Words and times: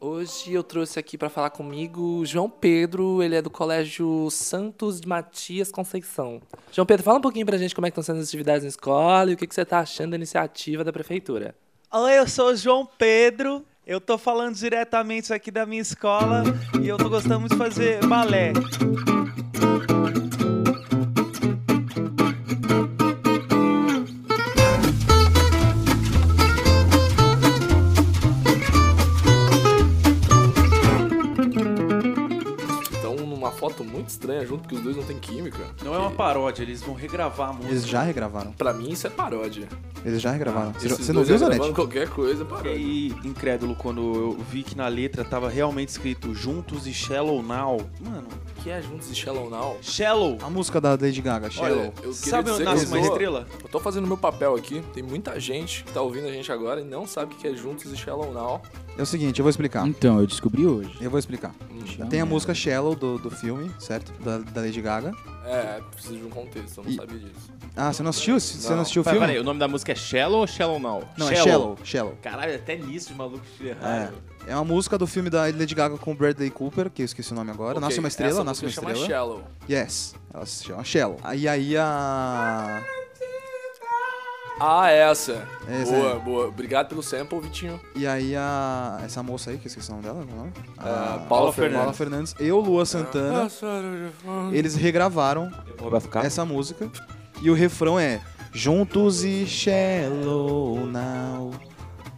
Hoje 0.00 0.52
eu 0.52 0.62
trouxe 0.62 0.96
aqui 0.96 1.18
pra 1.18 1.28
falar 1.28 1.50
comigo 1.50 2.20
o 2.20 2.24
João 2.24 2.48
Pedro, 2.48 3.20
ele 3.20 3.34
é 3.34 3.42
do 3.42 3.50
Colégio 3.50 4.28
Santos 4.30 5.00
de 5.00 5.08
Matias 5.08 5.72
Conceição. 5.72 6.40
João 6.70 6.86
Pedro, 6.86 7.02
fala 7.02 7.18
um 7.18 7.20
pouquinho 7.20 7.44
pra 7.44 7.58
gente 7.58 7.74
como 7.74 7.84
é 7.84 7.88
estão 7.88 8.04
sendo 8.04 8.20
as 8.20 8.28
atividades 8.28 8.62
na 8.62 8.68
escola 8.68 9.28
e 9.28 9.34
o 9.34 9.36
que, 9.36 9.44
que 9.44 9.54
você 9.54 9.64
tá 9.64 9.80
achando 9.80 10.10
da 10.10 10.16
iniciativa 10.16 10.84
da 10.84 10.92
prefeitura. 10.92 11.52
Oi, 11.92 12.16
eu 12.16 12.28
sou 12.28 12.50
o 12.50 12.56
João 12.56 12.88
Pedro. 12.96 13.64
Eu 13.84 14.00
tô 14.00 14.16
falando 14.16 14.54
diretamente 14.54 15.32
aqui 15.32 15.50
da 15.50 15.66
minha 15.66 15.82
escola 15.82 16.44
e 16.80 16.86
eu 16.86 16.96
tô 16.96 17.08
gostando 17.08 17.40
muito 17.40 17.52
de 17.52 17.58
fazer 17.58 18.06
balé. 18.06 18.52
Paródia, 36.48 36.62
eles 36.62 36.82
vão 36.82 36.94
regravar 36.94 37.50
a 37.50 37.52
música. 37.52 37.72
Eles 37.72 37.86
já 37.86 38.02
regravaram. 38.02 38.52
Pra 38.52 38.72
mim 38.72 38.90
isso 38.90 39.06
é 39.06 39.10
paródia. 39.10 39.68
Eles 40.04 40.20
já 40.22 40.30
regravaram. 40.32 40.72
Você, 40.72 40.86
Esses 40.86 41.06
você 41.06 41.12
não 41.12 41.22
viu, 41.22 41.36
gravando 41.36 41.56
Zanetti? 41.58 41.74
qualquer 41.74 42.08
coisa 42.08 42.42
é 42.42 42.46
paródia. 42.46 42.72
Fiquei 42.72 43.14
incrédulo 43.24 43.74
quando 43.76 44.00
eu 44.14 44.38
vi 44.50 44.62
que 44.62 44.76
na 44.76 44.88
letra 44.88 45.24
tava 45.24 45.48
realmente 45.48 45.90
escrito 45.90 46.34
Juntos 46.34 46.86
e 46.86 46.92
Shallow 46.92 47.42
Now. 47.42 47.78
Mano, 48.00 48.28
O 48.58 48.62
que 48.62 48.70
é 48.70 48.80
Juntos 48.80 49.10
e 49.10 49.14
Shallow 49.14 49.50
Now? 49.50 49.76
Shallow. 49.82 50.38
A 50.42 50.48
música 50.50 50.80
da 50.80 50.90
Lady 50.90 51.20
Gaga, 51.20 51.50
Shallow. 51.50 51.92
Olha, 52.02 52.12
Sabe 52.12 52.50
onde 52.50 52.64
nasce 52.64 52.86
uma 52.86 53.00
estrela? 53.00 53.46
Eu 53.62 53.68
tô 53.68 53.78
fazendo 53.78 54.06
meu 54.06 54.16
papel 54.16 54.54
aqui. 54.54 54.82
Tem 54.94 55.02
muita 55.02 55.38
gente 55.38 55.84
que 55.84 55.92
tá 55.92 56.00
ouvindo 56.00 56.26
a 56.28 56.32
gente 56.32 56.50
agora 56.50 56.80
e 56.80 56.84
não 56.84 57.06
sabe 57.06 57.34
o 57.34 57.36
que 57.36 57.46
é 57.46 57.54
Juntos 57.54 57.92
e 57.92 57.96
Shallow 57.96 58.32
Now. 58.32 58.62
É 58.96 59.02
o 59.02 59.06
seguinte, 59.06 59.38
eu 59.38 59.44
vou 59.44 59.50
explicar. 59.50 59.86
Então, 59.86 60.18
eu 60.20 60.26
descobri 60.26 60.66
hoje. 60.66 60.90
Eu 61.00 61.10
vou 61.10 61.18
explicar. 61.18 61.54
Hum. 61.70 62.06
Tem 62.08 62.20
a 62.20 62.26
música 62.26 62.54
Shallow 62.54 62.94
do, 62.94 63.18
do 63.18 63.30
filme, 63.30 63.70
certo? 63.78 64.12
Da, 64.22 64.38
da 64.38 64.60
Lady 64.60 64.80
Gaga. 64.80 65.12
É, 65.48 65.80
preciso 65.92 66.16
de 66.16 66.24
um 66.24 66.30
contexto, 66.30 66.78
eu 66.78 66.84
não 66.84 66.90
E- 66.90 66.94
sabia 66.96 67.18
disso. 67.18 67.52
Ah, 67.76 67.92
você 67.92 68.02
não 68.02 68.10
assistiu? 68.10 68.38
Você 68.40 68.68
Não. 68.68 68.74
não 68.76 68.82
assistiu 68.82 69.02
o 69.02 69.04
Peraí, 69.04 69.18
filme? 69.18 69.26
peraí, 69.32 69.42
o 69.42 69.44
nome 69.44 69.58
da 69.60 69.68
música 69.68 69.92
é 69.92 69.94
Shallow 69.94 70.40
ou 70.40 70.46
Shallow 70.46 70.78
Now? 70.78 71.02
Não, 71.16 71.30
é 71.30 71.34
Shallow. 71.36 71.78
Shallow. 71.84 72.18
Caralho, 72.22 72.54
até 72.54 72.76
nisso 72.76 73.10
os 73.10 73.16
malucos 73.16 73.48
É. 73.60 73.68
erraram. 73.68 74.14
É 74.46 74.54
uma 74.54 74.64
música 74.64 74.96
do 74.96 75.06
filme 75.06 75.28
da 75.30 75.42
Lady 75.42 75.74
Gaga 75.74 75.98
com 75.98 76.12
o 76.12 76.14
Bradley 76.14 76.50
Cooper, 76.50 76.90
que 76.90 77.02
eu 77.02 77.06
esqueci 77.06 77.32
o 77.32 77.34
nome 77.34 77.50
agora. 77.50 77.72
Ok, 77.78 77.80
Nasce 77.82 77.98
uma 77.98 78.08
estrela, 78.08 78.32
essa 78.32 78.44
nasce 78.44 78.62
uma 78.62 78.66
música 78.68 78.80
chama 78.82 78.92
estrela. 78.94 79.20
Shallow. 79.20 79.44
Yes. 79.70 80.14
Ela 80.32 80.46
se 80.46 80.64
chama 80.64 80.84
Shallow. 80.84 81.16
E 81.36 81.46
aí 81.48 81.76
a. 81.76 82.82
Ah, 84.60 84.90
essa. 84.90 85.46
Essa 85.68 85.92
boa, 85.92 86.12
aí. 86.14 86.18
boa. 86.20 86.46
Obrigado 86.48 86.88
pelo 86.88 87.02
sample, 87.02 87.38
Vitinho. 87.40 87.80
E 87.94 88.06
aí 88.06 88.34
a. 88.34 89.00
Essa 89.04 89.22
moça 89.22 89.50
aí, 89.50 89.58
que 89.58 89.66
eu 89.66 89.68
esqueci 89.68 89.88
o 89.88 89.92
nome 89.94 90.04
dela, 90.04 90.24
qual 90.24 90.28
é 90.28 90.32
o 90.32 90.36
nome? 90.36 90.52
Ah, 90.78 91.14
A- 91.14 91.18
Paula 91.28 91.52
Paula 91.52 91.92
Fernandes. 91.92 92.34
E 92.40 92.50
o 92.50 92.58
Lua 92.60 92.84
Santana. 92.84 93.48
Eles 94.52 94.74
regravaram 94.74 95.50
essa 96.24 96.44
música. 96.44 96.88
E 97.40 97.50
o 97.50 97.54
refrão 97.54 97.98
é 98.00 98.20
Juntos 98.52 99.22
e 99.22 99.46
Shallow 99.46 100.86
Now. 100.86 101.52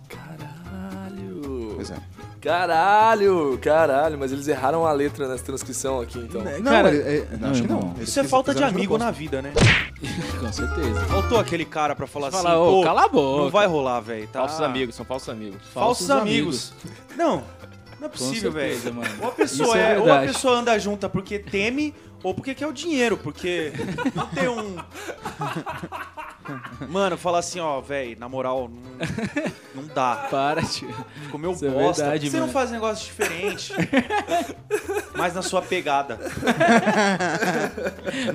Caralho. 0.09 1.73
Pois 1.77 1.91
é. 1.91 1.97
Caralho, 2.41 3.59
caralho. 3.61 4.19
Mas 4.19 4.33
eles 4.33 4.49
erraram 4.49 4.87
a 4.87 4.93
letra 4.93 5.29
nessa 5.29 5.45
transcrição 5.45 6.01
aqui, 6.01 6.19
então. 6.19 6.43
Não, 6.43 6.63
Cara, 6.63 6.89
é- 6.95 7.27
não, 7.39 7.51
acho 7.51 7.63
que 7.63 7.69
não. 7.69 7.95
Isso 8.01 8.19
é 8.19 8.25
falta 8.25 8.55
de 8.55 8.65
amigo 8.65 8.97
na 8.97 9.11
vida, 9.11 9.43
né? 9.43 9.53
Com 10.51 10.53
certeza. 10.53 11.01
Faltou 11.07 11.39
aquele 11.39 11.65
cara 11.65 11.95
pra 11.95 12.09
falar 12.09 12.27
assim, 12.29 12.39
Falar, 12.39 12.59
ô, 12.59 12.79
pô, 12.79 12.83
cala 12.83 13.05
a 13.05 13.09
boca. 13.09 13.43
não 13.45 13.51
vai 13.51 13.67
rolar, 13.69 14.01
velho. 14.01 14.27
Tá? 14.27 14.41
Falsos 14.41 14.61
amigos, 14.61 14.95
são 14.97 15.05
falsos 15.07 15.29
amigos. 15.29 15.61
Falsos, 15.73 16.07
Falsos 16.07 16.11
amigos. 16.11 16.73
Não, 17.17 17.45
não 18.01 18.07
é 18.07 18.09
possível, 18.09 18.51
velho. 18.51 18.95
mano. 18.95 19.11
Ou 19.21 19.29
a 19.29 19.33
pessoa 19.33 19.79
é 19.79 19.93
é, 19.93 19.99
ou 19.99 20.03
a 20.05 20.07
verdade. 20.07 20.33
pessoa 20.33 20.55
anda 20.59 20.79
junta 20.79 21.07
porque 21.09 21.39
teme 21.39 21.95
ou 22.23 22.33
porque 22.35 22.55
quer 22.55 22.67
o 22.67 22.73
dinheiro, 22.73 23.17
porque 23.17 23.73
não 24.15 24.27
tem 24.29 24.49
um 24.49 24.77
Mano, 26.89 27.17
falar 27.19 27.39
assim, 27.41 27.61
ó, 27.61 27.81
velho, 27.81 28.19
na 28.19 28.29
moral, 28.29 28.69
não, 29.75 29.83
não 29.83 29.95
dá. 29.95 30.27
Para, 30.31 30.63
tio. 30.63 30.93
Comeu 31.31 31.53
Isso 31.53 31.65
é 31.67 31.71
bosta. 31.71 32.03
verdade, 32.05 32.21
Por 32.21 32.25
que 32.27 32.31
você 32.31 32.37
não 32.39 32.47
mano. 32.47 32.53
faz 32.53 32.71
um 32.71 32.73
negócio 32.75 33.05
diferente? 33.05 33.73
Mais 35.21 35.35
na 35.35 35.43
sua 35.43 35.63
pegada. 35.63 36.19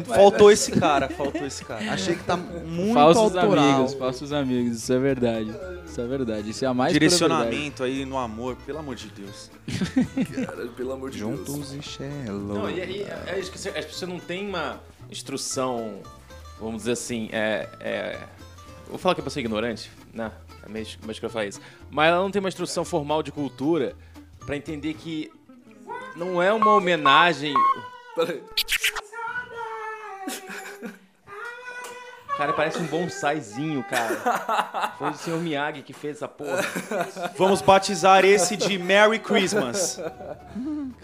faltou 0.05 0.51
esse 0.51 0.71
cara, 0.71 1.09
faltou 1.09 1.45
esse 1.45 1.63
cara. 1.65 1.91
Achei 1.91 2.15
que 2.15 2.23
tá 2.23 2.37
muito 2.37 2.93
Falsos 2.93 3.35
autoral. 3.35 3.65
amigos, 3.65 3.93
falsos 3.93 4.31
amigos. 4.31 4.77
Isso 4.77 4.93
é 4.93 4.99
verdade. 4.99 5.55
Isso 5.85 6.01
é 6.01 6.07
verdade. 6.07 6.49
Isso 6.49 6.65
é 6.65 6.67
a 6.67 6.73
mais 6.73 6.93
Direcionamento 6.93 7.83
aí 7.83 8.05
no 8.05 8.17
amor, 8.17 8.55
pelo 8.65 8.79
amor 8.79 8.95
de 8.95 9.07
Deus. 9.09 9.49
Cara, 10.45 10.67
pelo 10.67 10.93
amor 10.93 11.09
de 11.09 11.19
Deus. 11.19 11.37
Juntos 11.37 11.73
e 11.73 11.81
Shallow. 11.81 12.59
Não, 12.59 12.69
e, 12.69 12.79
e 12.79 13.03
é 13.27 13.39
isso 13.39 13.51
que 13.51 13.57
você, 13.57 13.69
as 13.69 13.85
pessoas 13.85 14.11
não 14.11 14.19
têm 14.19 14.47
uma 14.47 14.79
instrução, 15.09 15.99
vamos 16.59 16.77
dizer 16.77 16.93
assim, 16.93 17.29
é, 17.31 17.69
é, 17.79 18.19
vou 18.89 18.97
falar 18.97 19.15
que 19.15 19.21
a 19.21 19.23
pessoa 19.23 19.41
é 19.41 19.45
ignorante, 19.45 19.91
né? 20.13 20.31
É 20.65 20.69
meio 20.69 20.85
meio 21.03 21.19
que 21.19 21.25
eu 21.25 21.29
falar 21.29 21.45
isso. 21.45 21.61
Mas 21.89 22.09
ela 22.09 22.21
não 22.21 22.31
tem 22.31 22.39
uma 22.39 22.49
instrução 22.49 22.83
formal 22.83 23.21
de 23.21 23.31
cultura 23.31 23.95
pra 24.45 24.55
entender 24.55 24.93
que 24.95 25.31
não 26.15 26.41
é 26.41 26.51
uma 26.53 26.73
homenagem. 26.73 27.53
Peraí. 28.15 28.41
Cara, 32.37 32.51
parece 32.51 32.79
um 32.79 32.85
bonsaizinho, 32.87 33.81
cara. 33.83 34.93
Foi 34.97 35.09
o 35.09 35.13
senhor 35.13 35.39
Miyagi 35.39 35.81
que 35.81 35.93
fez 35.93 36.17
essa 36.17 36.27
porra. 36.27 36.61
Vamos 37.37 37.61
batizar 37.61 38.25
esse 38.25 38.57
de 38.57 38.77
Merry 38.77 39.19
Christmas. 39.19 40.01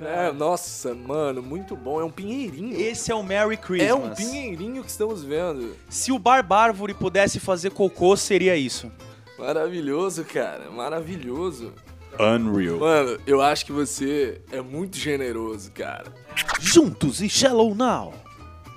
É, 0.01 0.29
nossa, 0.33 0.93
mano, 0.93 1.41
muito 1.41 1.73
bom. 1.73 2.01
É 2.01 2.03
um 2.03 2.11
pinheirinho. 2.11 2.77
Esse 2.77 3.13
é 3.13 3.15
o 3.15 3.23
Merry 3.23 3.55
Christmas. 3.55 3.89
É 3.89 3.93
um 3.93 4.13
pinheirinho 4.13 4.83
que 4.83 4.89
estamos 4.89 5.23
vendo. 5.23 5.73
Se 5.89 6.11
o 6.11 6.19
Barbárvore 6.19 6.93
pudesse 6.93 7.39
fazer 7.39 7.69
cocô, 7.71 8.17
seria 8.17 8.57
isso. 8.57 8.91
Maravilhoso, 9.39 10.25
cara. 10.25 10.69
Maravilhoso. 10.69 11.73
Unreal. 12.19 12.77
Mano, 12.79 13.19
eu 13.25 13.41
acho 13.41 13.65
que 13.65 13.71
você 13.71 14.41
é 14.51 14.61
muito 14.61 14.97
generoso, 14.97 15.71
cara. 15.71 16.05
Juntos 16.59 17.21
e 17.21 17.29
Shallow 17.29 17.73
Now. 17.75 18.13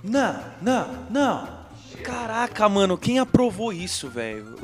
Não, 0.03 0.41
não, 0.63 0.89
não. 1.11 1.65
Caraca, 2.03 2.69
mano, 2.69 2.99
quem 2.99 3.19
aprovou 3.19 3.73
isso, 3.73 4.09
velho? 4.09 4.55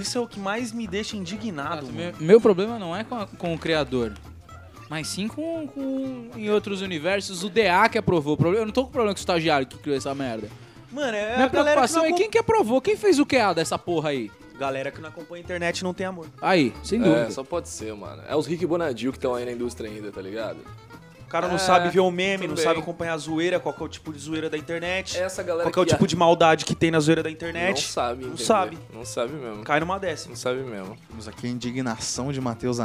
Isso 0.00 0.18
é 0.18 0.20
o 0.20 0.26
que 0.26 0.38
mais 0.38 0.72
me 0.72 0.86
deixa 0.86 1.16
indignado, 1.16 1.86
mano. 1.86 1.96
Meu, 1.96 2.12
meu 2.20 2.40
problema 2.40 2.78
não 2.78 2.94
é 2.94 3.04
com, 3.04 3.14
a- 3.14 3.26
com 3.26 3.54
o 3.54 3.58
criador. 3.58 4.12
Mas 4.88 5.06
sim 5.08 5.28
com, 5.28 5.66
com 5.68 6.30
em 6.36 6.50
outros 6.50 6.82
universos, 6.82 7.42
o 7.44 7.48
DA 7.48 7.88
que 7.88 7.96
aprovou. 7.96 8.34
O 8.34 8.36
problema- 8.36 8.62
Eu 8.62 8.66
não 8.66 8.72
tô 8.72 8.84
com 8.84 8.90
problema 8.90 9.14
com 9.14 9.18
o 9.18 9.20
estagiário 9.20 9.66
que 9.66 9.78
criou 9.78 9.96
essa 9.96 10.14
merda. 10.14 10.48
Mano, 10.92 11.16
é 11.16 11.36
Minha 11.36 11.46
a 11.46 11.48
galera 11.48 11.48
que, 11.48 11.50
preocupação 11.50 12.02
não 12.02 12.10
é 12.10 12.12
quem 12.18 12.28
que 12.28 12.38
aprovou, 12.38 12.80
quem 12.80 12.96
fez 12.96 13.18
o 13.20 13.24
QA 13.24 13.54
dessa 13.54 13.78
porra 13.78 14.10
aí. 14.10 14.30
Galera 14.60 14.90
que 14.90 15.00
não 15.00 15.08
acompanha 15.08 15.42
a 15.42 15.44
internet 15.44 15.82
não 15.82 15.94
tem 15.94 16.06
amor. 16.06 16.26
Aí, 16.40 16.72
sem 16.84 17.00
dúvida. 17.00 17.22
É, 17.22 17.30
só 17.30 17.42
pode 17.42 17.68
ser, 17.68 17.94
mano. 17.94 18.22
É 18.28 18.36
os 18.36 18.46
Rick 18.46 18.64
Bonadil 18.66 19.10
que 19.10 19.16
estão 19.18 19.34
aí 19.34 19.44
na 19.46 19.52
indústria 19.52 19.90
ainda, 19.90 20.12
tá 20.12 20.20
ligado? 20.20 20.58
O 21.26 21.30
cara 21.30 21.46
não 21.48 21.54
É, 21.54 21.58
sabe 21.58 21.88
ver 21.90 22.00
o 22.00 22.10
meme, 22.10 22.46
não 22.48 22.54
bem. 22.56 22.64
sabe 22.64 22.80
acompanhar 22.80 23.14
a 23.14 23.16
zoeira, 23.16 23.58
qual 23.60 23.72
que 23.72 23.80
é 23.82 23.86
o 23.86 23.88
tipo 23.88 24.12
de 24.12 24.18
zoeira 24.18 24.50
da 24.50 24.58
internet. 24.58 25.16
Essa 25.16 25.42
galera 25.42 25.64
Qual 25.64 25.72
que 25.72 25.78
é 25.78 25.82
o 25.82 25.86
tipo 25.86 26.06
de 26.06 26.14
maldade 26.16 26.64
que 26.64 26.74
tem 26.74 26.90
na 26.90 26.98
zoeira 27.00 27.22
da 27.22 27.28
Não 27.30 27.34
internet. 27.34 27.82
sabe, 27.86 28.22
Não 28.24 28.28
entender. 28.32 28.44
sabe. 28.44 28.78
Não 28.92 29.04
sabe 29.04 29.32
mesmo. 29.34 29.62
Cai 29.64 29.80
numa 29.80 29.98
dessa. 29.98 30.28
Não 30.28 30.36
sabe 30.36 30.60
mesmo. 30.60 30.96
Temos 31.08 31.26
aqui 31.28 31.46
a 31.46 31.50
indignação 31.50 32.32
de 32.32 32.40
Matheus 32.40 32.80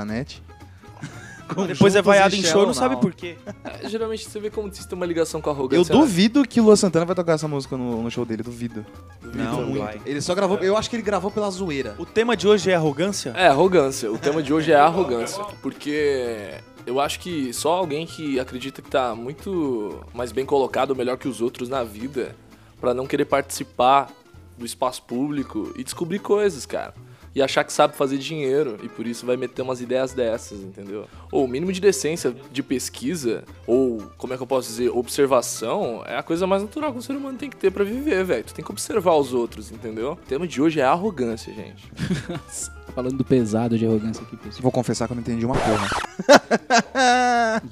Depois 1.68 1.96
é 1.96 2.02
vaiado 2.02 2.36
em 2.36 2.44
show 2.44 2.64
e 2.64 2.66
não 2.66 2.74
sabe 2.74 2.96
por 2.98 3.14
quê. 3.14 3.36
É, 3.64 3.88
geralmente 3.88 4.26
você 4.28 4.40
vê 4.40 4.50
como 4.50 4.68
isso 4.68 4.88
tem 4.88 4.96
uma 4.96 5.06
ligação 5.06 5.40
com 5.42 5.50
a 5.50 5.54
Eu 5.54 5.58
arrogância. 5.58 5.94
né? 5.94 6.00
duvido 6.02 6.44
que 6.48 6.60
o 6.60 6.64
Lua 6.64 6.76
Santana 6.76 7.06
vai 7.06 7.16
tocar 7.16 7.34
essa 7.34 7.48
música 7.48 7.78
no, 7.78 8.02
no 8.02 8.10
show 8.12 8.26
dele, 8.26 8.44
duvido. 8.44 8.86
Duvido 9.22 9.44
Não, 9.44 9.66
muito. 9.66 9.80
vai. 9.84 10.02
Ele 10.06 10.22
só 10.22 10.34
gravou, 10.34 10.58
eu 10.60 10.76
acho 10.78 10.90
que 10.90 10.96
ele 10.96 11.04
gravou 11.04 11.30
pela 11.30 11.50
zoeira. 11.50 11.96
O 11.98 12.06
tema 12.06 12.36
de 12.36 12.48
hoje 12.48 12.72
é 12.72 12.76
arrogância? 12.76 13.32
É, 13.36 13.48
arrogância. 13.48 14.12
O 14.12 14.18
tema 14.18 14.42
de 14.42 14.54
hoje 14.54 14.72
é 14.72 14.76
arrogância. 14.76 15.44
Porque 15.62 16.52
eu 16.86 17.00
acho 17.00 17.20
que 17.20 17.54
só 17.54 17.74
alguém 17.74 18.06
que 18.06 18.40
acredita 18.40 18.82
que 18.82 18.90
tá 18.90 19.16
muito 19.16 20.02
mais 20.14 20.32
bem 20.32 20.46
colocado, 20.46 20.96
melhor 20.96 21.18
que 21.18 21.28
os 21.28 21.42
outros 21.42 21.70
na 21.70 21.84
vida, 21.84 22.36
pra 22.82 22.94
não 22.94 23.06
querer 23.08 23.26
participar 23.26 24.10
do 24.58 24.66
espaço 24.66 25.02
público 25.04 25.74
e 25.76 25.84
descobrir 25.84 26.20
coisas, 26.20 26.66
cara. 26.66 26.94
E 27.36 27.42
achar 27.42 27.66
que 27.66 27.74
sabe 27.74 27.98
fazer 27.98 28.18
dinheiro 28.18 28.78
e 28.82 28.88
por 28.88 29.06
isso 29.06 29.26
vai 29.26 29.36
meter 29.36 29.62
umas 29.62 29.82
ideias 29.82 30.14
dessas, 30.14 30.62
entendeu? 30.62 31.06
Ou 31.30 31.44
o 31.44 31.48
mínimo 31.48 31.74
de 31.74 31.82
decência 31.82 32.34
de 32.50 32.64
pesquisa, 32.64 33.44
ou 33.68 34.02
como 34.18 34.34
é 34.34 34.38
que 34.38 34.44
eu 34.44 34.48
posso 34.48 34.70
dizer, 34.70 34.90
observação, 34.90 36.02
é 36.06 36.18
a 36.18 36.24
coisa 36.24 36.48
mais 36.48 36.62
natural 36.62 36.94
que 36.94 37.00
o 37.00 37.02
ser 37.02 37.14
humano 37.14 37.38
tem 37.38 37.50
que 37.50 37.58
ter 37.58 37.72
pra 37.72 37.84
viver, 37.84 38.24
velho. 38.24 38.44
Tu 38.46 38.54
tem 38.54 38.64
que 38.64 38.72
observar 38.72 39.16
os 39.16 39.34
outros, 39.34 39.70
entendeu? 39.70 40.14
O 40.14 40.16
tema 40.16 40.48
de 40.48 40.62
hoje 40.62 40.80
é 40.80 40.84
arrogância, 40.84 41.54
gente. 41.54 41.92
Falando 42.96 43.18
do 43.18 43.26
pesado 43.26 43.78
de 43.78 43.86
arrogância 43.86 44.24
aqui, 44.24 44.38
pessoal. 44.38 44.62
Vou 44.62 44.72
confessar 44.72 45.06
que 45.06 45.12
eu 45.12 45.16
não 45.16 45.22
entendi 45.22 45.46
uma 45.46 45.56
porra. 45.56 45.90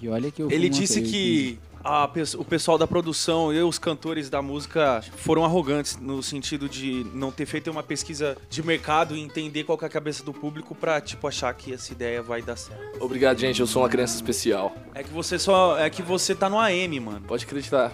E 0.01 0.09
olha 0.09 0.29
que 0.29 0.41
eu 0.41 0.51
Ele 0.51 0.67
disse 0.67 1.01
que 1.01 1.57
a 1.83 2.09
o 2.37 2.45
pessoal 2.45 2.77
da 2.77 2.87
produção 2.87 3.53
e 3.53 3.61
os 3.61 3.77
cantores 3.77 4.29
da 4.29 4.41
música 4.41 5.03
foram 5.17 5.43
arrogantes 5.43 5.97
no 5.97 6.23
sentido 6.23 6.69
de 6.69 7.05
não 7.13 7.31
ter 7.31 7.45
feito 7.45 7.69
uma 7.69 7.83
pesquisa 7.83 8.37
de 8.49 8.63
mercado 8.63 9.15
e 9.15 9.19
entender 9.19 9.63
qual 9.63 9.77
que 9.77 9.83
é 9.83 9.87
a 9.87 9.91
cabeça 9.91 10.23
do 10.23 10.33
público 10.33 10.73
pra, 10.73 11.01
tipo, 11.01 11.27
achar 11.27 11.53
que 11.53 11.73
essa 11.73 11.91
ideia 11.91 12.21
vai 12.21 12.41
dar 12.41 12.55
certo. 12.55 13.03
Obrigado, 13.03 13.37
gente. 13.37 13.59
Eu 13.59 13.67
sou 13.67 13.81
uma 13.81 13.89
criança 13.89 14.15
especial. 14.15 14.73
É 14.93 15.03
que 15.03 15.09
você 15.09 15.37
só. 15.37 15.77
É 15.77 15.89
que 15.89 16.01
você 16.01 16.33
tá 16.33 16.49
no 16.49 16.59
AM, 16.59 16.99
mano. 16.99 17.21
Pode 17.21 17.45
acreditar. 17.45 17.91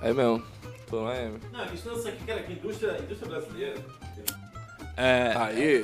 É 0.00 0.12
mesmo. 0.12 0.42
Tô 0.88 1.00
no 1.00 1.08
AM. 1.08 1.38
Não, 1.52 1.60
a 1.60 1.66
questão 1.66 1.94
é 1.94 1.96
essa 1.96 2.08
aqui, 2.10 2.24
cara, 2.24 2.42
que 2.42 2.52
a 2.52 2.56
indústria, 2.56 2.98
indústria 3.02 3.30
brasileira. 3.30 3.74
É. 4.96 5.34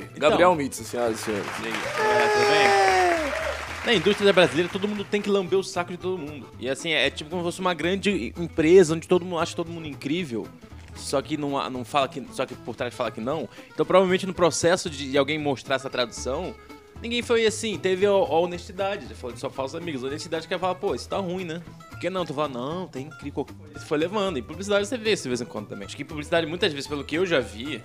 Então. 0.05 0.31
Gabriel 0.31 0.55
Mitz, 0.55 0.77
senhoras 0.77 1.21
e 1.21 1.25
senhores. 1.25 1.47
Aí, 1.59 1.69
é, 1.69 2.29
tudo 2.29 2.51
bem? 2.51 3.02
Na 3.85 3.93
indústria 3.93 4.33
brasileira, 4.33 4.71
todo 4.71 4.87
mundo 4.87 5.05
tem 5.05 5.21
que 5.21 5.29
lamber 5.29 5.59
o 5.59 5.65
saco 5.65 5.91
de 5.91 5.97
todo 5.97 6.17
mundo. 6.17 6.49
E 6.61 6.69
assim, 6.69 6.93
é 6.93 7.11
tipo 7.11 7.29
como 7.29 7.43
se 7.43 7.47
fosse 7.47 7.61
uma 7.61 7.75
grande 7.75 8.33
empresa 8.37 8.95
onde 8.95 9.09
todo 9.09 9.25
mundo 9.25 9.41
acha 9.41 9.57
todo 9.57 9.71
mundo 9.71 9.89
incrível. 9.89 10.47
Só 10.95 11.21
que 11.21 11.37
não, 11.37 11.69
não 11.69 11.85
fala 11.85 12.07
que. 12.07 12.25
Só 12.33 12.47
que 12.47 12.55
por 12.55 12.77
trás 12.77 12.95
fala 12.95 13.11
que 13.11 13.21
não. 13.21 13.49
Então 13.75 13.85
provavelmente 13.85 14.25
no 14.25 14.33
processo 14.33 14.89
de 14.89 15.19
alguém 15.19 15.37
mostrar 15.37 15.77
essa 15.77 15.91
tradução, 15.91 16.55
ninguém 17.01 17.23
foi 17.23 17.45
assim, 17.45 17.77
teve 17.77 18.07
a, 18.07 18.11
a 18.11 18.39
honestidade. 18.39 19.09
Já 19.09 19.17
falou 19.17 19.35
de 19.35 19.41
só 19.41 19.51
falsos 19.51 19.75
amigos. 19.75 20.05
A 20.05 20.07
honestidade 20.07 20.47
que 20.47 20.55
ia 20.55 20.59
falar, 20.61 20.77
pô, 20.77 20.95
isso 20.95 21.09
tá 21.09 21.17
ruim, 21.17 21.45
né? 21.45 21.61
Por 21.91 21.99
que 21.99 22.09
não? 22.09 22.25
Tu 22.25 22.33
fala, 22.33 22.49
não, 22.49 22.87
tem 22.87 23.07
incrível 23.07 23.45
qualquer. 23.45 23.81
Foi 23.81 23.99
levando. 23.99 24.39
E 24.39 24.43
publicidade 24.43 24.87
você 24.87 24.97
vê 24.97 25.13
isso 25.13 25.25
de 25.25 25.31
vez 25.31 25.41
em 25.41 25.47
quando 25.47 25.67
também. 25.67 25.87
Acho 25.87 25.97
que 25.97 26.05
publicidade, 26.05 26.47
muitas 26.47 26.73
vezes, 26.73 26.87
pelo 26.87 27.03
que 27.03 27.17
eu 27.17 27.27
já 27.27 27.41
vi, 27.41 27.83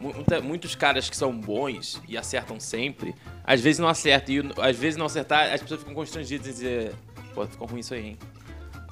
muita- 0.00 0.40
muitos 0.40 0.74
caras 0.74 1.08
que 1.10 1.16
são 1.16 1.32
bons 1.36 2.00
e 2.08 2.16
acertam 2.16 2.58
sempre, 2.58 3.14
às 3.44 3.60
vezes 3.60 3.78
não 3.78 3.88
acertam. 3.88 4.34
E 4.34 4.42
às 4.60 4.76
vezes 4.76 4.96
não 4.96 5.06
acertar, 5.06 5.52
as 5.52 5.60
pessoas 5.60 5.80
ficam 5.80 5.94
constrangidas 5.94 6.46
em 6.48 6.50
dizer, 6.50 6.92
pô, 7.34 7.46
ficou 7.46 7.66
ruim 7.68 7.80
isso 7.80 7.94
aí, 7.94 8.06
hein? 8.08 8.18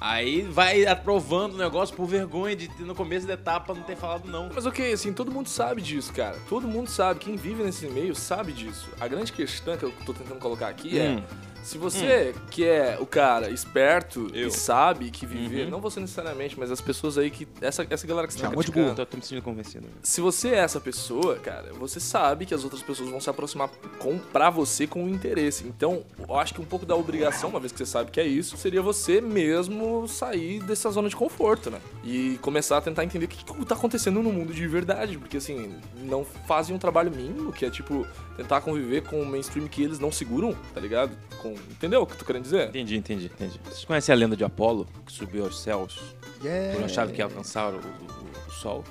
Aí 0.01 0.43
vai 0.43 0.85
aprovando 0.85 1.55
o 1.55 1.57
negócio 1.57 1.93
por 1.93 2.05
vergonha 2.05 2.55
de 2.55 2.69
no 2.83 2.95
começo 2.95 3.27
da 3.27 3.33
etapa 3.33 3.73
não 3.73 3.81
ter 3.83 3.97
falado 3.97 4.29
não. 4.29 4.49
Mas 4.55 4.65
ok, 4.65 4.93
assim, 4.93 5.11
todo 5.11 5.29
mundo 5.29 5.49
sabe 5.49 5.81
disso, 5.81 6.13
cara. 6.13 6.37
Todo 6.47 6.65
mundo 6.69 6.89
sabe. 6.89 7.19
Quem 7.19 7.35
vive 7.35 7.63
nesse 7.63 7.85
meio 7.87 8.15
sabe 8.15 8.53
disso. 8.53 8.89
A 8.97 9.09
grande 9.09 9.33
questão 9.33 9.75
que 9.75 9.83
eu 9.83 9.91
tô 10.05 10.13
tentando 10.13 10.39
colocar 10.39 10.69
aqui 10.69 10.97
Hum. 10.97 11.17
é. 11.17 11.23
Se 11.63 11.77
você 11.77 12.33
que 12.49 12.63
é 12.65 12.97
o 12.99 13.05
cara 13.05 13.49
esperto 13.51 14.27
Eu. 14.33 14.47
e 14.47 14.51
sabe 14.51 15.11
que 15.11 15.25
viver, 15.25 15.65
Uhum. 15.65 15.69
não 15.71 15.81
você 15.81 15.99
necessariamente, 15.99 16.57
mas 16.59 16.71
as 16.71 16.81
pessoas 16.81 17.17
aí 17.17 17.29
que. 17.29 17.47
Essa, 17.61 17.85
essa 17.89 18.07
galera 18.07 18.27
que 18.27 18.33
você 18.33 18.39
tá 18.41 18.49
criticando. 18.49 18.95
Tô, 18.95 19.05
tô 19.05 19.17
me 19.17 19.23
sentindo 19.23 19.41
convencido. 19.43 19.85
Se 20.01 20.19
você 20.21 20.49
é 20.49 20.55
essa 20.59 20.79
pessoa, 20.79 21.35
cara, 21.37 21.71
você 21.73 21.99
sabe 21.99 22.45
que 22.45 22.53
as 22.53 22.63
outras 22.63 22.81
pessoas 22.81 23.09
vão 23.09 23.19
se 23.19 23.29
aproximar 23.29 23.69
com, 23.99 24.17
pra 24.17 24.49
você 24.49 24.87
com 24.87 25.07
interesse. 25.07 25.65
Então, 25.67 26.03
eu 26.27 26.35
acho 26.37 26.53
que 26.53 26.61
um 26.61 26.65
pouco 26.65 26.85
da 26.85 26.95
obrigação, 26.95 27.49
uma 27.49 27.59
vez 27.59 27.71
que 27.71 27.77
você 27.77 27.85
sabe 27.85 28.09
que 28.11 28.19
é 28.19 28.25
isso, 28.25 28.57
seria 28.57 28.81
você 28.81 29.21
mesmo 29.21 30.07
sair 30.07 30.61
dessa 30.63 30.89
zona 30.89 31.09
de 31.09 31.15
conforto, 31.15 31.69
né? 31.69 31.79
E 32.03 32.39
começar 32.41 32.77
a 32.77 32.81
tentar 32.81 33.03
entender 33.03 33.25
o 33.25 33.27
que, 33.27 33.43
que 33.43 33.65
tá 33.65 33.75
acontecendo 33.75 34.21
no 34.23 34.31
mundo 34.31 34.53
de 34.53 34.67
verdade. 34.67 35.17
Porque, 35.17 35.37
assim, 35.37 35.75
não 36.03 36.25
fazem 36.47 36.75
um 36.75 36.79
trabalho 36.79 37.11
mínimo, 37.11 37.51
que 37.51 37.65
é, 37.65 37.69
tipo, 37.69 38.07
tentar 38.37 38.61
conviver 38.61 39.03
com 39.03 39.21
o 39.21 39.25
mainstream 39.25 39.67
que 39.67 39.83
eles 39.83 39.99
não 39.99 40.11
seguram, 40.11 40.55
tá 40.73 40.79
ligado? 40.79 41.11
Com, 41.41 41.48
entendeu 41.71 42.01
o 42.01 42.05
que 42.07 42.13
eu 42.13 42.17
tô 42.17 42.25
querendo 42.25 42.43
dizer? 42.43 42.69
Entendi, 42.69 42.95
entendi, 42.97 43.25
entendi. 43.25 43.59
Vocês 43.65 43.85
conhecem 43.85 44.13
a 44.13 44.17
lenda 44.17 44.35
de 44.35 44.43
Apolo, 44.43 44.87
que 45.05 45.11
subiu 45.11 45.45
aos 45.45 45.59
céus 45.61 45.99
Yeah. 46.43 46.75
por 46.75 46.85
achava 46.85 47.11
que 47.11 47.17
ia 47.19 47.25
alcançar 47.25 47.73
o, 47.73 47.77
o- 47.77 48.47
o 48.47 48.51
sol 48.51 48.83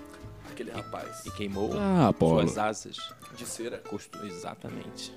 Aquele 0.50 0.70
rapaz 0.70 1.24
e 1.24 1.30
queimou 1.30 1.70
Ah, 1.78 2.08
Apolo. 2.08 2.40
suas 2.42 2.58
asas? 2.58 2.96
de 3.36 3.46
cera. 3.46 3.78
Custo, 3.78 4.18
exatamente. 4.26 5.14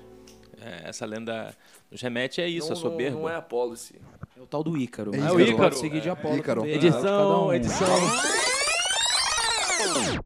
É, 0.60 0.88
essa 0.88 1.04
lenda 1.04 1.52
nos 1.90 2.00
remete 2.00 2.40
a 2.40 2.46
isso, 2.46 2.68
não, 2.68 2.72
a 2.74 2.76
soberba. 2.76 3.16
Não, 3.16 3.22
não 3.22 3.28
é 3.28 3.34
a 3.36 3.42
policy. 3.42 3.96
É 4.38 4.40
o 4.40 4.46
tal 4.46 4.62
do 4.62 4.76
Ícaro. 4.78 5.12
É 5.14 5.18
Mas 5.18 5.32
o 5.32 5.40
Ícaro. 5.40 5.74
Seguir 5.76 6.00
de 6.00 6.08
Apolo 6.08 6.36
Ícaro. 6.36 6.60
também, 6.60 6.76
Edição, 6.76 7.00
cada 7.02 7.38
um. 7.40 7.52
edição. 7.52 7.86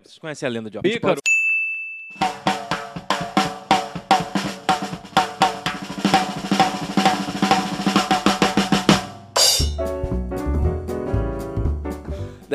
Vocês 0.04 0.18
conhecem 0.18 0.46
a 0.46 0.50
lenda 0.50 0.70
de 0.70 0.78
Apolo? 0.78 0.94
Ícaro. 0.94 1.20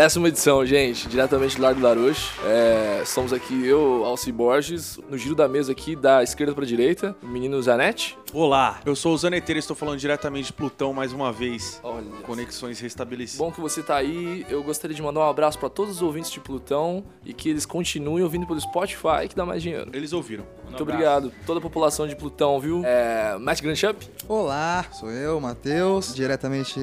Décima 0.01 0.29
edição, 0.29 0.65
gente, 0.65 1.07
diretamente 1.07 1.57
do 1.57 1.61
Largo 1.61 1.79
do 1.79 1.85
Larouche. 1.85 2.31
É, 2.43 3.01
estamos 3.03 3.31
aqui, 3.31 3.67
eu, 3.67 4.03
Alci 4.03 4.31
Borges, 4.31 4.99
no 5.07 5.15
giro 5.15 5.35
da 5.35 5.47
mesa 5.47 5.71
aqui, 5.73 5.95
da 5.95 6.23
esquerda 6.23 6.55
pra 6.55 6.65
direita, 6.65 7.15
o 7.21 7.27
menino 7.27 7.61
Zanetti. 7.61 8.17
Olá, 8.33 8.81
eu 8.83 8.95
sou 8.95 9.13
o 9.13 9.17
Zaneteiro 9.19 9.59
e 9.59 9.59
estou 9.59 9.75
falando 9.75 9.99
diretamente 9.99 10.47
de 10.47 10.53
Plutão 10.53 10.91
mais 10.91 11.13
uma 11.13 11.31
vez. 11.31 11.79
Olha. 11.83 12.07
Conexões 12.23 12.79
restabelecidas. 12.79 13.45
Bom 13.45 13.51
que 13.51 13.61
você 13.61 13.83
tá 13.83 13.97
aí. 13.97 14.43
Eu 14.49 14.63
gostaria 14.63 14.95
de 14.95 15.03
mandar 15.03 15.19
um 15.19 15.29
abraço 15.29 15.59
pra 15.59 15.69
todos 15.69 15.97
os 15.97 16.01
ouvintes 16.01 16.31
de 16.31 16.39
Plutão 16.39 17.03
e 17.23 17.31
que 17.31 17.49
eles 17.49 17.67
continuem 17.67 18.23
ouvindo 18.23 18.47
pelo 18.47 18.59
Spotify, 18.59 19.27
que 19.29 19.35
dá 19.35 19.45
mais 19.45 19.61
dinheiro. 19.61 19.91
Eles 19.93 20.13
ouviram. 20.13 20.47
Muito 20.71 20.83
obrigado, 20.83 21.31
toda 21.45 21.59
a 21.59 21.61
população 21.61 22.07
de 22.07 22.15
Plutão, 22.15 22.59
viu? 22.59 22.81
É, 22.85 23.37
Matt 23.39 23.61
Grandchup, 23.61 24.07
Olá, 24.27 24.85
sou 24.93 25.09
eu, 25.11 25.39
Matheus, 25.39 26.13
diretamente 26.15 26.79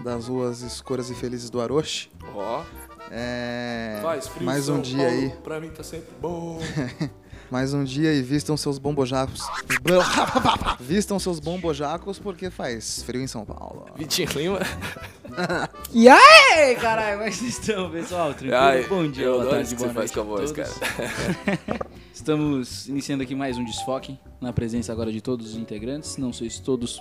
das 0.00 0.26
ruas 0.28 0.62
escuras 0.62 1.10
e 1.10 1.14
felizes 1.14 1.50
do 1.50 1.60
Aroche. 1.60 2.10
ó, 2.34 2.62
É, 3.10 3.98
faz 4.02 4.26
frio. 4.28 4.46
mais 4.46 4.68
um 4.68 4.74
São 4.76 4.82
dia 4.82 4.96
Paulo, 5.04 5.12
aí, 5.12 5.30
Pra 5.42 5.60
mim 5.60 5.68
tá 5.70 5.82
sempre 5.82 6.08
bom. 6.20 6.58
mais 7.54 7.72
um 7.72 7.84
dia 7.84 8.12
e 8.12 8.20
vistam 8.20 8.56
seus 8.56 8.80
bombojacos. 8.80 9.42
vistam 10.80 11.20
seus 11.20 11.38
bombojacos 11.38 12.18
porque 12.18 12.50
faz 12.50 13.00
frio 13.04 13.22
em 13.22 13.28
São 13.28 13.44
Paulo. 13.44 13.86
Vitinho 13.96 14.28
Lima. 14.34 14.58
E 15.92 16.08
aí, 16.08 16.76
caralho, 16.76 17.18
como 17.18 17.28
é 17.28 17.30
que 17.30 17.36
vocês 17.36 17.58
estão, 17.58 17.90
pessoal? 17.90 18.34
Tranquilo? 18.34 18.56
Ai, 18.56 18.82
Bom 18.84 19.08
dia, 19.08 19.24
eu 19.24 19.40
boa 19.40 19.50
tarde, 19.50 19.74
boa 19.74 19.88
você 19.88 19.94
faz 19.94 19.94
noite 19.94 20.12
com 20.12 20.20
a 20.20 20.22
voz, 20.22 20.52
todos. 20.52 20.80
Estamos 22.12 22.88
iniciando 22.88 23.22
aqui 23.22 23.34
mais 23.34 23.56
um 23.56 23.64
desfoque, 23.64 24.18
na 24.40 24.52
presença 24.52 24.92
agora 24.92 25.12
de 25.12 25.20
todos 25.20 25.50
os 25.50 25.56
integrantes. 25.56 26.16
Não 26.16 26.32
sois 26.32 26.58
todos 26.58 27.00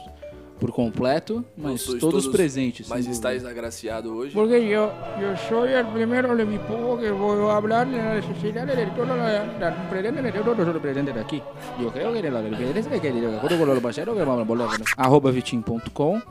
por 0.59 0.71
completo, 0.71 1.43
mas 1.57 1.83
todos, 1.83 1.99
todos, 1.99 2.27
presentes. 2.27 2.87
Mas 2.87 3.05
estáis 3.05 3.43
agraciado 3.43 4.15
hoje. 4.15 4.31
Porque 4.33 4.67
yo, 4.67 4.91
yo 5.19 5.35
soy 5.49 5.73
el 5.73 5.87
primero 5.87 6.35
de 6.35 6.45
mi 6.45 6.57
pueblo 6.57 6.97
que 6.97 7.11
voy 7.11 7.49
a 7.49 7.57
hablar 7.57 7.87
de 7.87 7.97
la 7.97 8.15
necesidad 8.15 8.65
de 8.65 8.85
todo 8.87 9.05
lo 9.05 9.89
presente 9.89 10.21
de 10.21 10.31
todos 10.31 10.81
presentes 10.81 11.17
aquí. 11.17 11.41
Yo 11.79 11.91
creo 11.91 12.13
que 12.13 12.21
diferencia 12.21 12.95
es 12.95 13.01
que 13.01 13.57
con 13.57 13.67
los 13.67 13.79
parceros 13.79 14.17
que 14.17 14.23
vamos 14.23 14.41
a 14.41 14.43
volver. 14.43 14.81
Arroba 14.97 15.31
vitim.com. 15.31 16.21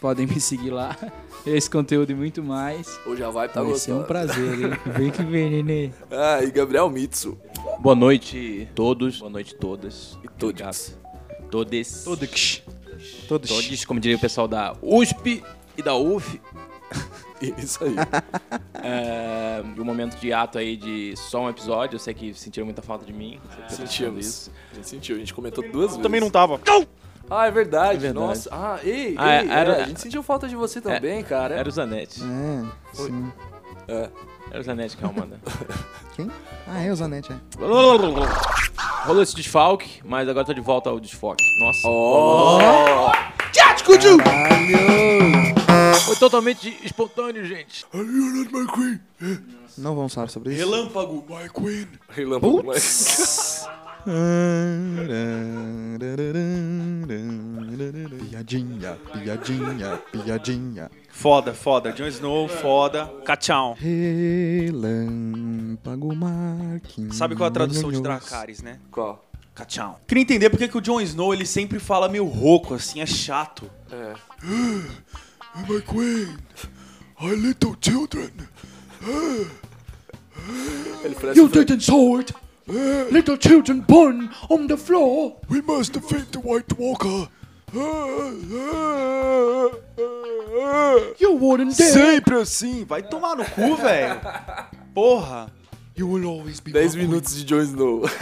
Podem 0.00 0.26
me 0.26 0.40
seguir 0.40 0.70
lá. 0.70 0.96
Esse 1.44 1.68
conteúdo 1.68 2.10
e 2.10 2.14
muito 2.14 2.42
mais. 2.42 3.00
Hoje 3.06 3.22
a 3.22 3.30
vibe 3.30 3.52
tá 3.52 3.62
Vai 3.62 3.74
ser 3.74 3.92
um 3.92 4.02
prazer, 4.02 4.60
hein? 4.60 4.70
Vem 4.96 5.10
que 5.10 5.22
vem, 5.22 5.50
nenê. 5.50 5.90
Ah, 6.10 6.42
e 6.42 6.50
Gabriel 6.50 6.88
Mitsu. 6.90 7.36
Boa 7.80 7.94
noite 7.94 8.68
todos, 8.74 9.18
boa 9.18 9.30
noite 9.30 9.54
todas. 9.54 10.18
E 10.22 10.28
todos. 10.28 10.96
Todes. 11.50 12.04
Todos. 12.04 12.62
Todos. 13.28 13.48
Todos, 13.50 13.84
como 13.84 14.00
diria 14.00 14.16
o 14.16 14.20
pessoal 14.20 14.48
da 14.48 14.74
USP 14.82 15.42
e 15.76 15.82
da 15.82 15.94
UF. 15.94 16.40
Isso 17.58 17.84
aí. 17.84 17.94
É, 18.82 19.62
e 19.76 19.80
um 19.80 19.84
momento 19.84 20.16
de 20.18 20.32
ato 20.32 20.58
aí 20.58 20.76
de 20.76 21.14
só 21.16 21.42
um 21.42 21.48
episódio. 21.48 21.94
Eu 21.96 22.00
sei 22.00 22.12
que 22.14 22.34
sentiram 22.34 22.64
muita 22.64 22.82
falta 22.82 23.04
de 23.04 23.12
mim. 23.12 23.38
Tô 23.68 23.74
sentindo 23.74 23.86
Sentimos. 23.88 24.26
isso. 24.26 24.50
A 24.72 24.74
gente 24.76 24.88
sentiu, 24.88 25.16
a 25.16 25.18
gente 25.20 25.34
comentou 25.34 25.62
duas 25.70 25.90
vezes. 25.90 26.02
Também 26.02 26.20
não 26.20 26.30
tava. 26.30 26.58
Ah, 27.30 27.46
é 27.46 27.50
verdade. 27.50 27.96
É 27.96 27.98
verdade. 27.98 28.26
Nossa. 28.26 28.48
Ah, 28.50 28.78
ei, 28.82 29.14
Ah, 29.18 29.42
ei, 29.44 29.50
era- 29.50 29.72
é, 29.78 29.82
a 29.82 29.86
gente 29.86 30.00
sentiu 30.00 30.22
falta 30.22 30.48
de 30.48 30.56
você 30.56 30.80
também, 30.80 31.22
cara. 31.22 31.54
Era 31.54 31.68
o 31.68 31.72
Zanetti. 31.72 32.20
É, 32.22 32.64
sim. 32.94 33.32
É. 33.86 34.08
Era 34.50 34.60
o 34.60 34.64
Zanetti 34.64 34.96
que 34.96 35.04
é 35.04 35.12
manda. 35.12 35.38
Quem? 36.16 36.30
Ah, 36.66 36.80
é 36.82 36.90
o 36.90 36.96
Zanetti, 36.96 37.32
é. 37.32 37.36
Rolou 39.04 39.22
esse 39.22 39.34
desfalque, 39.34 40.00
mas 40.04 40.28
agora 40.28 40.44
tô 40.44 40.52
de 40.52 40.60
volta 40.60 40.90
ao 40.90 41.00
desfoque. 41.00 41.44
Nossa. 41.60 41.88
Oh! 41.88 42.58
Foi 46.04 46.16
totalmente 46.16 46.76
espontâneo, 46.84 47.44
gente. 47.44 47.84
Não 49.76 49.94
vamos 49.94 50.12
falar 50.14 50.28
sobre 50.28 50.54
isso. 50.54 50.64
Relâmpago. 50.64 51.24
Relâmpago, 52.10 52.62
mas... 52.64 53.66
Piadinha, 58.30 58.96
piadinha, 59.12 60.02
piadinha. 60.12 60.90
Foda, 61.18 61.52
foda. 61.52 61.92
Jon 61.92 62.06
Snow, 62.06 62.46
foda. 62.46 63.12
Cachão. 63.24 63.74
Relâmpago 63.76 64.94
Marquinhos. 66.14 67.16
Sabe 67.16 67.34
qual 67.34 67.48
é 67.48 67.50
a 67.50 67.52
tradução 67.52 67.90
de 67.90 68.00
Dracarys, 68.00 68.62
né? 68.62 68.78
Qual? 68.88 69.28
Cachão. 69.52 69.96
Queria 70.06 70.22
entender 70.22 70.48
por 70.48 70.60
que 70.60 70.68
que 70.68 70.78
o 70.78 70.80
Jon 70.80 71.00
Snow 71.00 71.34
ele 71.34 71.44
sempre 71.44 71.80
fala 71.80 72.08
meio 72.08 72.24
rouco, 72.24 72.74
assim, 72.74 73.00
é 73.00 73.06
chato. 73.06 73.68
É. 73.90 74.14
My 75.66 75.80
queen, 75.82 76.38
our 77.20 77.34
little 77.34 77.74
children, 77.80 78.30
Ele 81.02 81.16
parece... 81.16 81.40
you 81.40 81.48
didn't 81.48 81.82
saw 81.82 82.20
it. 82.20 82.32
Little 83.10 83.36
children 83.36 83.80
born 83.80 84.30
on 84.48 84.68
the 84.68 84.76
floor. 84.76 85.34
We 85.50 85.60
must 85.62 85.94
defeat 85.94 86.30
the 86.30 86.38
White 86.38 86.76
Walker. 86.78 87.28
You 91.20 91.36
wouldn't 91.38 91.76
dare. 91.76 91.90
Sempre 91.92 92.36
assim. 92.36 92.84
Vai 92.84 93.02
tomar 93.02 93.36
no 93.36 93.44
cu, 93.44 93.76
velho. 93.76 94.20
Porra. 94.94 95.50
You 95.96 96.08
will 96.08 96.28
always 96.28 96.60
be 96.60 96.70
10 96.70 96.94
my 96.94 97.00
queen. 97.00 97.08
minutos 97.08 97.34
de 97.34 97.44
Jon 97.44 97.60
Snow. 97.62 98.02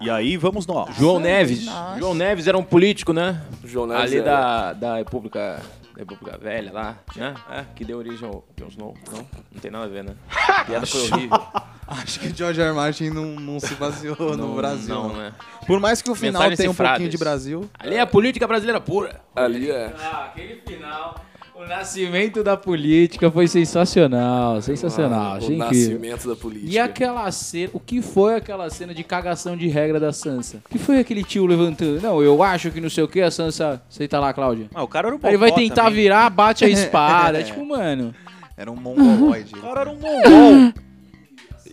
E 0.00 0.08
aí, 0.10 0.36
vamos 0.36 0.66
nós. 0.66 0.94
João 0.96 1.18
Neves. 1.18 1.66
João 1.98 2.14
Neves 2.14 2.46
era 2.46 2.56
um 2.56 2.62
político, 2.62 3.12
né? 3.12 3.40
João 3.64 3.86
Neves 3.86 4.02
Ali 4.04 4.18
era- 4.18 4.24
da, 4.30 4.72
da 4.72 4.96
República. 4.96 5.60
Da 5.94 6.00
República 6.00 6.36
Velha 6.38 6.72
lá, 6.72 6.98
né? 7.16 7.34
É, 7.50 7.64
que 7.74 7.84
deu 7.84 7.98
origem 7.98 8.26
ao 8.26 8.44
Jon 8.56 8.68
Snow. 8.68 8.94
Não, 9.10 9.26
não 9.52 9.60
tem 9.60 9.70
nada 9.70 9.84
a 9.84 9.88
ver, 9.88 10.04
né? 10.04 10.14
A 10.48 10.64
piada 10.64 10.86
foi 10.86 11.00
horrível. 11.02 11.46
Acho 11.86 12.20
que 12.20 12.34
George 12.34 12.60
R. 12.60 12.68
R. 12.70 12.74
Martin 12.74 13.10
não, 13.10 13.26
não 13.26 13.60
se 13.60 13.74
baseou 13.74 14.16
no 14.18 14.36
Não, 14.36 14.54
Brasil. 14.56 14.94
Não, 14.94 15.08
não. 15.08 15.16
né? 15.16 15.32
Por 15.66 15.78
mais 15.78 16.00
que 16.02 16.10
o 16.10 16.14
final 16.14 16.42
Mensagens 16.42 16.58
tenha 16.58 16.70
um 16.70 16.74
pouquinho 16.74 17.08
de 17.08 17.18
Brasil. 17.18 17.70
Ali 17.78 17.96
é 17.96 18.00
a 18.00 18.06
política 18.06 18.46
brasileira 18.46 18.80
pura. 18.80 19.20
Ali 19.36 19.70
é. 19.70 19.94
Ah, 19.98 20.24
aquele 20.26 20.60
final. 20.66 21.14
O 21.56 21.64
nascimento 21.64 22.42
da 22.42 22.56
política 22.56 23.30
foi 23.30 23.46
sensacional. 23.46 24.60
Sensacional. 24.60 25.34
o 25.34 25.36
incrível. 25.38 25.58
nascimento 25.58 26.28
da 26.28 26.34
política. 26.34 26.72
E 26.72 26.78
aquela 26.80 27.30
cena, 27.30 27.70
o 27.72 27.78
que 27.78 28.02
foi 28.02 28.34
aquela 28.34 28.68
cena 28.70 28.92
de 28.92 29.04
cagação 29.04 29.56
de 29.56 29.68
regra 29.68 30.00
da 30.00 30.12
Sansa? 30.12 30.60
O 30.66 30.68
que 30.68 30.78
foi 30.78 30.98
aquele 30.98 31.22
tio 31.22 31.46
levantando? 31.46 32.00
Não, 32.02 32.20
eu 32.20 32.42
acho 32.42 32.72
que 32.72 32.80
não 32.80 32.90
sei 32.90 33.04
o 33.04 33.08
que, 33.08 33.20
a 33.20 33.30
Sansa. 33.30 33.80
Senta 33.88 34.18
lá, 34.18 34.32
Cláudia. 34.32 34.66
Ah, 34.74 34.82
o 34.82 34.88
cara 34.88 35.08
era 35.08 35.16
um 35.16 35.20
Aí 35.22 35.30
ele 35.30 35.36
vai 35.36 35.52
tentar 35.52 35.84
também. 35.84 35.94
virar, 36.02 36.28
bate 36.28 36.64
a 36.64 36.68
espada. 36.68 37.42
tipo, 37.44 37.64
mano. 37.64 38.12
Era 38.56 38.70
um 38.70 38.76
mongoloide. 38.76 39.52
O 39.56 39.60
cara 39.60 39.80
era 39.82 39.90
um 39.90 39.94
mongol. 39.98 40.72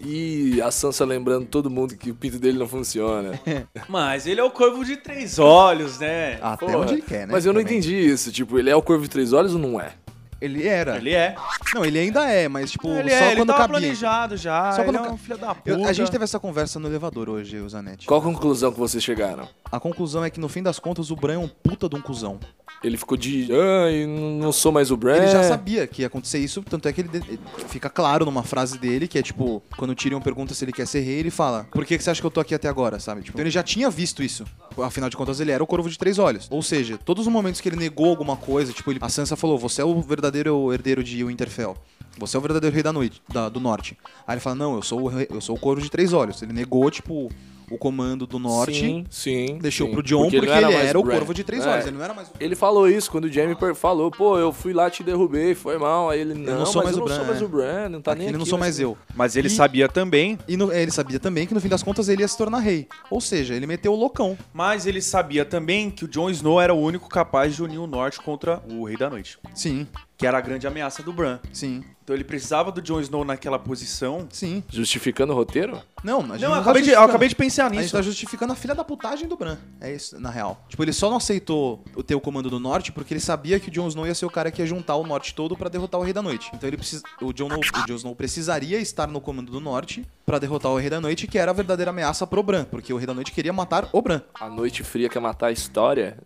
E 0.03 0.61
a 0.61 0.71
Sansa 0.71 1.05
lembrando 1.05 1.45
todo 1.45 1.69
mundo 1.69 1.95
que 1.95 2.11
o 2.11 2.15
pinto 2.15 2.39
dele 2.39 2.57
não 2.57 2.67
funciona. 2.67 3.39
Mas 3.87 4.25
ele 4.25 4.39
é 4.39 4.43
o 4.43 4.51
corvo 4.51 4.83
de 4.83 4.97
três 4.97 5.37
olhos, 5.39 5.99
né? 5.99 6.39
Até 6.41 6.65
Porra, 6.65 6.77
onde 6.79 6.93
ele 6.93 7.01
quer, 7.01 7.27
né? 7.27 7.33
Mas 7.33 7.45
eu 7.45 7.53
não 7.53 7.61
também. 7.61 7.77
entendi 7.77 7.95
isso. 7.95 8.31
Tipo, 8.31 8.57
ele 8.57 8.69
é 8.69 8.75
o 8.75 8.81
Corvo 8.81 9.03
de 9.03 9.09
Três 9.09 9.31
Olhos 9.33 9.53
ou 9.53 9.59
não 9.59 9.79
é? 9.79 9.93
Ele 10.41 10.67
era. 10.67 10.97
Ele 10.97 11.13
é. 11.13 11.35
Não, 11.75 11.85
ele 11.85 11.99
ainda 11.99 12.27
é, 12.29 12.47
mas 12.47 12.71
tipo, 12.71 12.87
Ele 12.89 13.09
só 13.11 13.15
é, 13.15 13.27
ele 13.27 13.35
quando 13.37 13.47
tava 13.49 13.59
cabia. 13.59 13.79
planejado 13.79 14.35
já. 14.35 14.71
Só 14.71 14.81
ele 14.81 14.85
quando 14.91 14.95
é 15.05 15.07
ca- 15.07 15.13
um 15.13 15.17
filho 15.17 15.37
da 15.37 15.53
puta. 15.55 15.69
Eu- 15.69 15.85
a 15.87 15.93
gente 15.93 16.09
teve 16.09 16.23
essa 16.23 16.39
conversa 16.39 16.79
no 16.79 16.87
elevador 16.87 17.29
hoje, 17.29 17.57
o 17.59 17.69
Zanetti. 17.69 18.07
Qual 18.07 18.19
a 18.19 18.23
conclusão 18.23 18.71
que 18.71 18.79
vocês 18.79 19.03
chegaram? 19.03 19.47
A 19.71 19.79
conclusão 19.79 20.23
é 20.25 20.29
que 20.29 20.39
no 20.39 20.49
fim 20.49 20.63
das 20.63 20.79
contas 20.79 21.11
o 21.11 21.15
Bran 21.15 21.33
é 21.35 21.37
um 21.37 21.47
puta 21.47 21.87
de 21.87 21.95
um 21.95 22.01
cuzão. 22.01 22.39
Ele 22.83 22.97
ficou 22.97 23.15
de. 23.15 23.47
Ai, 23.85 24.07
não 24.07 24.51
sou 24.51 24.71
mais 24.71 24.89
o 24.89 24.97
Bran. 24.97 25.17
Ele 25.17 25.27
já 25.27 25.43
sabia 25.43 25.85
que 25.85 26.01
ia 26.01 26.07
acontecer 26.07 26.39
isso, 26.39 26.63
tanto 26.63 26.87
é 26.87 26.93
que 26.93 27.01
ele 27.01 27.09
de- 27.09 27.39
fica 27.67 27.87
claro 27.89 28.25
numa 28.25 28.41
frase 28.41 28.79
dele, 28.79 29.07
que 29.07 29.19
é 29.19 29.21
tipo, 29.21 29.61
quando 29.77 29.91
o 29.91 29.95
Tyrion 29.95 30.19
pergunta 30.19 30.53
se 30.55 30.65
ele 30.65 30.71
quer 30.71 30.87
ser 30.87 31.01
rei, 31.01 31.19
ele 31.19 31.29
fala: 31.29 31.67
Por 31.71 31.85
que, 31.85 31.95
que 31.97 32.03
você 32.03 32.09
acha 32.09 32.19
que 32.19 32.25
eu 32.25 32.31
tô 32.31 32.39
aqui 32.39 32.55
até 32.55 32.67
agora, 32.67 32.99
sabe? 32.99 33.21
Tipo, 33.21 33.35
então 33.37 33.43
ele 33.43 33.51
já 33.51 33.61
tinha 33.61 33.87
visto 33.89 34.23
isso. 34.23 34.43
Afinal 34.81 35.09
de 35.09 35.17
contas, 35.17 35.39
ele 35.39 35.51
era 35.51 35.61
o 35.63 35.67
Corvo 35.67 35.89
de 35.89 35.97
Três 35.97 36.17
Olhos. 36.17 36.47
Ou 36.49 36.61
seja, 36.63 36.97
todos 36.97 37.27
os 37.27 37.31
momentos 37.31 37.61
que 37.61 37.69
ele 37.69 37.75
negou 37.75 38.09
alguma 38.09 38.35
coisa, 38.35 38.73
tipo, 38.73 38.89
ele- 38.91 38.99
a 39.01 39.09
Sansa 39.09 39.35
falou: 39.35 39.59
Você 39.59 39.81
é 39.81 39.85
o 39.85 40.01
verdadeiro 40.01 40.30
herdeiro 40.73 41.03
de 41.03 41.23
Winterfell. 41.23 41.75
Você 42.17 42.35
é 42.35 42.39
o 42.39 42.41
verdadeiro 42.41 42.73
rei 42.73 42.83
da 42.83 42.91
noite, 42.91 43.21
da- 43.29 43.47
do 43.49 43.59
norte. 43.59 43.97
Aí 44.27 44.33
ele 44.35 44.41
fala: 44.41 44.55
Não, 44.55 44.75
eu 44.75 44.81
sou, 44.81 45.03
o 45.03 45.11
eu 45.21 45.41
sou 45.41 45.55
o 45.55 45.59
Corvo 45.59 45.81
de 45.81 45.89
Três 45.89 46.11
Olhos. 46.13 46.41
Ele 46.41 46.51
negou, 46.53 46.89
tipo, 46.91 47.29
o 47.71 47.77
comando 47.77 48.27
do 48.27 48.37
norte. 48.39 48.79
Sim, 48.79 49.05
sim. 49.09 49.57
Deixou 49.61 49.87
sim. 49.87 49.93
pro 49.93 50.03
John 50.03 50.23
porque, 50.29 50.37
não 50.37 50.43
ele 50.57 50.65
mais 50.65 50.89
era 50.89 50.99
o. 50.99 51.03
Corvo 51.03 51.33
de 51.33 51.43
Três 51.43 51.65
É. 51.65 51.69
Olhos. 51.69 51.87
Ele 51.87 51.97
não 51.97 52.03
era 52.03 52.13
mais 52.13 52.27
o 52.27 52.31
Ele 52.39 52.55
falou 52.55 52.87
isso 52.89 53.09
quando 53.11 53.25
o 53.25 53.31
Jamie 53.31 53.55
falou, 53.75 54.09
pô, 54.11 54.37
eu 54.37 54.51
fui 54.51 54.73
lá, 54.73 54.89
te 54.89 55.03
derrubei, 55.03 55.55
foi 55.55 55.77
mal. 55.77 56.09
Aí 56.09 56.19
ele, 56.21 56.33
não, 56.33 56.59
não 56.59 56.65
sou 56.65 56.83
mas 56.83 56.95
mais 56.95 56.97
eu 56.97 57.03
o 57.03 57.07
não 57.07 57.07
Bran, 57.07 57.15
sou 57.17 57.25
mais 57.25 57.41
é. 57.41 57.45
o 57.45 57.47
Bran, 57.47 57.89
não 57.89 58.01
tá 58.01 58.11
Aqui 58.11 58.19
nem 58.19 58.27
ele 58.27 58.35
aqui. 58.35 58.39
não 58.39 58.45
sou 58.45 58.59
mais 58.59 58.79
eu. 58.79 58.97
Mas 59.15 59.35
ele 59.35 59.47
E- 59.47 59.51
sabia 59.51 59.87
também. 59.89 60.37
E 60.47 60.55
no- 60.57 60.71
ele 60.71 60.91
sabia 60.91 61.19
também 61.19 61.45
que 61.47 61.53
no 61.53 61.59
fim 61.61 61.69
das 61.69 61.83
contas 61.83 62.09
ele 62.09 62.21
ia 62.21 62.27
se 62.27 62.37
tornar 62.37 62.59
rei. 62.59 62.87
Ou 63.09 63.19
seja, 63.21 63.53
ele 63.55 63.65
meteu 63.67 63.93
o 63.93 63.95
loucão. 63.95 64.37
Mas 64.53 64.85
ele 64.85 65.01
sabia 65.01 65.43
também 65.45 65.89
que 65.89 66.05
o 66.05 66.07
Jon 66.07 66.29
Snow 66.29 66.59
era 66.61 66.73
o 66.73 66.79
único 66.79 67.09
capaz 67.09 67.55
de 67.55 67.63
unir 67.63 67.77
o 67.79 67.87
norte 67.87 68.19
contra 68.21 68.61
o 68.69 68.83
Rei 68.85 68.97
da 68.97 69.09
Noite. 69.09 69.37
Sim, 69.55 69.87
Que 70.17 70.27
era 70.27 70.37
a 70.37 70.41
grande 70.41 70.67
ameaça 70.67 71.01
do 71.01 71.11
Bran. 71.11 71.39
sim, 71.51 71.83
Então 72.11 72.17
ele 72.17 72.25
precisava 72.25 72.73
do 72.73 72.81
Jon 72.81 72.99
Snow 72.99 73.23
naquela 73.23 73.57
posição. 73.57 74.27
sim. 74.29 74.61
Justificando 74.69 75.31
o 75.31 75.35
roteiro? 75.35 75.81
Não, 76.03 76.19
gente 76.21 76.41
Não, 76.41 76.49
não, 76.49 76.49
eu 76.49 76.51
tá 76.55 76.59
acabei, 76.59 76.81
de, 76.81 76.89
eu 76.89 77.01
acabei 77.01 77.29
de 77.29 77.35
pensar 77.35 77.67
A 77.67 77.69
gente 77.69 77.83
nisso. 77.83 77.95
tá 77.95 78.01
justificando 78.01 78.51
a 78.51 78.55
filha 78.55 78.75
da 78.75 78.83
putagem 78.83 79.29
do 79.29 79.37
Bran. 79.37 79.55
É 79.79 79.93
isso, 79.95 80.19
na 80.19 80.29
real. 80.29 80.61
Tipo, 80.67 80.83
ele 80.83 80.91
só 80.91 81.09
não 81.09 81.15
aceitou 81.15 81.81
o 81.95 82.03
ter 82.03 82.13
o 82.13 82.19
comando 82.19 82.49
do 82.49 82.59
norte 82.59 82.91
porque 82.91 83.13
ele 83.13 83.21
sabia 83.21 83.61
que 83.61 83.69
o 83.69 83.71
Jon 83.71 83.87
Snow 83.87 84.05
ia 84.05 84.13
ser 84.13 84.25
o 84.25 84.29
cara 84.29 84.51
que 84.51 84.61
ia 84.61 84.65
juntar 84.65 84.97
o 84.97 85.07
norte 85.07 85.33
todo 85.33 85.55
pra 85.55 85.69
derrotar 85.69 86.01
o 86.01 86.03
Rei 86.03 86.11
da 86.11 86.21
Noite. 86.21 86.51
Então 86.53 86.67
ele 86.67 86.75
precisa, 86.75 87.01
o, 87.21 87.31
Jon 87.31 87.47
Snow, 87.47 87.59
o 87.59 87.87
Jon 87.87 87.95
Snow 87.95 88.13
precisaria 88.13 88.77
estar 88.77 89.07
no 89.07 89.21
comando 89.21 89.49
do 89.49 89.61
norte 89.61 90.05
pra 90.25 90.37
derrotar 90.37 90.69
o 90.73 90.77
Rei 90.77 90.89
da 90.89 90.99
Noite, 90.99 91.27
que 91.27 91.37
era 91.37 91.51
a 91.51 91.53
verdadeira 91.53 91.91
ameaça 91.91 92.27
pro 92.27 92.43
Bran, 92.43 92.65
porque 92.65 92.93
o 92.93 92.97
Rei 92.97 93.07
da 93.07 93.13
Noite 93.13 93.31
queria 93.31 93.53
matar 93.53 93.87
o 93.93 94.01
Bran. 94.01 94.21
A 94.37 94.49
noite 94.49 94.83
fria 94.83 95.07
quer 95.07 95.21
matar 95.21 95.47
a 95.47 95.51
história, 95.51 96.17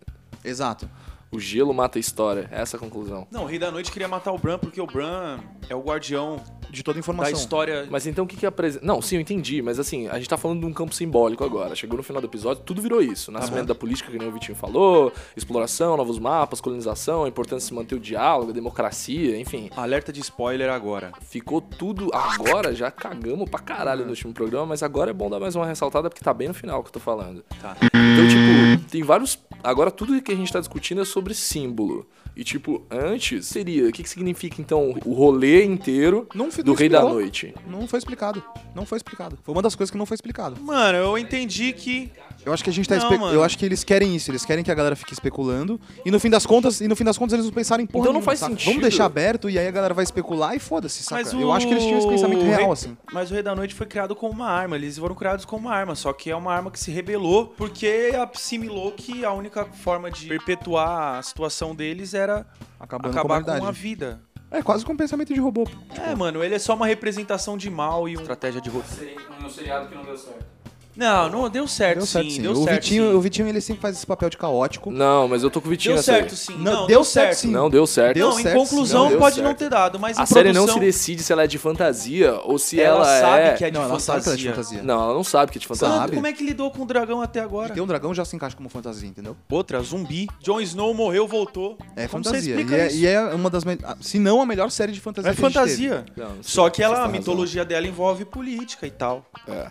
Exato. 0.44 0.88
O 1.30 1.40
gelo 1.40 1.74
mata 1.74 1.98
a 1.98 2.00
história. 2.00 2.48
Essa 2.50 2.76
é 2.76 2.78
a 2.78 2.80
conclusão. 2.80 3.26
Não, 3.30 3.44
o 3.44 3.46
Rei 3.46 3.58
da 3.58 3.70
Noite 3.70 3.90
queria 3.90 4.08
matar 4.08 4.32
o 4.32 4.38
Bran 4.38 4.58
porque 4.58 4.80
o 4.80 4.86
Bran 4.86 5.38
é 5.68 5.74
o 5.74 5.80
guardião 5.80 6.40
De 6.70 6.82
toda 6.82 6.94
a 6.94 6.98
da 6.98 7.00
informação. 7.00 7.32
história. 7.32 7.86
Mas 7.90 8.06
então 8.06 8.24
o 8.24 8.28
que 8.28 8.36
que 8.36 8.46
apresenta... 8.46 8.84
Não, 8.84 9.02
sim, 9.02 9.16
eu 9.16 9.20
entendi, 9.20 9.60
mas 9.60 9.78
assim, 9.78 10.08
a 10.08 10.16
gente 10.18 10.28
tá 10.28 10.36
falando 10.36 10.60
de 10.60 10.66
um 10.66 10.72
campo 10.72 10.94
simbólico 10.94 11.44
agora. 11.44 11.74
Chegou 11.74 11.96
no 11.96 12.02
final 12.02 12.20
do 12.20 12.26
episódio, 12.26 12.62
tudo 12.64 12.80
virou 12.80 13.02
isso. 13.02 13.30
Nascimento 13.32 13.66
da 13.66 13.74
política, 13.74 14.10
que 14.10 14.18
nem 14.18 14.28
o 14.28 14.32
Vitinho 14.32 14.56
falou, 14.56 15.12
exploração, 15.36 15.96
novos 15.96 16.18
mapas, 16.18 16.60
colonização, 16.60 17.24
a 17.24 17.28
importância 17.28 17.64
de 17.66 17.68
se 17.68 17.74
manter 17.74 17.94
o 17.96 18.00
diálogo, 18.00 18.50
a 18.50 18.54
democracia, 18.54 19.38
enfim. 19.38 19.68
Alerta 19.76 20.12
de 20.12 20.20
spoiler 20.20 20.70
agora. 20.70 21.12
Ficou 21.22 21.60
tudo... 21.60 22.10
Agora 22.12 22.74
já 22.74 22.90
cagamos 22.90 23.48
pra 23.48 23.60
caralho 23.60 24.04
no 24.04 24.10
último 24.10 24.32
programa, 24.32 24.66
mas 24.66 24.82
agora 24.82 25.10
é 25.10 25.14
bom 25.14 25.28
dar 25.28 25.40
mais 25.40 25.56
uma 25.56 25.66
ressaltada 25.66 26.08
porque 26.08 26.24
tá 26.24 26.32
bem 26.32 26.48
no 26.48 26.54
final 26.54 26.82
que 26.82 26.88
eu 26.88 26.92
tô 26.92 27.00
falando. 27.00 27.44
Tá. 27.60 27.76
Então, 27.82 28.28
tipo, 28.28 28.90
tem 28.90 29.02
vários... 29.02 29.38
Agora 29.66 29.90
tudo 29.90 30.22
que 30.22 30.30
a 30.30 30.36
gente 30.36 30.52
tá 30.52 30.60
discutindo 30.60 31.00
é 31.00 31.04
sobre 31.04 31.34
símbolo. 31.34 32.06
E, 32.36 32.44
tipo, 32.44 32.86
antes 32.88 33.46
seria... 33.46 33.88
O 33.88 33.92
que, 33.92 34.04
que 34.04 34.08
significa, 34.08 34.60
então, 34.60 34.94
o 35.04 35.12
rolê 35.12 35.64
inteiro 35.64 36.28
Não, 36.32 36.48
do 36.48 36.64
não 36.64 36.74
Rei 36.74 36.88
da. 36.88 37.02
Noite? 37.02 37.52
Não 37.66 37.88
foi 37.88 37.98
explicado. 37.98 38.40
Não 38.76 38.86
foi 38.86 38.98
explicado. 38.98 39.36
Foi 39.42 39.52
uma 39.52 39.62
das 39.62 39.74
coisas 39.74 39.90
que 39.90 39.98
não 39.98 40.06
foi 40.06 40.14
explicado. 40.14 40.60
Mano, 40.62 40.98
eu 40.98 41.18
entendi 41.18 41.72
que. 41.72 42.12
Eu 42.46 42.52
acho 42.52 42.62
que 42.62 42.70
a 42.70 42.72
gente 42.72 42.88
tá 42.88 42.94
Não, 42.96 43.10
espe-. 43.12 43.34
Eu 43.34 43.42
acho 43.42 43.58
que 43.58 43.66
eles 43.66 43.82
querem 43.82 44.14
isso, 44.14 44.30
eles 44.30 44.44
querem 44.44 44.62
que 44.62 44.70
a 44.70 44.74
galera 44.74 44.94
fique 44.94 45.12
especulando. 45.12 45.80
E 46.04 46.12
no 46.12 46.20
fim 46.20 46.30
das 46.30 46.46
contas, 46.46 46.80
e 46.80 46.86
no 46.86 46.94
fim 46.94 47.02
das 47.02 47.18
contas 47.18 47.32
eles 47.34 47.44
não 47.46 47.52
pensaram 47.52 47.82
em 47.82 47.86
porra 47.86 48.04
Então 48.04 48.12
não 48.12 48.22
faz 48.22 48.38
saca? 48.38 48.52
sentido. 48.52 48.66
Vamos 48.68 48.82
deixar 48.82 49.04
aberto 49.04 49.50
e 49.50 49.58
aí 49.58 49.66
a 49.66 49.70
galera 49.72 49.92
vai 49.92 50.04
especular 50.04 50.54
e 50.54 50.60
foda-se, 50.60 51.02
saca? 51.02 51.24
Mas 51.24 51.32
o... 51.34 51.40
Eu 51.40 51.52
acho 51.52 51.66
que 51.66 51.72
eles 51.72 51.82
tinham 51.82 51.98
esse 51.98 52.06
pensamento 52.06 52.42
o 52.42 52.44
real, 52.44 52.60
Rei- 52.60 52.70
assim. 52.70 52.96
Mas 53.12 53.32
o 53.32 53.34
Rei 53.34 53.42
da 53.42 53.52
Noite 53.56 53.74
foi 53.74 53.86
criado 53.86 54.14
como 54.14 54.32
uma 54.32 54.48
arma. 54.48 54.76
Eles 54.76 54.96
foram 54.96 55.16
criados 55.16 55.44
como 55.44 55.66
uma 55.66 55.74
arma. 55.74 55.96
Só 55.96 56.12
que 56.12 56.30
é 56.30 56.36
uma 56.36 56.54
arma 56.54 56.70
que 56.70 56.78
se 56.78 56.92
rebelou 56.92 57.46
porque 57.56 58.12
assimilou 58.32 58.92
que 58.92 59.24
a 59.24 59.32
única 59.32 59.64
forma 59.64 60.08
de 60.08 60.28
perpetuar 60.28 61.18
a 61.18 61.22
situação 61.22 61.74
deles 61.74 62.14
era 62.14 62.46
Acabando 62.78 63.12
com 63.12 63.18
a 63.18 63.38
acabar 63.38 63.58
com 63.58 63.66
a 63.66 63.72
vida. 63.72 64.20
É 64.52 64.62
quase 64.62 64.84
como 64.84 64.94
um 64.94 64.98
pensamento 64.98 65.34
de 65.34 65.40
robô. 65.40 65.66
É, 66.00 66.14
mano, 66.14 66.44
ele 66.44 66.54
é 66.54 66.58
só 66.60 66.74
uma 66.74 66.86
representação 66.86 67.58
de 67.58 67.68
mal 67.68 68.08
e 68.08 68.14
uma 68.16 68.22
estratégia 68.22 68.60
de 68.60 68.70
roteiro. 68.70 69.20
Um 69.44 69.48
seriado 69.48 69.88
que 69.88 69.94
não 69.96 70.04
deu 70.04 70.16
certo. 70.16 70.55
Não, 70.96 71.28
não, 71.28 71.50
deu 71.50 71.68
certo, 71.68 71.98
Deu 71.98 72.06
certo 72.06 72.28
sim, 72.30 72.36
sim. 72.36 72.42
deu 72.42 72.52
o, 72.52 72.64
certo 72.64 72.82
Vitinho, 72.82 73.10
sim. 73.10 73.16
o 73.16 73.20
Vitinho, 73.20 73.48
ele 73.48 73.60
sempre 73.60 73.82
faz 73.82 73.96
esse 73.96 74.06
papel 74.06 74.30
de 74.30 74.36
caótico. 74.36 74.90
Não, 74.90 75.28
mas 75.28 75.42
eu 75.42 75.50
tô 75.50 75.60
com 75.60 75.66
o 75.68 75.70
Vitinho 75.70 75.94
Deu 75.94 75.98
aí. 76.00 76.04
certo 76.04 76.34
sim. 76.34 76.56
Não, 76.58 76.72
Não, 76.72 76.86
deu 76.86 77.04
certo 77.04 77.34
sim. 77.38 77.50
Não, 77.50 77.68
deu 77.68 77.86
certo. 77.86 78.14
Deu 78.14 78.30
não, 78.30 78.40
em 78.40 78.42
certo, 78.42 78.56
conclusão 78.58 79.06
sim. 79.06 79.12
Não, 79.12 79.20
pode 79.20 79.36
deu 79.36 79.44
não 79.44 79.54
ter 79.54 79.68
dado, 79.68 79.98
mas 79.98 80.18
A 80.18 80.22
em 80.22 80.26
série 80.26 80.48
não 80.52 80.62
produção, 80.64 80.74
se 80.80 80.80
decide 80.86 81.22
se 81.22 81.32
ela 81.32 81.44
é 81.44 81.46
de 81.46 81.58
fantasia 81.58 82.34
ou 82.44 82.58
se 82.58 82.80
ela, 82.80 82.96
ela, 83.06 83.20
sabe 83.20 83.42
é... 83.42 83.52
que 83.54 83.64
é 83.64 83.70
de 83.70 83.78
não, 83.78 83.84
ela 83.84 84.00
sabe 84.00 84.22
que 84.22 84.28
ela 84.28 84.34
é 84.34 84.38
de 84.38 84.48
fantasia. 84.48 84.82
Não, 84.82 85.02
ela 85.02 85.14
não 85.14 85.24
sabe 85.24 85.52
que 85.52 85.58
é 85.58 85.60
de 85.60 85.66
fantasia. 85.66 85.96
Sabe. 85.96 86.14
Como 86.14 86.26
é 86.26 86.32
que 86.32 86.42
lidou 86.44 86.70
com 86.70 86.82
o 86.82 86.86
dragão 86.86 87.20
até 87.20 87.40
agora? 87.40 87.74
Ter 87.74 87.80
um 87.80 87.86
dragão 87.86 88.14
já 88.14 88.24
se 88.24 88.34
encaixa 88.34 88.56
como 88.56 88.68
fantasia, 88.68 89.08
entendeu? 89.08 89.36
Outra, 89.50 89.80
zumbi. 89.82 90.28
Jon 90.40 90.60
Snow 90.60 90.94
morreu, 90.94 91.26
voltou. 91.28 91.76
É 91.94 92.08
Como 92.08 92.24
fantasia. 92.24 92.54
explica 92.56 92.74
E 92.76 92.80
é, 92.80 92.86
isso? 92.86 92.96
e 92.96 93.06
é 93.06 93.20
uma 93.34 93.50
das. 93.50 93.64
me- 93.64 93.78
ah, 93.84 93.96
Se 94.00 94.18
não 94.18 94.40
a 94.40 94.46
melhor 94.46 94.70
série 94.70 94.92
de 94.92 95.00
fantasia 95.00 95.30
É 95.30 95.34
fantasia. 95.34 96.04
Não, 96.16 96.24
não. 96.36 96.42
Só 96.42 96.70
que 96.70 96.82
ela, 96.82 96.94
a 96.94 96.96
tem 96.96 97.06
razão. 97.06 97.18
mitologia 97.18 97.64
dela 97.64 97.86
envolve 97.86 98.24
política 98.24 98.86
e 98.86 98.90
tal. 98.90 99.24
É, 99.46 99.66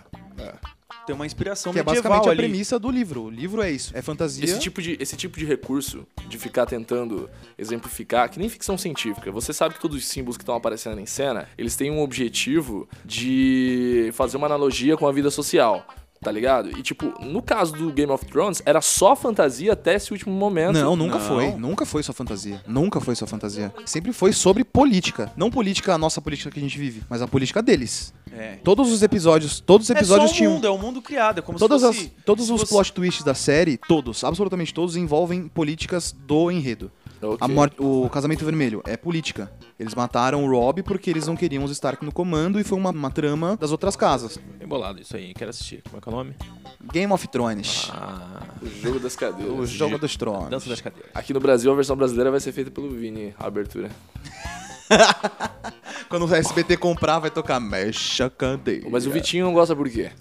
Tem 1.06 1.16
uma 1.16 1.25
inspiração. 1.25 1.72
Que 1.72 1.80
é 1.80 1.84
medieval 1.84 2.12
basicamente 2.12 2.28
a 2.28 2.32
ali. 2.32 2.50
premissa 2.50 2.80
do 2.80 2.90
livro. 2.90 3.24
O 3.24 3.30
livro 3.30 3.62
é 3.62 3.72
isso. 3.72 3.92
É 3.96 4.02
fantasia. 4.02 4.44
Esse 4.44 4.60
tipo, 4.60 4.82
de, 4.82 4.98
esse 5.00 5.16
tipo 5.16 5.38
de 5.38 5.46
recurso 5.46 6.06
de 6.28 6.38
ficar 6.38 6.66
tentando 6.66 7.30
exemplificar, 7.58 8.30
que 8.30 8.40
nem 8.40 8.50
ficção 8.50 8.78
científica, 8.78 9.32
você 9.32 9.54
sabe 9.54 9.75
que 9.75 9.82
todos 9.82 9.98
os 9.98 10.06
símbolos 10.06 10.38
que 10.38 10.44
estão 10.44 10.56
aparecendo 10.56 11.00
em 11.00 11.06
cena, 11.06 11.48
eles 11.58 11.75
têm 11.75 11.92
um 11.92 12.02
objetivo 12.02 12.88
de 13.04 14.10
fazer 14.14 14.38
uma 14.38 14.48
analogia 14.48 14.98
com 14.98 15.08
a 15.08 15.12
vida 15.12 15.30
social. 15.30 15.86
Tá 16.25 16.32
ligado? 16.32 16.75
E, 16.75 16.82
tipo, 16.82 17.13
no 17.24 17.39
caso 17.39 17.72
do 17.74 17.91
Game 17.91 18.12
of 18.12 18.25
Thrones, 18.25 18.60
era 18.65 18.82
só 18.82 19.15
fantasia 19.15 19.74
até 19.74 19.94
esse 19.94 20.12
último 20.12 20.34
momento. 20.34 20.74
Não, 20.74 20.96
nunca 20.96 21.20
Não. 21.20 21.27
foi. 21.27 21.51
Nunca 21.51 21.86
foi 21.86 22.01
só 22.01 22.12
fantasia. 22.13 22.60
Nunca 22.65 23.00
foi 23.00 23.13
só 23.15 23.27
fantasia. 23.27 23.72
Sempre 23.86 24.12
foi 24.12 24.34
sobre 24.34 24.63
política. 24.63 25.32
Não 25.38 25.51
política, 25.51 25.94
a 25.94 26.00
nossa 26.00 26.20
política 26.20 26.50
que 26.50 26.58
a 26.58 26.62
gente 26.63 26.79
vive, 26.79 27.03
mas 27.08 27.22
a 27.22 27.27
política 27.27 27.62
deles. 27.62 28.12
É. 28.36 28.58
Todos 28.63 28.91
os 28.91 29.03
episódios, 29.03 29.60
todos 29.60 29.86
os 29.86 29.89
episódios 29.91 30.25
é 30.25 30.27
só 30.29 30.34
um 30.34 30.38
tinham. 30.38 30.53
mundo, 30.53 30.65
é 30.67 30.72
um 30.72 30.77
mundo 30.79 31.00
criado. 31.00 31.38
É 31.38 31.41
como 31.44 31.60
Todas 31.60 31.82
se 31.82 31.88
as, 31.88 31.96
fosse... 31.96 32.12
todos 32.25 32.46
se 32.48 32.51
os 32.51 32.62
fosse- 32.62 32.74
plot 32.74 32.91
twists 32.94 33.24
da 33.24 33.36
série, 33.36 33.77
todos, 33.77 34.24
absolutamente 34.24 34.74
todos, 34.74 34.96
envolvem 34.98 35.48
políticas 35.48 36.12
do 36.12 36.50
enredo. 36.50 36.91
Ok. 37.22 37.38
A 37.42 37.48
morte, 37.48 37.76
o 37.80 38.10
casamento 38.10 38.44
vermelho 38.46 38.82
é 38.86 38.96
política. 38.98 39.52
Eles 39.80 39.96
mataram 39.96 40.44
o 40.46 40.50
Robb 40.50 40.84
porque 40.84 41.10
eles 41.10 41.28
não 41.28 41.36
queriam 41.36 41.64
os 41.64 41.72
Stark 41.72 42.04
no 42.06 42.12
comando 42.12 42.60
e 42.60 42.64
foi 42.64 42.78
uma, 42.78 42.92
uma 42.92 43.10
trama 43.12 43.58
das 43.58 43.72
outras 43.72 43.96
casas. 43.96 44.38
Bem 44.58 44.68
bolado 44.68 45.02
isso 45.02 45.16
aí, 45.16 45.34
quero 45.34 45.50
assistir. 45.50 45.82
Como 45.84 45.98
é 45.98 46.02
que 46.02 46.10
é 46.10 46.12
o 46.12 46.16
nome? 46.16 46.36
Game 46.94 47.12
of 47.12 47.28
Thrones. 47.28 47.90
Ah, 47.94 48.44
O 48.62 48.68
jogo 48.68 49.00
das 49.00 49.16
cadeiras. 49.16 49.54
o 49.60 49.66
Jogo 49.66 49.98
dos 49.98 50.16
Tronos. 50.16 50.50
Dança 50.50 50.70
das 50.70 50.82
Cadeiras. 50.82 51.10
Aqui 51.14 51.34
no 51.34 51.40
Brasil, 51.40 51.72
a 51.72 51.76
versão 51.76 51.96
brasileira 51.96 52.30
vai 52.32 52.40
ser 52.40 52.52
feita 52.52 52.70
pelo 52.72 52.90
Vini, 52.92 53.34
a 53.40 53.48
abertura. 53.48 53.90
Quando 56.10 56.26
o 56.28 56.36
SBT 56.36 56.78
comprar, 56.78 57.20
vai 57.20 57.32
tocar 57.32 57.60
Mexa 57.60 58.30
Cadeira. 58.30 58.88
Mas 58.90 59.06
o 59.06 59.12
Vitinho 59.12 59.46
não 59.46 59.54
gosta 59.54 59.76
por 59.76 59.90
quê? 59.90 60.12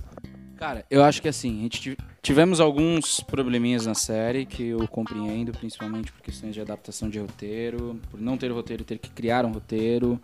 Cara, 0.65 0.83
eu 0.91 1.05
acho 1.05 1.21
que 1.21 1.29
assim, 1.29 1.59
a 1.59 1.63
gente 1.65 1.79
tive- 1.79 1.97
tivemos 2.23 2.59
alguns 2.59 3.21
probleminhas 3.21 3.85
na 3.85 3.93
série 3.95 4.47
que 4.47 4.69
eu 4.69 4.89
compreendo, 4.89 5.53
principalmente 5.53 6.11
por 6.11 6.23
questões 6.23 6.55
de 6.55 6.61
adaptação 6.63 7.11
de 7.11 7.19
roteiro, 7.19 8.01
por 8.11 8.19
não 8.19 8.39
ter 8.39 8.51
roteiro 8.51 8.81
e 8.81 8.85
ter 8.87 8.97
que 8.97 9.11
criar 9.11 9.45
um 9.45 9.53
roteiro, 9.53 10.19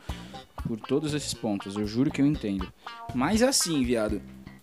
por 0.67 0.81
todos 0.81 1.13
esses 1.13 1.35
pontos, 1.35 1.77
eu 1.77 1.87
juro 1.87 2.11
que 2.11 2.23
eu 2.23 2.27
entendo. 2.27 2.73
Mas 3.15 3.43
assim, 3.43 3.85
viado, 3.85 4.23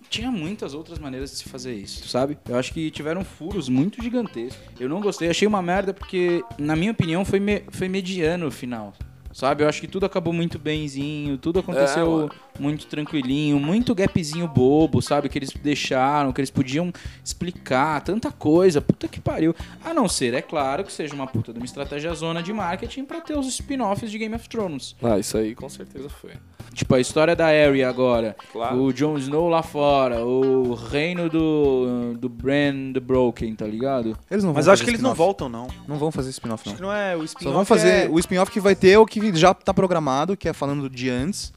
tinha 0.10 0.32
muitas 0.32 0.74
outras 0.74 0.98
maneiras 0.98 1.30
de 1.30 1.38
se 1.38 1.44
fazer 1.48 1.76
isso, 1.76 2.08
sabe? 2.08 2.40
Eu 2.50 2.58
acho 2.58 2.74
que 2.74 2.90
tiveram 2.90 3.24
furos 3.24 3.70
muito 3.70 4.02
gigantescos. 4.02 4.60
Eu 4.80 4.90
não 4.90 5.00
gostei, 5.00 5.30
achei 5.30 5.48
uma 5.48 5.62
merda 5.62 5.94
porque, 5.94 6.44
na 6.58 6.76
minha 6.76 6.92
opinião, 6.92 7.24
foi, 7.24 7.40
me- 7.40 7.62
foi 7.70 7.88
mediano 7.88 8.48
o 8.48 8.52
final. 8.52 8.96
Sabe? 9.38 9.64
Eu 9.64 9.70
acho 9.70 9.80
que 9.80 9.88
tudo 9.88 10.04
acabou 10.04 10.34
muito 10.34 10.58
benzinho, 10.58 11.38
tudo 11.38 11.60
aconteceu 11.60 12.12
mano. 12.12 12.32
muito 12.60 12.88
tranquilinho, 12.88 13.60
muito 13.60 13.94
gapzinho 13.94 14.48
bobo, 14.48 15.00
sabe? 15.00 15.30
Que 15.30 15.38
eles 15.38 15.52
deixaram, 15.52 16.34
que 16.34 16.42
eles 16.42 16.50
podiam 16.50 16.92
explicar, 17.24 18.02
tanta 18.02 18.32
coisa. 18.32 18.82
Puta 18.82 19.08
que 19.08 19.20
pariu. 19.20 19.56
A 19.86 19.94
não 19.94 20.10
ser, 20.10 20.34
é 20.34 20.42
claro, 20.42 20.84
que 20.84 20.92
seja 20.92 21.14
uma 21.14 21.28
puta 21.28 21.54
de 21.54 21.60
uma 21.60 21.66
estratégia 21.66 22.12
zona 22.16 22.42
de 22.42 22.52
marketing 22.52 23.06
pra 23.06 23.22
ter 23.22 23.38
os 23.38 23.46
spin-offs 23.48 24.10
de 24.10 24.18
Game 24.18 24.34
of 24.34 24.50
Thrones. 24.50 24.96
Ah, 25.04 25.20
isso 25.20 25.38
aí 25.38 25.54
com 25.54 25.70
certeza 25.70 26.10
foi. 26.10 26.32
Tipo, 26.78 26.94
a 26.94 27.00
história 27.00 27.36
da 27.36 27.48
Arya 27.48 27.90
agora, 27.90 28.36
Claro. 28.54 28.78
o 28.84 28.94
Jon 28.94 29.18
Snow 29.18 29.50
lá 29.50 29.64
fora, 29.64 30.24
o 30.24 30.76
reino 30.76 31.28
do, 31.28 32.14
do 32.20 32.30
Bran 32.30 32.94
the 32.94 33.00
Broken, 33.00 33.56
tá 33.56 33.66
ligado? 33.66 34.16
Eles 34.30 34.44
não 34.44 34.54
vão 34.54 34.60
Mas 34.60 34.68
acho 34.68 34.84
que 34.84 34.92
eles 34.92 35.02
não 35.02 35.16
voltam, 35.16 35.50
não. 35.50 35.68
Não 35.88 35.98
vão 35.98 36.12
fazer 36.12 36.30
spin-off, 36.30 36.62
Acho 36.62 36.70
não. 36.70 36.76
que 36.76 36.82
não 36.84 36.94
é 36.94 37.18
o 37.18 37.24
spin-off. 37.24 37.44
Só 37.46 37.52
vão 37.52 37.66
fazer. 37.66 38.06
é- 38.06 38.10
O 38.10 38.20
spin-off 38.20 38.52
que 38.52 38.60
vai 38.60 38.76
ter 38.76 38.92
é 38.92 39.00
o 39.00 39.08
que 39.08 39.36
já 39.36 39.56
tá 39.56 39.74
programado, 39.74 40.38
que 40.38 40.48
é 40.48 40.54
falando 40.54 40.88
de 40.88 41.10
antes. 41.10 41.52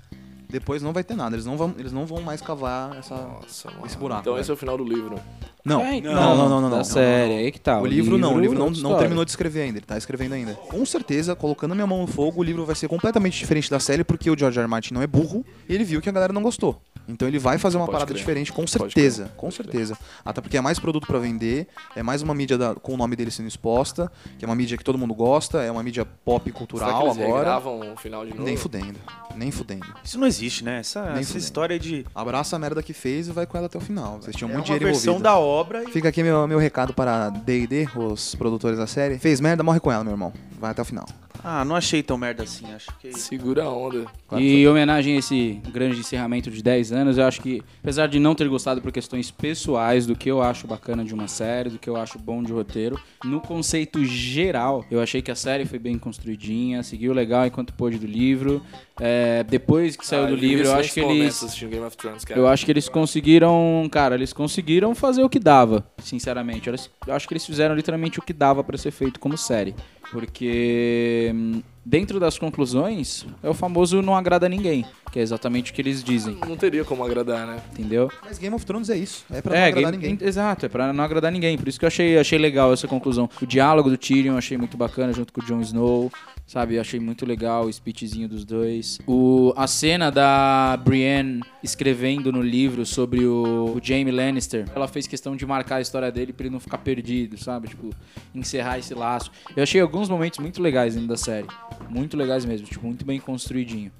Depois 0.50 0.83
não 0.83 0.92
vai 0.92 1.02
ter 1.04 1.14
nada. 1.14 1.35
Eles 1.37 1.47
não 1.47 1.57
vão, 1.57 1.75
eles 1.78 1.92
não 1.92 2.04
vão 2.07 2.21
mais 2.23 2.40
cavar 2.40 2.97
essa. 2.99 3.14
Nossa. 3.14 3.69
Esse 3.87 3.97
buraco, 3.97 4.21
Então 4.23 4.33
velho. 4.35 4.42
esse 4.42 4.50
é 4.50 4.54
o 4.54 4.57
final 4.57 4.76
do 4.76 4.85
livro. 4.85 5.19
Não. 5.64 5.80
É, 5.83 6.00
não, 6.00 6.12
não, 6.14 6.49
não, 6.49 6.61
não, 6.62 6.71
Da 6.71 6.76
não. 6.78 6.85
série, 6.85 7.35
aí 7.35 7.52
que 7.52 7.61
tá. 7.61 7.80
O 7.80 7.87
livro 7.87 8.16
não, 8.16 8.35
o 8.35 8.40
livro 8.40 8.59
não, 8.59 8.66
outra 8.66 8.80
não 8.80 8.88
história. 8.90 8.99
terminou 8.99 9.25
de 9.25 9.30
escrever 9.30 9.62
ainda, 9.62 9.78
ele 9.78 9.85
tá 9.87 9.99
escrevendo 9.99 10.33
ainda. 10.33 10.54
Com 10.54 10.85
certeza, 10.87 11.37
colocando 11.37 11.75
minha 11.75 11.87
mão 11.87 12.00
no 12.00 12.07
fogo, 12.07 12.40
o 12.40 12.42
livro 12.42 12.64
vai 12.64 12.75
ser 12.75 12.88
completamente 12.88 13.38
diferente 13.38 13.71
da 13.71 13.78
série, 13.78 14.02
porque 14.02 14.30
o 14.30 14.38
George 14.38 14.59
R. 14.59 14.64
R. 14.64 14.71
Martin 14.71 14.95
não 14.95 15.02
é 15.02 15.07
burro 15.07 15.45
e 15.69 15.75
ele 15.75 15.85
viu 15.85 16.00
que 16.00 16.09
a 16.09 16.12
galera 16.12 16.33
não 16.33 16.42
gostou. 16.42 16.80
Então 17.07 17.26
ele 17.28 17.38
vai 17.38 17.59
fazer 17.59 17.76
uma 17.76 17.87
Pode 17.87 17.92
parada 17.92 18.09
crer. 18.12 18.19
diferente, 18.19 18.52
com 18.52 18.66
certeza, 18.66 19.25
crer. 19.25 19.37
com 19.37 19.50
certeza. 19.50 19.99
Até 20.25 20.40
porque 20.40 20.57
é 20.57 20.61
mais 20.61 20.78
produto 20.78 21.07
pra 21.07 21.19
vender, 21.19 21.66
é 21.95 22.02
mais 22.02 22.23
uma 22.23 22.35
mídia 22.35 22.57
da- 22.57 22.75
com 22.75 22.95
o 22.95 22.97
nome 22.97 23.16
dele 23.16 23.30
sendo 23.30 23.49
exposta, 23.49 24.11
que 24.38 24.45
é 24.45 24.49
uma 24.49 24.54
mídia 24.54 24.78
que 24.78 24.85
todo 24.85 24.97
mundo 24.97 25.12
gosta, 25.12 25.61
é 25.62 25.71
uma 25.71 25.83
mídia 25.83 26.04
pop 26.04 26.42
Será 26.45 26.52
que 26.52 26.59
cultural 26.59 27.02
eles 27.07 27.19
agora. 27.19 27.38
regravam 27.38 27.92
o 27.92 27.97
final 27.97 28.25
de 28.25 28.30
novo? 28.30 28.45
Nem 28.45 28.57
fudendo, 28.57 28.99
nem 29.37 29.50
fudendo. 29.50 29.87
Isso 30.04 30.19
não 30.19 30.26
existe, 30.26 30.39
né? 30.64 30.78
Essa, 30.80 31.00
essa 31.00 31.23
fudendo. 31.23 31.38
história 31.38 31.78
de. 31.78 32.06
Abraça 32.14 32.56
a 32.56 32.59
merda 32.59 32.82
que 32.82 32.92
fez 32.92 33.28
e 33.28 33.32
vai 33.32 33.47
com 33.47 33.56
ela 33.56 33.66
até 33.66 33.76
o 33.78 33.80
final. 33.80 34.18
Vocês 34.20 34.35
tinham 34.35 34.50
É 34.50 34.52
muito 34.54 34.61
uma 34.68 34.78
dinheiro 34.78 34.85
versão 34.87 35.14
envolvido. 35.14 35.23
da 35.25 35.38
obra 35.38 35.82
e. 35.85 35.92
Fica 35.92 36.09
aqui 36.09 36.23
meu, 36.23 36.47
meu 36.49 36.59
recado 36.59 36.92
para 36.94 37.28
D&D, 37.30 37.88
os 37.97 38.35
produtores 38.35 38.78
da 38.78 38.87
série. 38.87 39.18
Fez 39.18 39.40
merda, 39.40 39.62
morre 39.62 39.80
com 39.80 39.90
ela, 39.92 40.02
meu 40.04 40.12
irmão. 40.12 40.32
Vai 40.59 40.70
até 40.70 40.82
o 40.82 40.85
final. 40.85 41.06
Ah, 41.42 41.64
não 41.64 41.75
achei 41.76 42.02
tão 42.02 42.16
merda 42.18 42.42
assim. 42.42 42.66
Acho 42.73 42.88
que. 42.99 43.12
Segura 43.12 43.64
a 43.64 43.70
onda. 43.70 44.06
E 44.32 44.62
em 44.62 44.66
homenagem 44.68 45.16
a 45.16 45.18
esse 45.18 45.61
grande 45.73 45.99
encerramento 46.00 46.50
de 46.50 46.62
10 46.62 46.92
anos, 46.92 47.18
eu 47.18 47.25
acho 47.25 47.40
que, 47.40 47.62
apesar 47.82 48.06
de 48.06 48.18
não 48.18 48.35
ter 48.35 48.49
gostado 48.49 48.80
por 48.80 48.92
questões 48.92 49.30
pessoais 49.30 50.06
do 50.06 50.14
que 50.16 50.30
eu 50.30 50.42
acho 50.42 50.66
bacana 50.66 51.04
de 51.04 51.14
uma 51.14 51.28
série, 51.28 51.70
do 51.70 51.78
que 51.78 51.88
eu 51.88 51.97
acho 51.97 52.18
bom 52.18 52.42
de 52.42 52.52
roteiro, 52.52 53.00
no 53.25 53.40
conceito 53.40 54.04
geral, 54.04 54.85
eu 54.90 55.00
achei 55.00 55.20
que 55.23 55.30
a 55.30 55.35
série 55.35 55.64
foi 55.64 55.78
bem 55.78 55.99
construidinha, 55.99 56.82
seguiu 56.82 57.12
legal 57.12 57.47
enquanto 57.47 57.73
pôde 57.75 57.99
do 57.99 58.06
livro. 58.06 58.62
É, 59.02 59.42
depois 59.44 59.97
que 59.97 60.06
saiu 60.06 60.25
Ah, 60.25 60.26
do 60.26 60.37
livro, 60.37 60.66
eu 60.66 60.75
acho 60.75 60.92
que 60.92 61.00
eles. 61.00 61.42
assistindo 61.42 61.70
Game 61.70 61.85
of 61.85 61.97
Thrones, 61.97 62.25
cara. 62.25 62.38
Eu 62.38 62.47
acho 62.47 62.66
que 62.66 62.70
eles 62.70 62.88
conseguiram, 62.88 63.88
cara, 63.90 64.14
eles 64.14 64.32
conseguiram 64.32 64.94
fazer 64.94 65.23
o 65.23 65.28
que 65.28 65.38
dava, 65.38 65.85
sinceramente. 65.99 66.68
Eu 67.06 67.14
acho 67.14 67.26
que 67.26 67.32
eles 67.32 67.47
fizeram 67.47 67.75
literalmente 67.75 68.18
o 68.18 68.23
que 68.23 68.32
dava 68.32 68.62
pra 68.62 68.76
ser 68.76 68.90
feito 68.90 69.18
como 69.18 69.38
série. 69.38 69.75
Porque 70.10 71.30
hum, 71.34 71.62
dentro 71.84 72.18
das 72.20 72.38
conclusões 72.38 73.25
é 73.42 73.49
o 73.49 73.54
famoso 73.54 74.02
não 74.02 74.16
agrada 74.16 74.46
a 74.46 74.49
ninguém, 74.49 74.84
que 75.12 75.18
é 75.18 75.23
exatamente 75.23 75.70
o 75.70 75.75
que 75.75 75.80
eles 75.80 76.02
dizem, 76.02 76.36
Não 76.49 76.56
teria 76.56 76.84
como 76.84 77.04
agradar, 77.04 77.46
né? 77.46 77.60
entendeu? 77.73 78.10
Mas 78.23 78.38
Game 78.38 78.54
of 78.54 78.64
Thrones 78.66 78.90
é 78.90 78.96
isso. 78.96 79.25
É 79.30 79.40
pra 79.40 79.52
não 79.54 79.60
É, 79.60 79.66
agradar 79.68 79.92
game- 79.92 80.12
ninguém. 80.12 80.28
exato, 80.28 80.66
é 80.66 80.68
pra 80.68 80.92
não 80.92 81.02
agradar 81.04 81.30
ninguém. 81.32 81.56
Por 81.56 81.68
isso 81.68 81.78
que 81.78 81.84
eu 81.84 81.88
achei, 81.88 82.18
achei 82.18 82.38
legal 82.38 82.73
essa 82.73 82.86
conclusão. 82.88 83.28
O 83.40 83.46
diálogo 83.46 83.88
do 83.88 83.96
Tyrion 83.96 84.32
eu 84.32 84.38
achei 84.38 84.58
muito 84.58 84.76
bacana 84.76 85.12
junto 85.12 85.32
com 85.32 85.40
o 85.40 85.44
Jon 85.44 85.60
Snow. 85.60 86.10
Sabe, 86.50 86.75
eu 86.75 86.80
achei 86.80 86.99
muito 86.99 87.25
legal 87.25 87.67
o 87.67 87.73
speechzinho 87.73 88.28
dos 88.28 88.45
dois. 88.45 88.99
O, 89.06 89.54
a 89.56 89.69
cena 89.69 90.10
da 90.10 90.76
Brienne 90.84 91.45
escrevendo 91.63 92.32
no 92.32 92.43
livro 92.43 92.84
sobre 92.84 93.25
o, 93.25 93.76
o 93.76 93.80
Jaime 93.80 94.10
Lannister. 94.10 94.67
Ela 94.75 94.89
fez 94.89 95.06
questão 95.06 95.36
de 95.36 95.47
marcar 95.47 95.76
a 95.76 95.80
história 95.80 96.10
dele 96.10 96.32
pra 96.32 96.47
ele 96.47 96.52
não 96.52 96.58
ficar 96.58 96.78
perdido, 96.78 97.39
sabe? 97.39 97.69
Tipo, 97.69 97.91
encerrar 98.34 98.80
esse 98.80 98.93
laço. 98.95 99.30
Eu 99.54 99.63
achei 99.63 99.80
alguns 99.80 100.08
momentos 100.08 100.41
muito 100.41 100.60
legais 100.60 100.95
dentro 100.95 101.08
da 101.08 101.17
série. 101.17 101.47
Muito 101.89 102.17
legais 102.17 102.45
mesmo, 102.45 102.67
tipo, 102.67 102.84
muito 102.84 103.04
bem 103.04 103.21
construidinho. 103.21 103.93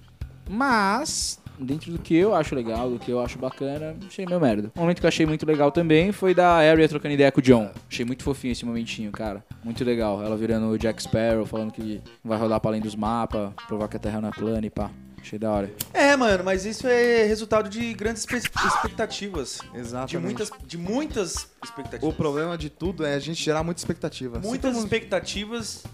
Mas, 0.49 1.40
dentro 1.61 1.93
do 1.93 1.99
que 1.99 2.15
eu 2.15 2.35
acho 2.35 2.55
legal, 2.55 2.91
do 2.91 2.99
que 2.99 3.11
eu 3.11 3.21
acho 3.21 3.39
bacana, 3.39 3.97
achei 4.07 4.27
meio 4.27 4.41
merda. 4.41 4.73
Um 4.77 4.81
momento 4.81 5.01
que 5.01 5.07
eu 5.07 5.09
achei 5.09 5.27
muito 5.27 5.47
legal 5.47 5.71
também 5.71 6.13
foi 6.13 6.35
da 6.35 6.55
Arya 6.55 6.89
trocando 6.89 7.15
ideia 7.15 7.31
com 7.31 7.41
o 7.41 7.43
John. 7.43 7.71
Achei 7.89 8.05
muito 8.05 8.23
fofinho 8.23 8.53
esse 8.53 8.65
momentinho, 8.65 9.13
cara. 9.13 9.45
Muito 9.63 9.85
legal. 9.85 10.23
Ela 10.25 10.37
virando 10.37 10.69
o 10.69 10.79
Jack 10.79 11.03
Sparrow, 11.03 11.45
falando 11.45 11.73
que 11.73 12.01
vai 12.25 12.39
rodar 12.39 12.61
pra 12.61 12.71
além 12.71 12.81
dos 12.81 12.97
mapas, 12.97 13.53
provar 13.69 13.89
que 13.89 13.97
a 13.97 14.01
Terra 14.01 14.21
não 14.21 14.29
é 14.29 14.33
plana 14.33 14.67
e 14.67 14.71
pá. 14.71 14.91
Achei 15.21 15.39
da 15.39 15.51
hora. 15.51 15.71
É, 15.93 16.17
mano, 16.17 16.43
mas 16.43 16.65
isso 16.65 16.87
é 16.87 17.25
resultado 17.25 17.69
de 17.69 17.93
grandes 17.93 18.25
expectativas. 18.25 19.61
Exatamente. 19.75 20.11
De 20.11 20.19
muitas, 20.19 20.51
de 20.67 20.79
muitas 20.79 21.51
expectativas. 21.63 22.15
O 22.15 22.17
problema 22.17 22.57
de 22.57 22.71
tudo 22.71 23.05
é 23.05 23.15
a 23.15 23.19
gente 23.19 23.43
gerar 23.43 23.63
muita 23.63 23.81
expectativa. 23.81 24.39
Muitas 24.39 24.77
expectativas 24.79 25.85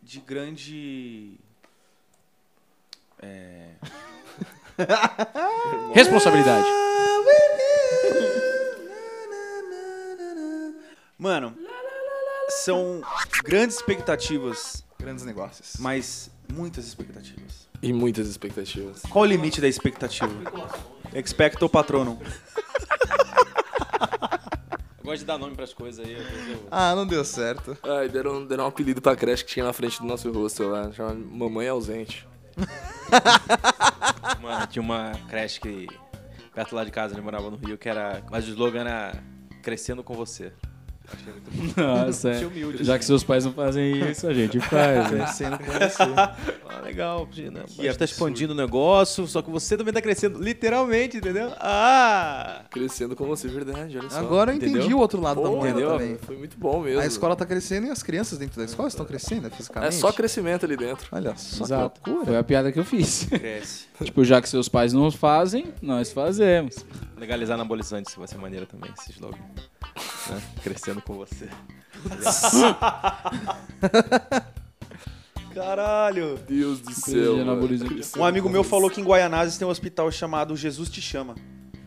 de 0.00 0.20
grande. 0.20 1.40
É. 3.24 3.70
Responsabilidade. 5.94 6.66
Mano, 11.18 11.56
são 12.64 13.00
grandes 13.44 13.76
expectativas, 13.76 14.84
Grandes 14.98 15.24
negócios. 15.24 15.74
mas 15.78 16.30
muitas 16.52 16.84
expectativas. 16.86 17.68
E 17.82 17.92
muitas 17.92 18.26
expectativas. 18.28 19.02
Qual 19.08 19.22
o 19.24 19.26
limite 19.26 19.60
da 19.60 19.68
expectativa? 19.68 20.32
Expecto 21.14 21.68
patronum. 21.68 22.18
Eu 24.98 25.04
gosto 25.04 25.18
de 25.20 25.24
dar 25.26 25.38
nome 25.38 25.54
pras 25.54 25.72
coisas 25.74 26.04
aí. 26.04 26.14
eu- 26.14 26.68
Ah, 26.70 26.94
não 26.94 27.06
deu 27.06 27.24
certo. 27.24 27.76
Ai, 27.82 28.08
deram, 28.08 28.44
deram 28.46 28.64
um 28.64 28.68
apelido 28.68 29.00
pra 29.02 29.14
creche 29.14 29.44
que 29.44 29.52
tinha 29.52 29.64
na 29.64 29.72
frente 29.72 30.00
do 30.00 30.06
nosso 30.06 30.30
rosto 30.32 30.64
lá. 30.64 30.90
Chama 30.92 31.14
Mamãe 31.14 31.68
Ausente. 31.68 32.26
Mano, 34.40 34.66
tinha 34.66 34.82
uma 34.82 35.12
creche 35.28 35.60
que 35.60 35.86
perto 36.54 36.74
lá 36.74 36.84
de 36.84 36.90
casa, 36.90 37.14
ele 37.14 37.22
morava 37.22 37.50
no 37.50 37.56
Rio, 37.56 37.76
que 37.76 37.88
era. 37.88 38.22
Mas 38.30 38.46
o 38.46 38.50
slogan 38.50 38.80
era 38.80 39.12
Crescendo 39.62 40.04
com 40.04 40.14
você. 40.14 40.52
Achei 41.12 41.32
muito 41.32 41.50
bom. 41.76 41.82
Nossa, 41.82 42.30
Achei 42.30 42.46
humilde. 42.46 42.84
já 42.84 42.98
que 42.98 43.04
seus 43.04 43.22
pais 43.22 43.44
não 43.44 43.52
fazem 43.52 44.10
isso, 44.10 44.26
a 44.26 44.34
gente 44.34 44.58
faz. 44.60 45.10
né? 45.10 45.18
Crescendo 45.24 45.58
com 45.58 45.64
você. 45.64 46.04
Ah, 46.76 46.80
legal, 46.80 47.28
né? 47.52 47.62
A 47.78 47.82
gente 47.82 47.98
tá 47.98 48.04
expandindo 48.04 48.52
o 48.52 48.56
negócio, 48.56 49.26
só 49.28 49.40
que 49.40 49.48
você 49.48 49.76
também 49.76 49.94
tá 49.94 50.02
crescendo, 50.02 50.42
literalmente, 50.42 51.18
entendeu? 51.18 51.52
Ah! 51.60 52.62
Crescendo 52.68 53.14
com 53.14 53.24
você, 53.26 53.46
verdade, 53.46 53.96
olha 53.96 54.10
só. 54.10 54.18
Agora 54.18 54.50
eu 54.50 54.56
entendi 54.56 54.78
Entendeu? 54.78 54.96
o 54.96 55.00
outro 55.00 55.20
lado 55.20 55.40
da 55.40 55.48
Pô, 55.48 55.56
moeda 55.56 55.70
entendeu? 55.70 55.90
também. 55.92 56.16
Foi 56.18 56.36
muito 56.36 56.58
bom 56.58 56.80
mesmo. 56.80 57.00
A 57.00 57.06
escola 57.06 57.36
tá 57.36 57.46
crescendo 57.46 57.86
e 57.86 57.90
as 57.90 58.02
crianças 58.02 58.38
dentro 58.38 58.58
da 58.58 58.64
escola 58.64 58.88
estão 58.88 59.06
crescendo 59.06 59.42
né, 59.42 59.50
fisicamente. 59.50 59.94
É 59.94 59.98
só 59.98 60.10
crescimento 60.10 60.66
ali 60.66 60.76
dentro. 60.76 61.06
Olha 61.12 61.36
só 61.36 61.64
Exato. 61.64 62.00
que 62.00 62.10
loucura. 62.10 62.26
Foi 62.32 62.38
a 62.40 62.42
piada 62.44 62.72
que 62.72 62.80
eu 62.80 62.84
fiz. 62.84 63.26
Cresce. 63.26 63.86
tipo, 64.02 64.24
já 64.24 64.42
que 64.42 64.48
seus 64.48 64.68
pais 64.68 64.92
não 64.92 65.10
fazem, 65.12 65.72
nós 65.80 66.12
fazemos. 66.12 66.84
Legalizar 67.16 67.54
anabolizante, 67.54 68.08
isso 68.10 68.18
vai 68.18 68.26
ser 68.26 68.36
maneiro 68.38 68.66
também, 68.66 68.90
esse 68.98 69.12
slogan. 69.12 69.38
Né? 70.30 70.42
Crescendo 70.62 71.02
com 71.02 71.14
você. 71.14 71.48
Caralho. 75.54 76.38
Deus 76.48 76.80
do 76.80 76.92
céu. 76.92 77.36
Um 78.16 78.24
amigo 78.24 78.48
meu 78.48 78.64
falou 78.64 78.90
que 78.90 79.00
em 79.00 79.04
Guaianazes 79.04 79.56
tem 79.56 79.66
um 79.66 79.70
hospital 79.70 80.10
chamado 80.10 80.56
Jesus 80.56 80.88
Te 80.88 81.00
Chama. 81.00 81.34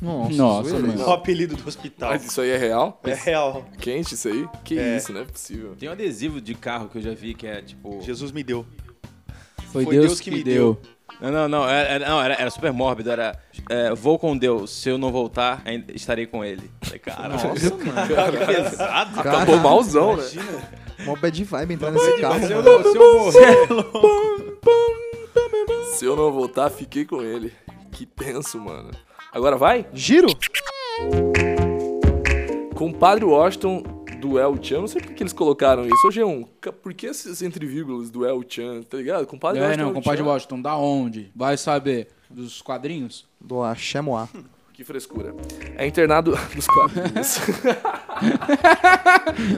Nossa, 0.01 0.33
Nossa, 0.35 0.79
mano. 0.79 1.01
É 1.01 1.05
o 1.05 1.11
apelido 1.11 1.55
do 1.55 1.67
hospital. 1.67 2.11
Mas 2.11 2.23
isso 2.23 2.39
aí 2.39 2.51
é 2.51 2.57
real? 2.57 3.01
É 3.03 3.15
real. 3.15 3.65
Quente 3.79 4.13
isso 4.13 4.27
aí? 4.27 4.47
Que 4.63 4.77
É. 4.77 4.97
isso, 4.97 5.11
não 5.11 5.21
é 5.21 5.25
possível. 5.25 5.75
Tem 5.75 5.89
um 5.89 5.91
adesivo 5.91 6.39
de 6.39 6.53
carro 6.53 6.87
que 6.87 6.99
eu 6.99 7.01
já 7.01 7.13
vi 7.13 7.33
que 7.33 7.47
é 7.47 7.61
tipo. 7.61 7.99
Jesus 8.01 8.31
me 8.31 8.43
deu. 8.43 8.65
Foi, 9.71 9.85
Deus, 9.85 10.21
que, 10.21 10.31
me 10.31 10.43
deu. 10.43 10.79
Não, 11.19 11.31
não, 11.31 11.47
não, 11.47 11.67
era, 11.69 11.89
era- 11.89 12.09
não, 12.09 12.21
era, 12.21 12.33
era 12.35 12.49
super 12.51 12.71
mórbido, 12.71 13.09
era 13.09 13.39
é, 13.69 13.93
vou 13.95 14.19
com 14.19 14.37
Deus, 14.37 14.69
se 14.71 14.87
eu 14.89 14.97
não 14.99 15.11
voltar, 15.11 15.61
ainda 15.65 15.91
estarei 15.93 16.27
com 16.27 16.45
ele. 16.45 16.69
Falei, 16.81 16.99
cara, 16.99 17.27
Nossa, 17.29 17.47
mano. 17.47 18.15
cara, 18.15 18.31
que 18.37 18.45
pesado. 18.45 19.19
Acabou 19.19 19.57
malzão, 19.57 20.15
né? 20.17 20.23
Mó 21.05 21.15
bad 21.15 21.43
vibe 21.43 21.73
entrar 21.73 21.91
nesse 21.91 22.17
carro. 22.21 22.39
Se 22.45 22.51
eu, 22.51 22.63
mano. 22.63 22.83
não- 22.83 22.91
se 22.91 22.97
eu 22.97 23.19
morrer, 23.19 23.67
Se 25.95 26.05
eu 26.05 26.15
não 26.15 26.31
voltar, 26.31 26.69
fiquei 26.69 27.03
com 27.05 27.21
ele. 27.23 27.51
Que 27.91 28.05
tenso, 28.05 28.59
mano. 28.59 28.91
Agora 29.33 29.57
vai? 29.57 29.87
Giro? 29.93 30.27
Compadre 32.75 33.25
Washington 33.25 33.83
do 34.19 34.37
El 34.39 34.57
Chan. 34.61 34.79
Não 34.81 34.87
sei 34.87 35.01
por 35.01 35.13
que 35.13 35.23
eles 35.23 35.33
colocaram 35.33 35.85
isso. 35.85 36.07
Ô, 36.07 36.09
G1, 36.11 36.47
ca- 36.61 36.71
por 36.73 36.93
que 36.93 37.05
esses 37.07 37.41
entre 37.41 37.65
vírgulas 37.65 38.09
do 38.09 38.25
El 38.25 38.43
Chan? 38.47 38.81
Tá 38.83 38.97
ligado? 38.97 39.25
Compadre 39.27 39.59
É, 39.61 39.63
Washington. 39.63 39.81
não, 39.83 39.89
El 39.89 39.95
compadre. 39.95 40.21
Washington, 40.21 40.61
da 40.61 40.75
onde? 40.77 41.31
Vai 41.35 41.57
saber. 41.57 42.09
Dos 42.29 42.61
quadrinhos? 42.61 43.25
Do 43.39 43.63
Axemoá. 43.63 44.27
Que 44.77 44.83
frescura. 44.83 45.33
É 45.75 45.87
internado 45.87 46.37
nos 46.55 46.67
quadrinhos. 46.67 47.39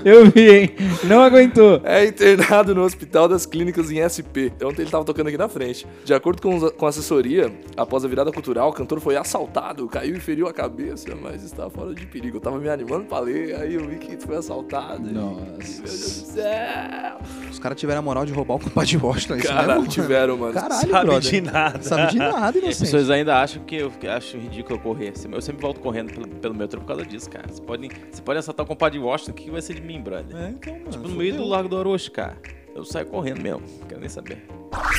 Eu 0.05 0.29
vi, 0.31 0.49
hein? 0.49 0.71
Não 1.03 1.21
aguentou. 1.21 1.81
É 1.83 2.05
internado 2.05 2.73
no 2.73 2.83
Hospital 2.83 3.27
das 3.27 3.45
Clínicas 3.45 3.91
em 3.91 3.97
SP. 3.99 4.47
Ontem 4.63 4.83
ele 4.83 4.89
tava 4.91 5.03
tocando 5.03 5.27
aqui 5.27 5.37
na 5.37 5.49
frente. 5.49 5.85
De 6.05 6.13
acordo 6.13 6.41
com, 6.41 6.55
os- 6.55 6.71
com 6.71 6.85
a 6.85 6.89
assessoria, 6.89 7.51
após 7.75 8.05
a 8.05 8.07
virada 8.07 8.31
cultural, 8.31 8.69
o 8.69 8.73
cantor 8.73 9.01
foi 9.01 9.17
assaltado, 9.17 9.85
caiu 9.89 10.15
e 10.15 10.19
feriu 10.21 10.47
a 10.47 10.53
cabeça, 10.53 11.13
mas 11.21 11.43
está 11.43 11.69
fora 11.69 11.93
de 11.93 12.05
perigo. 12.07 12.37
Eu 12.37 12.41
tava 12.41 12.57
me 12.57 12.69
animando 12.69 13.03
pra 13.05 13.19
ler, 13.19 13.55
aí 13.55 13.73
eu 13.75 13.85
vi 13.85 13.97
que 13.97 14.15
foi 14.25 14.37
assaltado. 14.37 15.09
e- 15.09 15.13
Nossa. 15.13 15.41
Meu 15.41 15.57
Deus 15.57 15.81
do 15.83 15.87
céu. 16.31 17.17
Os 17.51 17.59
caras 17.59 17.77
tiveram 17.77 17.99
a 17.99 18.03
moral 18.03 18.25
de 18.25 18.31
roubar 18.31 18.55
o 18.55 18.59
compadre 18.59 18.95
Washington. 18.95 19.35
é 19.35 19.39
Isso 19.39 19.53
mano? 19.53 19.85
tiveram, 19.87 20.37
mano. 20.37 20.53
Caralho, 20.53 20.75
Sabe 20.89 21.05
brother. 21.07 21.19
de 21.19 21.41
nada. 21.41 21.81
Sabe 21.81 22.11
de 22.13 22.17
nada, 22.17 22.37
As 22.47 22.55
inocente. 22.55 22.79
pessoas 22.79 23.09
ainda 23.09 23.37
acham 23.41 23.61
que 23.65 23.75
eu 23.75 23.91
que 23.91 24.07
acho 24.07 24.37
ridículo 24.37 24.77
eu 24.77 24.81
correr. 24.81 25.08
Eu 25.31 25.41
sempre 25.41 25.61
volto 25.61 25.79
correndo 25.79 26.13
pelo, 26.13 26.27
pelo 26.27 26.53
metrô 26.55 26.79
por 26.81 26.87
causa 26.87 27.05
disso, 27.05 27.29
cara. 27.29 27.47
Você 27.47 27.61
pode, 27.61 27.89
você 28.11 28.21
pode 28.21 28.39
assaltar 28.39 28.65
o 28.65 28.67
compadre 28.67 28.99
Washington, 28.99 29.31
o 29.31 29.33
que 29.33 29.43
que 29.45 29.51
vai 29.51 29.61
ser 29.61 29.73
de 29.75 29.81
mim, 29.81 30.01
brother? 30.01 30.35
É, 30.35 30.49
então, 30.49 30.73
mano. 30.73 30.89
tipo, 30.89 31.07
no 31.07 31.15
meio 31.15 31.35
do 31.37 31.45
Largo 31.45 31.69
do 31.69 31.75
Orochi, 31.77 32.11
cara. 32.11 32.37
Eu 32.75 32.85
saio 32.85 33.05
correndo 33.07 33.41
mesmo, 33.41 33.61
não 33.79 33.87
quero 33.87 33.99
nem 33.99 34.09
saber. 34.09 34.45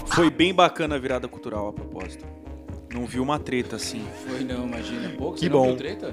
Foi 0.07 0.29
bem 0.29 0.53
bacana 0.53 0.97
a 0.97 0.99
virada 0.99 1.27
cultural, 1.29 1.69
a 1.69 1.73
propósito. 1.73 2.25
Não 2.93 3.07
vi 3.07 3.21
uma 3.21 3.39
treta 3.39 3.77
assim. 3.77 4.05
Foi 4.27 4.41
não, 4.45 4.67
imagina. 4.67 5.09
Pô, 5.17 5.33
Que 5.33 5.41
você 5.41 5.49
não 5.49 5.59
bom. 5.59 5.67
viu 5.69 5.77
treta? 5.77 6.13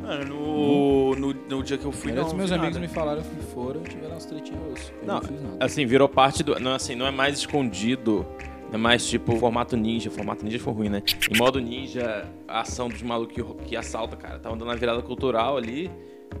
Mano, 0.00 0.24
no, 0.24 1.16
no, 1.16 1.34
no 1.34 1.62
dia 1.64 1.76
que 1.76 1.84
eu 1.84 1.90
fui, 1.90 2.12
não, 2.12 2.32
meus 2.32 2.50
vi 2.50 2.54
amigos 2.54 2.76
nada. 2.76 2.78
me 2.78 2.88
falaram 2.88 3.22
que 3.22 3.42
foram 3.52 3.80
e 3.80 3.88
tiveram 3.88 4.12
umas 4.12 4.24
tretinhas. 4.24 4.92
Eu 5.02 5.06
Não, 5.06 5.14
não 5.16 5.22
fiz 5.22 5.42
nada. 5.42 5.64
Assim, 5.64 5.84
virou 5.84 6.08
parte 6.08 6.44
do. 6.44 6.58
Não, 6.60 6.74
assim, 6.74 6.94
não 6.94 7.06
é 7.06 7.10
mais 7.10 7.36
escondido. 7.38 8.24
É 8.72 8.76
mais 8.76 9.06
tipo 9.06 9.36
formato 9.36 9.76
ninja. 9.76 10.10
Formato 10.10 10.44
ninja 10.44 10.58
foi 10.58 10.72
ruim, 10.72 10.88
né? 10.88 11.02
Em 11.32 11.38
modo 11.38 11.60
ninja, 11.60 12.26
a 12.48 12.60
ação 12.60 12.88
dos 12.88 13.02
malucos 13.02 13.34
que, 13.34 13.64
que 13.68 13.76
assalta, 13.76 14.16
cara. 14.16 14.38
Tava 14.38 14.56
dando 14.56 14.70
a 14.70 14.74
virada 14.74 15.00
cultural 15.02 15.56
ali. 15.56 15.90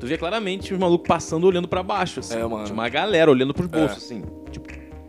Tu 0.00 0.06
via 0.06 0.18
claramente 0.18 0.74
os 0.74 0.78
malucos 0.78 1.06
passando 1.06 1.46
olhando 1.46 1.68
pra 1.68 1.82
baixo, 1.82 2.20
assim. 2.20 2.36
É, 2.38 2.44
mano. 2.44 2.64
Tinha 2.64 2.74
uma 2.74 2.88
galera 2.88 3.30
olhando 3.30 3.54
pros 3.54 3.72
É. 3.72 3.78
bolsos, 3.78 4.04
assim. 4.04 4.22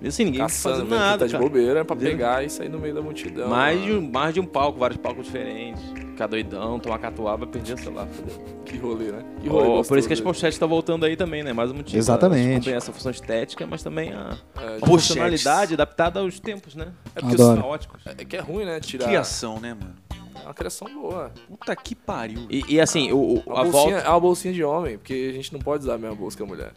Assim, 0.05 0.25
ninguém 0.25 0.41
Caçando, 0.41 0.75
fazendo 0.75 0.89
vendo 0.89 0.99
nada. 0.99 1.25
tá 1.27 1.31
de 1.31 1.37
bobeira 1.43 1.83
pra 1.83 1.95
Entendeu? 1.95 2.13
pegar 2.17 2.43
e 2.43 2.49
sair 2.49 2.69
no 2.69 2.77
meio 2.79 2.93
da 2.93 3.01
multidão. 3.01 3.49
mais, 3.49 3.81
de 3.81 3.91
mano. 3.91 4.07
um, 4.07 4.11
mais 4.11 4.33
de 4.33 4.39
um 4.39 4.45
palco, 4.45 4.77
vários 4.79 4.99
palcos 4.99 5.25
diferentes. 5.25 5.81
Ficar 6.11 6.27
doidão, 6.27 6.79
tomar 6.79 6.99
catuaba, 6.99 7.45
perder 7.47 7.73
o 7.73 7.77
celular. 7.77 8.07
Que 8.65 8.77
rolê, 8.77 9.11
né? 9.11 9.23
Que 9.41 9.49
Oh, 9.49 9.53
rolê 9.53 9.83
por 9.87 9.97
isso 9.97 10.07
que 10.07 10.13
as 10.13 10.19
pochetes 10.21 10.57
tá 10.59 10.65
voltando 10.65 11.05
aí 11.05 11.15
também, 11.15 11.43
né? 11.43 11.53
Mais 11.53 11.71
um 11.71 11.75
motivo. 11.75 11.97
Exatamente. 11.97 12.65
Tem 12.65 12.73
essa 12.75 12.91
função 12.91 13.11
estética, 13.11 13.65
mas 13.67 13.81
também 13.83 14.13
a, 14.13 14.37
É, 14.61 14.67
a 14.75 14.77
de- 14.77 14.85
funcionalidade 14.85 15.73
adaptada 15.73 16.19
aos 16.19 16.39
tempos, 16.39 16.75
né? 16.75 16.87
É 17.15 17.19
porque 17.21 17.35
Adoro. 17.35 17.61
Caóticos. 17.61 18.01
É 18.05 18.13
que 18.25 18.35
é 18.37 18.39
ruim, 18.39 18.65
né? 18.65 18.79
Tirar. 18.79 19.05
Criação, 19.05 19.59
né, 19.59 19.73
mano? 19.79 19.93
É 20.39 20.47
uma 20.47 20.53
criação 20.53 20.87
boa. 20.93 21.31
Puta 21.47 21.75
que 21.75 21.95
pariu. 21.95 22.45
E, 22.49 22.63
e 22.75 22.79
assim, 22.81 23.11
o, 23.11 23.17
o- 23.17 23.43
Uma 23.45 23.61
a, 23.61 23.63
bolsinha, 23.63 23.71
volta, 23.95 24.07
É 24.07 24.09
uma 24.09 24.19
bolsinha 24.19 24.53
de 24.53 24.63
homem, 24.63 24.97
porque 24.97 25.27
a 25.31 25.33
gente 25.33 25.51
não 25.53 25.59
pode 25.59 25.83
usar 25.83 25.95
a 25.95 25.97
mesma 25.97 26.15
bolsa 26.15 26.37
que 26.37 26.43
a 26.43 26.45
mulher. 26.45 26.71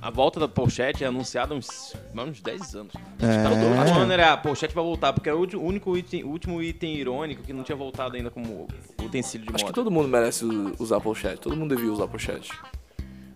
A 0.00 0.10
volta 0.10 0.38
da 0.38 0.46
pochete 0.48 1.02
é 1.04 1.06
anunciada 1.06 1.54
há 1.54 1.56
uns, 1.56 1.94
uns 2.14 2.40
10 2.40 2.74
anos. 2.74 2.92
É. 3.20 3.42
Todo 3.42 3.56
mundo 3.56 3.88
falando, 3.88 4.10
era 4.12 4.32
a 4.32 4.36
pochete 4.36 4.74
vai 4.74 4.84
voltar, 4.84 5.12
porque 5.12 5.28
era 5.28 5.36
o 5.36 5.40
ulti- 5.40 5.56
único 5.56 5.96
item, 5.96 6.24
o 6.24 6.28
último 6.28 6.62
item 6.62 6.94
irônico 6.96 7.42
que 7.42 7.52
não 7.52 7.62
tinha 7.62 7.76
voltado 7.76 8.16
ainda 8.16 8.30
como 8.30 8.68
utensílio 9.02 9.46
de 9.46 9.54
Acho 9.54 9.64
que 9.64 9.70
moda. 9.70 9.74
todo 9.74 9.90
mundo 9.90 10.08
merece 10.08 10.44
usar 10.78 11.00
pochete. 11.00 11.40
Todo 11.40 11.56
mundo 11.56 11.74
devia 11.74 11.92
usar 11.92 12.06
pochete. 12.08 12.50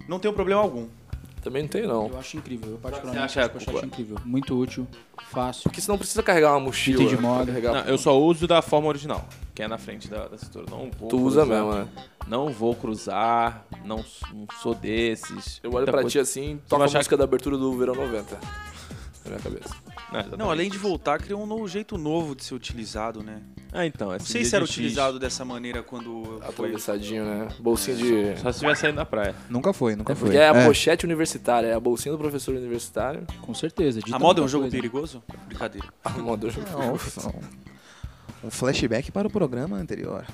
Não 0.09 0.18
tem 0.18 0.33
problema 0.33 0.61
algum. 0.61 0.87
Também 1.42 1.62
não 1.62 1.68
tem, 1.70 1.87
não. 1.87 2.09
Eu 2.09 2.18
acho 2.18 2.37
incrível. 2.37 2.72
Eu 2.72 2.79
particularmente 2.79 3.33
Você 3.33 3.40
acha- 3.40 3.53
acho 3.57 3.64
pochete 3.66 3.87
incrível. 3.87 4.16
Muito 4.24 4.59
útil, 4.59 4.87
fácil. 5.31 5.62
Porque 5.64 5.81
senão 5.81 5.96
precisa 5.96 6.22
carregar 6.22 6.50
uma 6.53 6.61
mochila. 6.61 7.03
Item 7.03 7.09
de 7.09 7.16
pra 7.16 7.22
moda. 7.31 7.46
carregar- 7.46 7.74
Não, 7.74 7.81
eu 7.90 7.96
só 7.96 8.18
uso 8.20 8.46
da 8.46 8.61
forma 8.61 8.88
original, 8.88 9.26
que 9.55 9.62
é 9.62 9.68
na 9.68 9.79
frente 9.79 10.07
da, 10.09 10.29
da 10.29 10.37
cintura. 10.37 10.66
Não 10.68 10.90
vou 10.98 11.09
Tu 11.09 11.16
usa 11.18 11.40
cruzar. 11.46 11.64
mesmo, 11.64 11.72
né? 11.81 11.88
Não 12.29 12.48
vou 12.50 12.74
cruzar, 12.76 13.64
não, 13.85 13.96
não 14.35 14.46
sou 14.62 14.74
desses. 14.74 15.59
Eu 15.62 15.70
olho 15.70 15.79
Muita 15.79 15.92
pra 15.92 16.00
coisa- 16.03 16.11
ti 16.12 16.18
assim, 16.18 16.57
vai 16.57 16.62
toca 16.68 16.83
a 16.83 16.87
achar 16.87 16.98
música 16.98 17.16
da 17.16 17.24
abertura 17.24 17.57
do 17.57 17.72
Verão 17.76 17.94
90. 17.94 18.38
Na 19.24 19.30
minha 19.33 19.40
cabeça. 19.42 19.76
Não. 20.30 20.38
Não, 20.38 20.50
além 20.50 20.70
de 20.70 20.78
voltar, 20.78 21.18
criou 21.18 21.42
um 21.42 21.46
novo 21.46 21.68
jeito 21.68 21.96
novo 21.98 22.35
de 22.35 22.42
ser 22.44 22.54
utilizado, 22.54 23.22
né? 23.22 23.42
Ah, 23.72 23.87
então. 23.87 24.11
Não 24.11 24.18
sei 24.18 24.44
se 24.44 24.56
era 24.56 24.64
utilizado 24.64 25.18
dessa 25.18 25.44
maneira 25.44 25.83
quando 25.83 26.38
foi. 26.40 26.48
Atravessadinho, 26.48 27.24
né? 27.24 27.48
Bolsinha 27.61 27.96
de. 27.96 28.37
Só 28.40 28.50
se 28.50 28.56
estiver 28.59 28.76
saindo 28.76 28.96
da 28.96 29.04
praia. 29.04 29.35
Nunca 29.48 29.72
foi, 29.72 29.94
nunca 29.94 30.14
foi. 30.16 30.28
Porque 30.30 30.38
é 30.38 30.48
a 30.48 30.64
pochete 30.66 31.04
universitária, 31.04 31.68
é 31.68 31.74
a 31.74 31.80
bolsinha 31.80 32.12
do 32.12 32.18
professor 32.18 32.54
universitário. 32.56 33.24
Com 33.42 33.54
certeza. 33.54 34.00
A 34.11 34.18
moda 34.18 34.40
é 34.40 34.44
um 34.44 34.48
jogo 34.48 34.64
coisa. 34.64 34.76
perigoso? 34.76 35.22
Brincadeira. 35.46 35.88
A 36.04 36.11
moda 36.11 36.48
Nossa, 36.72 37.28
um- 37.28 38.46
Um 38.46 38.50
flashback 38.50 39.12
para 39.12 39.28
o 39.28 39.30
programa 39.30 39.76
anterior. 39.76 40.24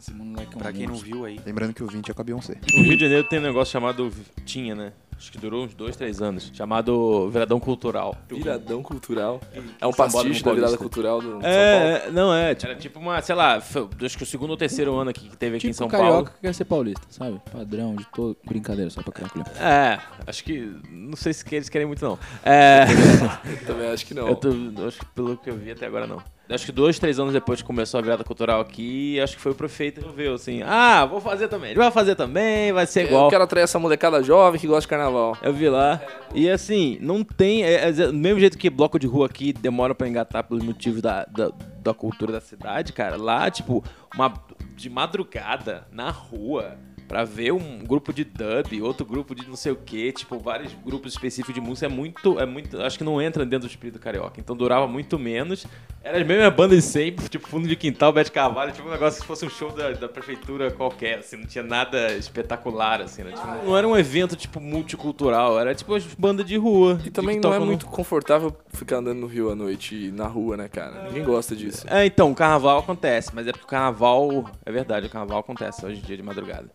Esse 0.00 0.12
moleque 0.12 0.52
é 0.54 0.56
um 0.56 0.58
Pra 0.60 0.72
quem 0.72 0.82
não 0.86 0.94
monstro. 0.94 1.10
viu 1.12 1.24
aí. 1.24 1.40
Lembrando 1.46 1.72
que 1.72 1.82
o 1.82 1.86
20 1.86 2.10
é 2.10 2.14
com 2.14 2.20
a 2.20 2.24
Beyoncé. 2.24 2.56
No 2.74 2.82
Rio 2.82 2.96
de 2.96 3.04
Janeiro 3.04 3.26
tem 3.28 3.38
um 3.38 3.42
negócio 3.42 3.72
chamado. 3.72 4.10
Tinha, 4.44 4.74
né? 4.74 4.92
Acho 5.16 5.32
que 5.32 5.38
durou 5.38 5.64
uns 5.64 5.72
dois, 5.74 5.96
três 5.96 6.20
anos. 6.20 6.50
Chamado 6.52 7.30
Viradão 7.30 7.58
Cultural. 7.58 8.14
Viradão 8.28 8.82
cultural. 8.82 9.40
É 9.54 9.86
um 9.86 9.92
Sambódromo 9.92 9.94
pastiche 9.94 10.42
da 10.44 10.52
virada 10.52 10.76
Paulista. 10.76 10.78
cultural 10.78 11.20
do 11.22 11.30
São 11.30 11.40
Paulo. 11.40 11.46
É, 11.54 12.10
não 12.12 12.34
é. 12.34 12.50
Era 12.50 12.74
tipo 12.76 12.98
uma, 12.98 13.22
sei 13.22 13.34
lá, 13.34 13.60
foi- 13.60 13.88
acho 14.02 14.16
que 14.18 14.22
o 14.22 14.26
segundo 14.26 14.50
ou 14.50 14.56
terceiro 14.56 14.94
ano 14.96 15.10
aqui 15.10 15.28
que 15.28 15.36
teve 15.36 15.56
aqui 15.56 15.66
em 15.68 15.70
Tipo 15.70 15.78
São 15.78 15.88
carioca 15.88 16.12
Paulo. 16.12 16.26
que 16.30 16.40
quer 16.42 16.54
ser 16.54 16.64
paulista, 16.66 17.06
sabe? 17.08 17.40
Padrão 17.50 17.94
de 17.96 18.04
todo. 18.08 18.36
Brincadeira, 18.44 18.90
só 18.90 19.02
pra 19.02 19.12
clima. 19.28 19.46
É, 19.58 19.98
acho 20.26 20.44
que. 20.44 20.70
Não 20.90 21.16
sei 21.16 21.32
se 21.32 21.44
eles 21.54 21.68
querem 21.68 21.86
muito, 21.86 22.04
não. 22.04 22.18
É. 22.44 22.84
Também 23.66 23.88
acho 23.88 24.04
que 24.04 24.12
não. 24.14 24.28
Eu 24.28 24.36
tô, 24.36 24.48
acho 24.86 24.98
que 24.98 25.06
pelo 25.06 25.36
que 25.38 25.48
eu 25.48 25.56
vi 25.56 25.70
até 25.70 25.86
agora 25.86 26.06
não. 26.06 26.22
Acho 26.48 26.66
que 26.66 26.72
dois, 26.72 26.98
três 26.98 27.18
anos 27.18 27.32
depois 27.32 27.62
que 27.62 27.66
começou 27.66 27.98
a 27.98 28.02
virada 28.02 28.22
cultural 28.22 28.60
aqui, 28.60 29.18
acho 29.18 29.34
que 29.34 29.40
foi 29.40 29.52
o 29.52 29.54
prefeito 29.54 29.94
que 29.94 30.00
resolveu 30.00 30.34
assim: 30.34 30.62
ah, 30.62 31.06
vou 31.06 31.18
fazer 31.18 31.48
também, 31.48 31.70
ele 31.70 31.78
vai 31.78 31.90
fazer 31.90 32.14
também, 32.14 32.70
vai 32.70 32.86
ser 32.86 33.06
igual. 33.06 33.24
Eu 33.24 33.30
quero 33.30 33.44
atrair 33.44 33.64
essa 33.64 33.78
molecada 33.78 34.22
jovem 34.22 34.60
que 34.60 34.66
gosta 34.66 34.82
de 34.82 34.88
carnaval. 34.88 35.38
Eu 35.42 35.54
vi 35.54 35.70
lá. 35.70 36.02
E 36.34 36.50
assim, 36.50 36.98
não 37.00 37.24
tem. 37.24 37.64
É, 37.64 37.88
é, 37.88 37.92
do 37.92 38.12
mesmo 38.12 38.40
jeito 38.40 38.58
que 38.58 38.68
bloco 38.68 38.98
de 38.98 39.06
rua 39.06 39.24
aqui 39.24 39.54
demora 39.54 39.94
pra 39.94 40.06
engatar 40.06 40.44
pelos 40.44 40.62
motivos 40.62 41.00
da, 41.00 41.24
da, 41.24 41.50
da 41.82 41.94
cultura 41.94 42.32
da 42.32 42.40
cidade, 42.42 42.92
cara. 42.92 43.16
Lá, 43.16 43.50
tipo, 43.50 43.82
uma, 44.14 44.34
de 44.76 44.90
madrugada, 44.90 45.86
na 45.90 46.10
rua, 46.10 46.76
pra 47.08 47.24
ver 47.24 47.52
um 47.52 47.78
grupo 47.84 48.12
de 48.12 48.24
dub, 48.24 48.82
outro 48.82 49.04
grupo 49.04 49.34
de 49.34 49.46
não 49.46 49.56
sei 49.56 49.72
o 49.72 49.76
que, 49.76 50.10
tipo, 50.12 50.38
vários 50.38 50.72
grupos 50.84 51.12
específicos 51.12 51.54
de 51.54 51.60
música, 51.60 51.86
é 51.86 51.88
muito. 51.88 52.38
É 52.40 52.46
muito. 52.46 52.80
Acho 52.80 52.98
que 52.98 53.04
não 53.04 53.20
entra 53.20 53.44
dentro 53.44 53.66
do 53.68 53.70
espírito 53.70 53.98
carioca. 53.98 54.40
Então 54.40 54.56
durava 54.56 54.86
muito 54.88 55.18
menos. 55.18 55.66
Era 56.02 56.18
as 56.18 56.26
mesmas 56.26 56.52
bandas 56.54 56.76
de 56.78 56.90
sempre, 56.90 57.28
tipo, 57.30 57.48
fundo 57.48 57.66
de 57.66 57.76
quintal, 57.76 58.12
Bete 58.12 58.30
Carvalho, 58.30 58.72
tipo 58.72 58.86
um 58.86 58.90
negócio 58.90 59.20
que 59.22 59.26
fosse 59.26 59.46
um 59.46 59.50
show 59.50 59.70
da, 59.72 59.92
da 59.92 60.08
prefeitura 60.08 60.70
qualquer, 60.70 61.18
assim, 61.20 61.36
não 61.36 61.46
tinha 61.46 61.64
nada 61.64 62.12
espetacular, 62.14 63.00
assim, 63.00 63.22
né? 63.22 63.32
Tipo, 63.32 63.46
não 63.64 63.76
era 63.76 63.88
um 63.88 63.96
evento, 63.96 64.36
tipo, 64.36 64.60
multicultural, 64.60 65.58
era 65.58 65.74
tipo 65.74 65.94
as 65.94 66.04
bandas 66.04 66.44
de 66.44 66.56
rua. 66.56 67.00
E 67.06 67.10
também 67.10 67.40
não 67.40 67.54
é 67.54 67.58
no- 67.58 67.64
muito 67.66 67.86
confortável 67.86 68.54
ficar 68.68 68.96
andando 68.98 69.18
no 69.18 69.26
Rio 69.26 69.50
à 69.50 69.54
noite 69.54 70.10
na 70.12 70.26
rua, 70.26 70.56
né, 70.58 70.68
cara? 70.68 71.04
Ninguém 71.04 71.24
gosta 71.24 71.56
disso. 71.56 71.86
É, 71.88 72.04
então, 72.04 72.30
o 72.30 72.34
carnaval 72.34 72.78
acontece, 72.78 73.30
mas 73.34 73.46
é 73.46 73.52
porque 73.52 73.64
o 73.64 73.68
carnaval. 73.68 74.50
É 74.66 74.70
verdade, 74.70 75.06
o 75.06 75.10
carnaval 75.10 75.38
acontece 75.40 75.84
hoje 75.86 76.00
em 76.00 76.02
dia 76.02 76.16
de 76.18 76.22
madrugada. 76.22 76.70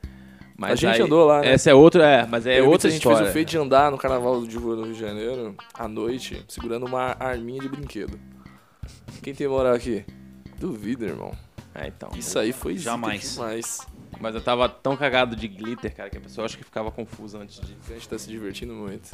Mas 0.59 0.71
A 0.71 0.75
gente 0.75 0.95
aí- 0.95 1.01
andou 1.01 1.25
lá, 1.25 1.39
né? 1.39 1.53
Essa 1.53 1.69
é 1.69 1.73
outra, 1.73 2.05
é, 2.05 2.25
mas 2.25 2.45
é 2.45 2.61
outra 2.61 2.89
a 2.89 2.91
gente 2.91 2.99
história. 2.99 3.19
fez 3.19 3.29
o 3.29 3.33
feito 3.33 3.49
de 3.49 3.57
andar 3.57 3.89
no 3.89 3.97
carnaval 3.97 4.45
de 4.45 4.57
Rio 4.57 4.83
de 4.91 4.99
Janeiro, 4.99 5.55
à 5.73 5.87
noite, 5.87 6.43
segurando 6.49 6.85
uma 6.85 7.15
arminha 7.17 7.61
de 7.61 7.69
brinquedo. 7.69 8.19
Quem 9.23 9.33
tem 9.33 9.47
moral 9.47 9.73
aqui? 9.73 10.03
Duvido, 10.59 11.05
irmão. 11.05 11.31
É, 11.73 11.87
então. 11.87 12.09
Isso 12.17 12.37
aí 12.37 12.51
foi 12.51 12.77
Jamais. 12.77 13.33
demais. 13.35 13.77
Mas 14.19 14.35
eu 14.35 14.41
tava 14.41 14.67
tão 14.67 14.97
cagado 14.97 15.33
de 15.33 15.47
glitter, 15.47 15.95
cara, 15.95 16.09
que 16.09 16.17
a 16.17 16.19
pessoa 16.19 16.43
acho 16.43 16.57
que 16.57 16.63
ficava 16.65 16.91
confusa 16.91 17.37
antes 17.37 17.61
de. 17.61 17.73
A 17.89 17.93
gente 17.93 18.09
tá 18.09 18.17
se 18.17 18.27
divertindo 18.27 18.73
muito. 18.73 19.09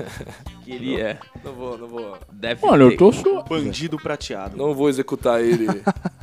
Que 0.64 0.72
ele 0.72 0.98
é. 0.98 1.18
Não 1.44 1.52
vou, 1.52 1.76
não 1.76 1.86
vou. 1.88 2.16
Deve 2.32 2.64
Olha, 2.64 2.86
ter- 2.86 2.94
eu 2.94 2.96
tô 2.96 3.12
só. 3.12 3.42
Bandido 3.42 3.98
prateado. 3.98 4.56
Não 4.56 4.72
vou 4.74 4.88
executar 4.88 5.42
ele 5.42 5.66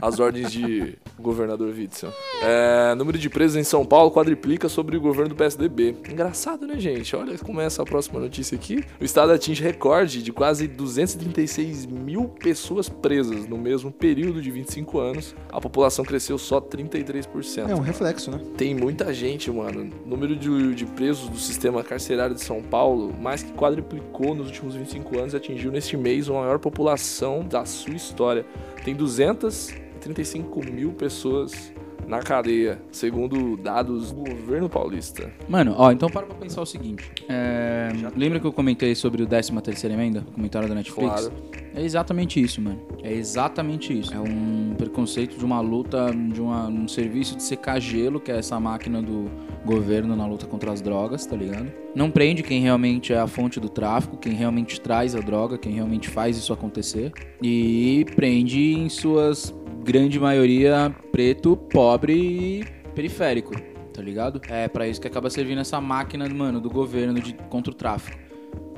As 0.00 0.18
ordens 0.20 0.50
de 0.52 0.96
governador 1.18 1.74
Witzel. 1.74 2.12
É, 2.42 2.94
número 2.94 3.18
de 3.18 3.28
presos 3.28 3.56
em 3.56 3.64
São 3.64 3.84
Paulo 3.84 4.10
quadriplica 4.10 4.68
sobre 4.68 4.96
o 4.96 5.00
governo 5.00 5.30
do 5.30 5.34
PSDB. 5.34 5.96
Engraçado, 6.10 6.66
né, 6.66 6.78
gente? 6.78 7.14
Olha 7.16 7.36
como 7.38 7.60
é 7.60 7.64
essa 7.64 7.84
próxima 7.84 8.20
notícia 8.20 8.56
aqui. 8.56 8.84
O 9.00 9.04
estado 9.04 9.32
atinge 9.32 9.62
recorde 9.62 10.22
de 10.22 10.32
quase 10.32 10.66
236 10.66 11.86
mil 11.86 12.28
pessoas 12.28 12.88
presas 12.88 13.46
no 13.46 13.58
mesmo 13.58 13.90
período 13.90 14.40
de 14.40 14.50
25 14.50 14.98
anos. 14.98 15.34
A 15.50 15.60
população 15.60 16.04
cresceu 16.04 16.38
só 16.38 16.60
33%. 16.60 17.68
É 17.68 17.74
um 17.74 17.80
reflexo, 17.80 18.30
né? 18.30 18.40
Tem 18.56 18.74
muita 18.74 19.12
gente, 19.12 19.50
mano. 19.50 19.90
O 20.04 20.08
número 20.08 20.36
de, 20.36 20.74
de 20.74 20.86
presos 20.86 21.28
do 21.28 21.38
sistema 21.38 21.82
carcerário 21.82 22.34
de 22.34 22.42
São 22.42 22.62
Paulo 22.62 23.12
mais 23.20 23.42
que 23.42 23.52
quadriplicou 23.52 24.34
nos 24.34 24.46
últimos 24.46 24.74
25 24.74 25.18
anos 25.18 25.34
e 25.34 25.36
atingiu 25.36 25.70
neste 25.70 25.96
mês 25.96 26.28
a 26.28 26.32
maior 26.32 26.58
população 26.58 27.44
da 27.44 27.64
sua 27.64 27.94
história. 27.94 28.44
Tem 28.84 28.94
235 28.94 30.64
mil 30.72 30.92
pessoas 30.92 31.72
na 32.06 32.20
cadeia, 32.20 32.80
segundo 32.90 33.54
dados 33.58 34.12
do 34.12 34.22
governo 34.24 34.66
paulista. 34.66 35.30
Mano, 35.46 35.74
ó, 35.76 35.92
então 35.92 36.08
para 36.08 36.24
pra 36.24 36.34
pensar 36.36 36.62
o 36.62 36.66
seguinte. 36.66 37.10
É, 37.28 37.90
lembra 38.16 38.40
que 38.40 38.46
eu 38.46 38.52
comentei 38.52 38.94
sobre 38.94 39.22
o 39.22 39.26
13 39.26 39.52
terceira 39.60 39.94
emenda? 39.94 40.24
O 40.26 40.32
comentário 40.32 40.66
da 40.68 40.74
Netflix? 40.74 41.06
Claro. 41.20 41.32
É 41.74 41.82
exatamente 41.82 42.40
isso, 42.42 42.62
mano. 42.62 42.80
É 43.02 43.12
exatamente 43.12 43.96
isso. 43.98 44.14
É 44.14 44.18
um 44.18 44.74
preconceito 44.78 45.36
de 45.36 45.44
uma 45.44 45.60
luta, 45.60 46.10
de 46.32 46.40
uma- 46.40 46.66
um 46.68 46.88
serviço 46.88 47.36
de 47.36 47.42
secar 47.42 47.78
gelo, 47.78 48.18
que 48.18 48.32
é 48.32 48.38
essa 48.38 48.58
máquina 48.58 49.02
do 49.02 49.26
governo 49.64 50.16
na 50.16 50.26
luta 50.26 50.46
contra 50.46 50.72
as 50.72 50.80
drogas, 50.80 51.26
tá 51.26 51.36
ligado? 51.36 51.70
Não 51.94 52.10
prende 52.10 52.42
quem 52.42 52.60
realmente 52.62 53.12
é 53.12 53.18
a 53.18 53.26
fonte 53.26 53.58
do 53.60 53.68
tráfico, 53.68 54.16
quem 54.16 54.32
realmente 54.32 54.80
traz 54.80 55.14
a 55.14 55.20
droga, 55.20 55.58
quem 55.58 55.72
realmente 55.72 56.08
faz 56.08 56.36
isso 56.36 56.52
acontecer. 56.52 57.12
E 57.42 58.06
prende 58.16 58.74
em 58.74 58.88
suas 58.88 59.54
grande 59.84 60.18
maioria 60.20 60.94
preto, 61.10 61.56
pobre 61.56 62.12
e 62.12 62.64
periférico, 62.94 63.54
tá 63.92 64.02
ligado? 64.02 64.40
É 64.48 64.68
pra 64.68 64.86
isso 64.86 65.00
que 65.00 65.06
acaba 65.06 65.30
servindo 65.30 65.60
essa 65.60 65.80
máquina, 65.80 66.28
mano, 66.28 66.60
do 66.60 66.68
governo 66.68 67.20
de, 67.20 67.32
contra 67.48 67.72
o 67.72 67.74
tráfico. 67.74 68.18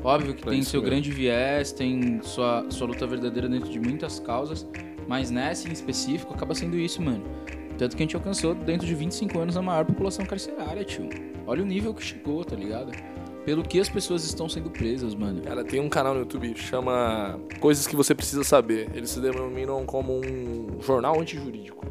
Óbvio 0.03 0.35
que 0.35 0.43
Pra 0.43 0.53
tem 0.53 0.63
seu 0.63 0.81
mesmo. 0.81 0.91
grande 0.91 1.11
viés, 1.11 1.73
tem 1.73 2.21
sua, 2.23 2.65
sua 2.71 2.87
luta 2.87 3.07
verdadeira 3.07 3.49
dentro 3.49 3.69
de 3.71 3.79
muitas 3.79 4.19
causas, 4.19 4.67
mas 5.07 5.31
nessa 5.31 5.69
em 5.69 5.73
específico 5.73 6.33
acaba 6.33 6.55
sendo 6.55 6.79
isso, 6.79 7.03
mano. 7.03 7.23
Tanto 7.81 7.97
que 7.97 8.03
a 8.03 8.05
gente 8.05 8.15
alcançou 8.15 8.55
dentro 8.55 8.87
de 8.87 8.95
25 8.95 9.39
anos 9.39 9.57
a 9.57 9.63
maior 9.63 9.87
população 9.87 10.27
carcerária, 10.27 10.85
tio. 10.85 11.09
Olha 11.47 11.63
o 11.63 11.67
nível 11.67 11.95
que 11.95 12.05
chegou, 12.05 12.45
tá 12.45 12.55
ligado? 12.55 12.93
Pelo 13.43 13.63
que 13.63 13.81
as 13.81 13.89
pessoas 13.89 14.23
estão 14.23 14.51
sendo 14.51 14.69
presas, 14.69 15.15
mano. 15.15 15.41
Cara, 15.41 15.65
tem 15.65 15.81
um 15.81 15.89
canal 15.89 16.13
no 16.13 16.21
YouTube 16.21 16.55
chama 16.59 17.41
Coisas 17.59 17.87
que 17.87 17.97
você 17.97 18.15
precisa 18.15 18.45
saber. 18.45 18.91
Eles 18.93 19.09
se 19.09 19.19
denominam 19.19 19.87
como 19.87 20.21
um 20.21 20.79
jornal 20.83 21.19
antijurídico. 21.19 21.87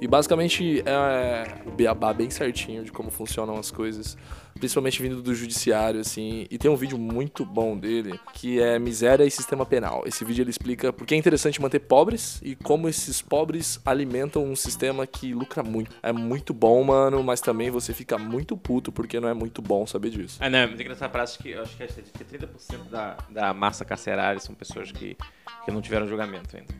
E 0.00 0.06
basicamente 0.06 0.80
é 0.86 1.58
o 1.66 1.72
beabá 1.72 2.12
bem 2.12 2.30
certinho 2.30 2.84
de 2.84 2.92
como 2.92 3.10
funcionam 3.10 3.56
as 3.56 3.68
coisas, 3.68 4.16
principalmente 4.54 5.02
vindo 5.02 5.20
do 5.20 5.34
judiciário, 5.34 6.00
assim. 6.00 6.46
E 6.48 6.56
tem 6.56 6.70
um 6.70 6.76
vídeo 6.76 6.96
muito 6.96 7.44
bom 7.44 7.76
dele, 7.76 8.18
que 8.32 8.60
é 8.60 8.78
Miséria 8.78 9.24
e 9.24 9.30
Sistema 9.30 9.66
Penal. 9.66 10.04
Esse 10.06 10.24
vídeo 10.24 10.42
ele 10.42 10.50
explica 10.50 10.92
por 10.92 11.04
que 11.04 11.14
é 11.14 11.18
interessante 11.18 11.60
manter 11.60 11.80
pobres 11.80 12.40
e 12.44 12.54
como 12.54 12.88
esses 12.88 13.20
pobres 13.20 13.80
alimentam 13.84 14.44
um 14.44 14.54
sistema 14.54 15.04
que 15.04 15.34
lucra 15.34 15.64
muito. 15.64 15.96
É 16.00 16.12
muito 16.12 16.54
bom, 16.54 16.84
mano, 16.84 17.22
mas 17.24 17.40
também 17.40 17.68
você 17.68 17.92
fica 17.92 18.16
muito 18.16 18.56
puto 18.56 18.92
porque 18.92 19.18
não 19.18 19.28
é 19.28 19.34
muito 19.34 19.60
bom 19.60 19.84
saber 19.84 20.10
disso. 20.10 20.38
Ah, 20.40 20.48
não, 20.48 20.60
é 20.60 20.66
muito 20.68 20.80
engraçado 20.80 21.08
que 21.38 21.50
eu 21.50 21.62
acho 21.62 21.76
que 21.76 21.82
a 21.82 21.86
estatística 21.86 22.24
é 22.24 22.38
30% 22.38 22.88
da, 22.88 23.16
da 23.28 23.52
massa 23.52 23.84
carcerária 23.84 24.38
são 24.38 24.54
pessoas 24.54 24.92
que, 24.92 25.16
que 25.64 25.70
não 25.72 25.80
tiveram 25.80 26.06
julgamento 26.06 26.56
ainda. 26.56 26.72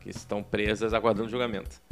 Que 0.00 0.10
estão 0.10 0.42
presas 0.42 0.92
aguardando 0.92 1.30
julgamento. 1.30 1.83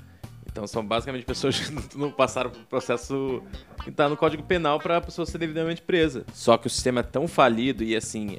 Então 0.52 0.66
são 0.66 0.84
basicamente 0.84 1.24
pessoas 1.24 1.58
que 1.58 1.72
não 1.98 2.10
passaram 2.10 2.50
por 2.50 2.60
processo 2.64 3.42
que 3.82 3.90
tá 3.90 4.06
no 4.08 4.16
Código 4.16 4.42
Penal 4.42 4.78
para 4.78 4.98
a 4.98 5.00
pessoa 5.00 5.24
ser 5.26 5.38
devidamente 5.38 5.80
presa. 5.82 6.24
Só 6.34 6.56
que 6.58 6.66
o 6.66 6.70
sistema 6.70 7.00
é 7.00 7.02
tão 7.02 7.26
falido 7.26 7.82
e 7.82 7.96
assim, 7.96 8.36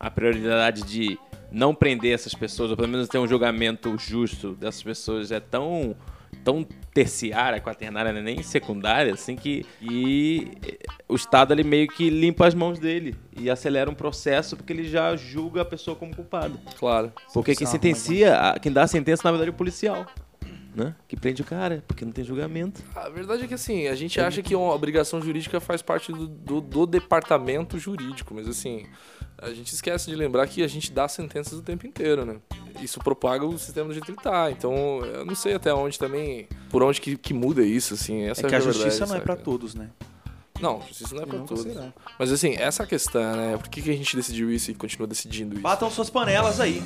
a 0.00 0.10
prioridade 0.10 0.82
de 0.82 1.18
não 1.50 1.74
prender 1.74 2.14
essas 2.14 2.32
pessoas, 2.34 2.70
ou 2.70 2.76
pelo 2.76 2.88
menos 2.88 3.06
ter 3.08 3.18
um 3.18 3.28
julgamento 3.28 3.94
justo 3.98 4.54
dessas 4.54 4.82
pessoas 4.82 5.30
é 5.30 5.38
tão 5.40 5.94
tão 6.42 6.66
terciária, 6.94 7.60
quaternária, 7.60 8.10
né, 8.12 8.20
nem 8.22 8.42
secundária, 8.42 9.12
assim 9.12 9.36
que 9.36 9.64
e 9.80 10.48
o 11.08 11.14
Estado 11.14 11.52
ele 11.52 11.62
meio 11.62 11.86
que 11.86 12.08
limpa 12.08 12.46
as 12.46 12.54
mãos 12.54 12.78
dele 12.78 13.14
e 13.38 13.50
acelera 13.50 13.88
um 13.90 13.94
processo 13.94 14.56
porque 14.56 14.72
ele 14.72 14.84
já 14.84 15.14
julga 15.14 15.60
a 15.60 15.64
pessoa 15.64 15.94
como 15.94 16.16
culpada. 16.16 16.54
Claro. 16.78 17.12
Porque 17.34 17.54
quem 17.54 17.66
sentencia, 17.66 18.34
a- 18.38 18.58
quem 18.58 18.72
dá 18.72 18.82
a 18.84 18.86
sentença 18.86 19.22
na 19.24 19.30
verdade 19.30 19.50
é 19.50 19.52
o 19.52 19.56
policial, 19.56 20.06
né? 20.74 20.94
Que 21.06 21.16
prende 21.16 21.42
o 21.42 21.44
cara, 21.44 21.82
porque 21.86 22.04
não 22.04 22.12
tem 22.12 22.24
julgamento. 22.24 22.82
A 22.94 23.08
verdade 23.08 23.44
é 23.44 23.46
que 23.46 23.54
assim, 23.54 23.86
a 23.88 23.94
gente 23.94 24.20
acha 24.20 24.42
que 24.42 24.54
uma 24.54 24.72
obrigação 24.72 25.20
jurídica 25.20 25.60
faz 25.60 25.82
parte 25.82 26.12
do, 26.12 26.26
do, 26.26 26.60
do 26.60 26.86
departamento 26.86 27.78
jurídico, 27.78 28.34
mas 28.34 28.48
assim, 28.48 28.86
a 29.38 29.52
gente 29.52 29.72
esquece 29.72 30.08
de 30.08 30.16
lembrar 30.16 30.46
que 30.46 30.62
a 30.62 30.68
gente 30.68 30.92
dá 30.92 31.08
sentenças 31.08 31.58
o 31.58 31.62
tempo 31.62 31.86
inteiro, 31.86 32.24
né? 32.24 32.36
Isso 32.80 33.00
propaga 33.00 33.44
o 33.44 33.58
sistema 33.58 33.88
do 33.88 33.92
jeito 33.92 34.04
que 34.04 34.12
ele 34.12 34.18
tá. 34.18 34.50
Então, 34.50 35.00
eu 35.04 35.24
não 35.24 35.34
sei 35.34 35.54
até 35.54 35.72
onde 35.74 35.98
também, 35.98 36.48
por 36.70 36.82
onde 36.82 37.00
que, 37.00 37.16
que 37.16 37.34
muda 37.34 37.62
isso, 37.62 37.94
assim. 37.94 38.22
Essa 38.22 38.46
É 38.46 38.48
que 38.48 38.54
a 38.54 38.58
verdade, 38.58 38.78
justiça 38.78 39.06
não 39.06 39.16
é 39.16 39.20
pra 39.20 39.36
todos, 39.36 39.74
né? 39.74 39.90
Não, 40.60 40.80
justiça 40.82 41.14
não 41.14 41.22
é 41.24 41.26
pra 41.26 41.38
nunca 41.38 41.54
todos. 41.54 41.72
será. 41.72 41.92
Mas 42.18 42.30
assim, 42.30 42.54
essa 42.56 42.86
questão, 42.86 43.36
né? 43.36 43.56
Por 43.56 43.68
que, 43.68 43.82
que 43.82 43.90
a 43.90 43.96
gente 43.96 44.14
decidiu 44.14 44.50
isso 44.50 44.70
e 44.70 44.74
continua 44.74 45.08
decidindo 45.08 45.54
isso? 45.54 45.62
Batam 45.62 45.90
suas 45.90 46.08
panelas 46.08 46.60
aí. 46.60 46.80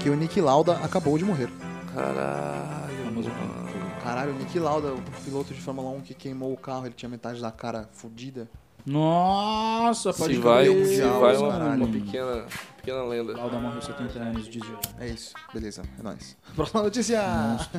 Que 0.00 0.10
o 0.10 0.14
Nick 0.16 0.40
Lauda 0.40 0.74
acabou 0.78 1.18
de 1.18 1.24
morrer. 1.24 1.48
Caralho, 1.94 3.04
mano. 3.12 3.68
Caralho, 4.02 4.32
o 4.32 4.34
Nick 4.38 4.58
Lauda, 4.58 4.92
o 4.94 5.02
piloto 5.24 5.52
de 5.52 5.60
Fórmula 5.60 5.90
1 5.90 6.00
que 6.02 6.14
queimou 6.14 6.52
o 6.52 6.56
carro, 6.56 6.86
ele 6.86 6.94
tinha 6.94 7.08
metade 7.08 7.40
da 7.40 7.50
cara 7.50 7.88
fudida. 7.92 8.48
Nossa, 8.86 10.14
pode 10.14 10.34
Se 10.36 10.40
vai, 10.40 10.64
crer, 10.64 10.86
se 10.86 11.02
vai 11.02 11.36
uma, 11.36 11.74
uma 11.74 11.88
pequena, 11.88 12.46
pequena 12.76 13.02
lenda. 13.02 13.36
Lauda 13.36 13.58
morreu 13.58 13.82
70 13.82 14.18
anos 14.18 14.48
de 14.48 14.60
É 14.98 15.06
isso, 15.08 15.34
beleza, 15.52 15.82
é 15.98 16.02
nóis. 16.02 16.36
Próxima 16.56 16.82
notícia. 16.82 17.20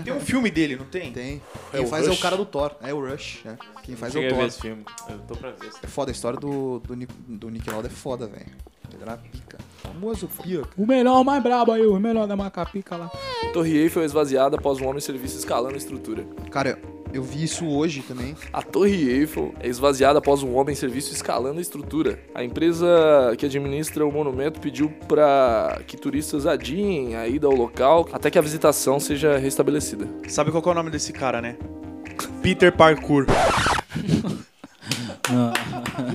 Tem 0.04 0.14
um 0.14 0.20
filme 0.20 0.52
dele, 0.52 0.76
não 0.76 0.86
tem? 0.86 1.12
Tem. 1.12 1.42
É 1.74 1.78
Quem 1.78 1.86
o 1.86 1.90
faz 1.90 2.06
é 2.06 2.10
o 2.10 2.12
Rush? 2.12 2.22
cara 2.22 2.38
do 2.38 2.46
Thor. 2.46 2.76
É 2.82 2.94
o 2.94 3.00
Rush, 3.00 3.44
é. 3.46 3.58
Quem 3.82 3.96
faz 3.96 4.14
é 4.14 4.20
o 4.20 4.22
ver 4.22 4.36
Thor. 4.36 4.46
esse 4.46 4.62
filme. 4.62 4.86
Eu 5.08 5.18
tô 5.20 5.36
pra 5.36 5.52
ver. 5.52 5.72
É 5.82 5.88
foda, 5.88 6.12
a 6.12 6.14
história 6.14 6.40
do, 6.40 6.80
do, 6.80 6.96
Nick, 6.96 7.14
do 7.28 7.50
Nick 7.50 7.68
Lauda 7.72 7.88
é 7.88 7.92
foda, 7.92 8.28
velho. 8.28 8.52
Ele 8.94 9.04
era 9.04 9.18
pica. 9.18 9.58
Famoso 9.78 10.28
pica. 10.42 10.68
O 10.78 10.86
melhor, 10.86 11.22
o 11.22 11.24
mais 11.24 11.42
brabo 11.42 11.72
aí, 11.72 11.86
o 11.86 12.00
melhor 12.00 12.28
da 12.28 12.36
macapica 12.36 12.96
lá. 12.96 13.12
Torre 13.54 13.78
Eiffel 13.78 14.04
é 14.04 14.06
esvaziada 14.06 14.58
após 14.58 14.80
um 14.80 14.88
homem 14.88 15.00
ser 15.00 15.18
visto 15.18 15.38
escalando 15.38 15.76
a 15.76 15.78
estrutura. 15.78 16.26
Cara, 16.52 16.80
eu 17.12 17.24
vi 17.24 17.44
isso 17.44 17.66
hoje 17.66 18.04
também. 18.04 18.36
A 18.54 18.62
Torre 18.62 19.10
Eiffel 19.10 19.54
é 19.60 19.68
esvaziada 19.68 20.20
após 20.20 20.44
um 20.44 20.56
homem 20.56 20.76
ser 20.76 20.90
visto 20.90 21.12
escalando 21.12 21.58
a 21.58 21.62
estrutura. 21.62 22.20
A 22.36 22.44
empresa 22.44 22.88
que 23.38 23.46
administra 23.46 24.06
o 24.06 24.12
monumento 24.12 24.60
pediu 24.60 24.90
para 25.08 25.82
que 25.88 25.98
turistas 25.98 26.46
adiem 26.46 27.16
a 27.16 27.28
ida 27.28 27.48
ao 27.48 27.54
local 27.54 28.08
até 28.12 28.30
que 28.30 28.38
a 28.38 28.42
visitação 28.42 29.00
seja 29.00 29.38
restabelecida. 29.38 30.08
Sabe 30.28 30.52
qual 30.52 30.62
que 30.62 30.70
é 30.70 30.72
o 30.72 30.76
nome 30.76 30.92
desse 30.92 31.12
cara, 31.12 31.42
né? 31.42 31.58
Peter 32.42 32.72
Parkour. 32.72 33.26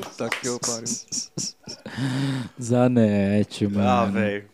Puta 0.00 0.28
que 0.28 0.48
eu 0.48 0.58
pariu. 0.60 0.84
Zanete, 2.60 3.66
mano. 3.66 3.88
Ah, 3.88 4.04
velho. 4.06 4.44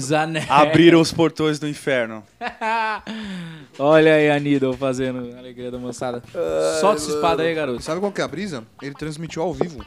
Zanete. 0.00 0.50
Abriram 0.50 1.00
os 1.00 1.12
portões 1.12 1.58
do 1.58 1.68
inferno. 1.68 2.22
Olha 3.78 4.14
aí 4.14 4.30
a 4.30 4.38
Needle 4.40 4.76
fazendo 4.76 5.34
a 5.34 5.38
alegria 5.38 5.70
da 5.70 5.78
moçada. 5.78 6.22
Solta 6.80 6.96
essa 6.96 7.10
espada 7.10 7.42
aí, 7.42 7.54
garoto. 7.54 7.82
Sabe 7.82 8.00
qual 8.00 8.10
que 8.12 8.20
é 8.20 8.24
a 8.24 8.28
brisa? 8.28 8.64
Ele 8.82 8.94
transmitiu 8.94 9.42
ao 9.42 9.52
vivo. 9.54 9.84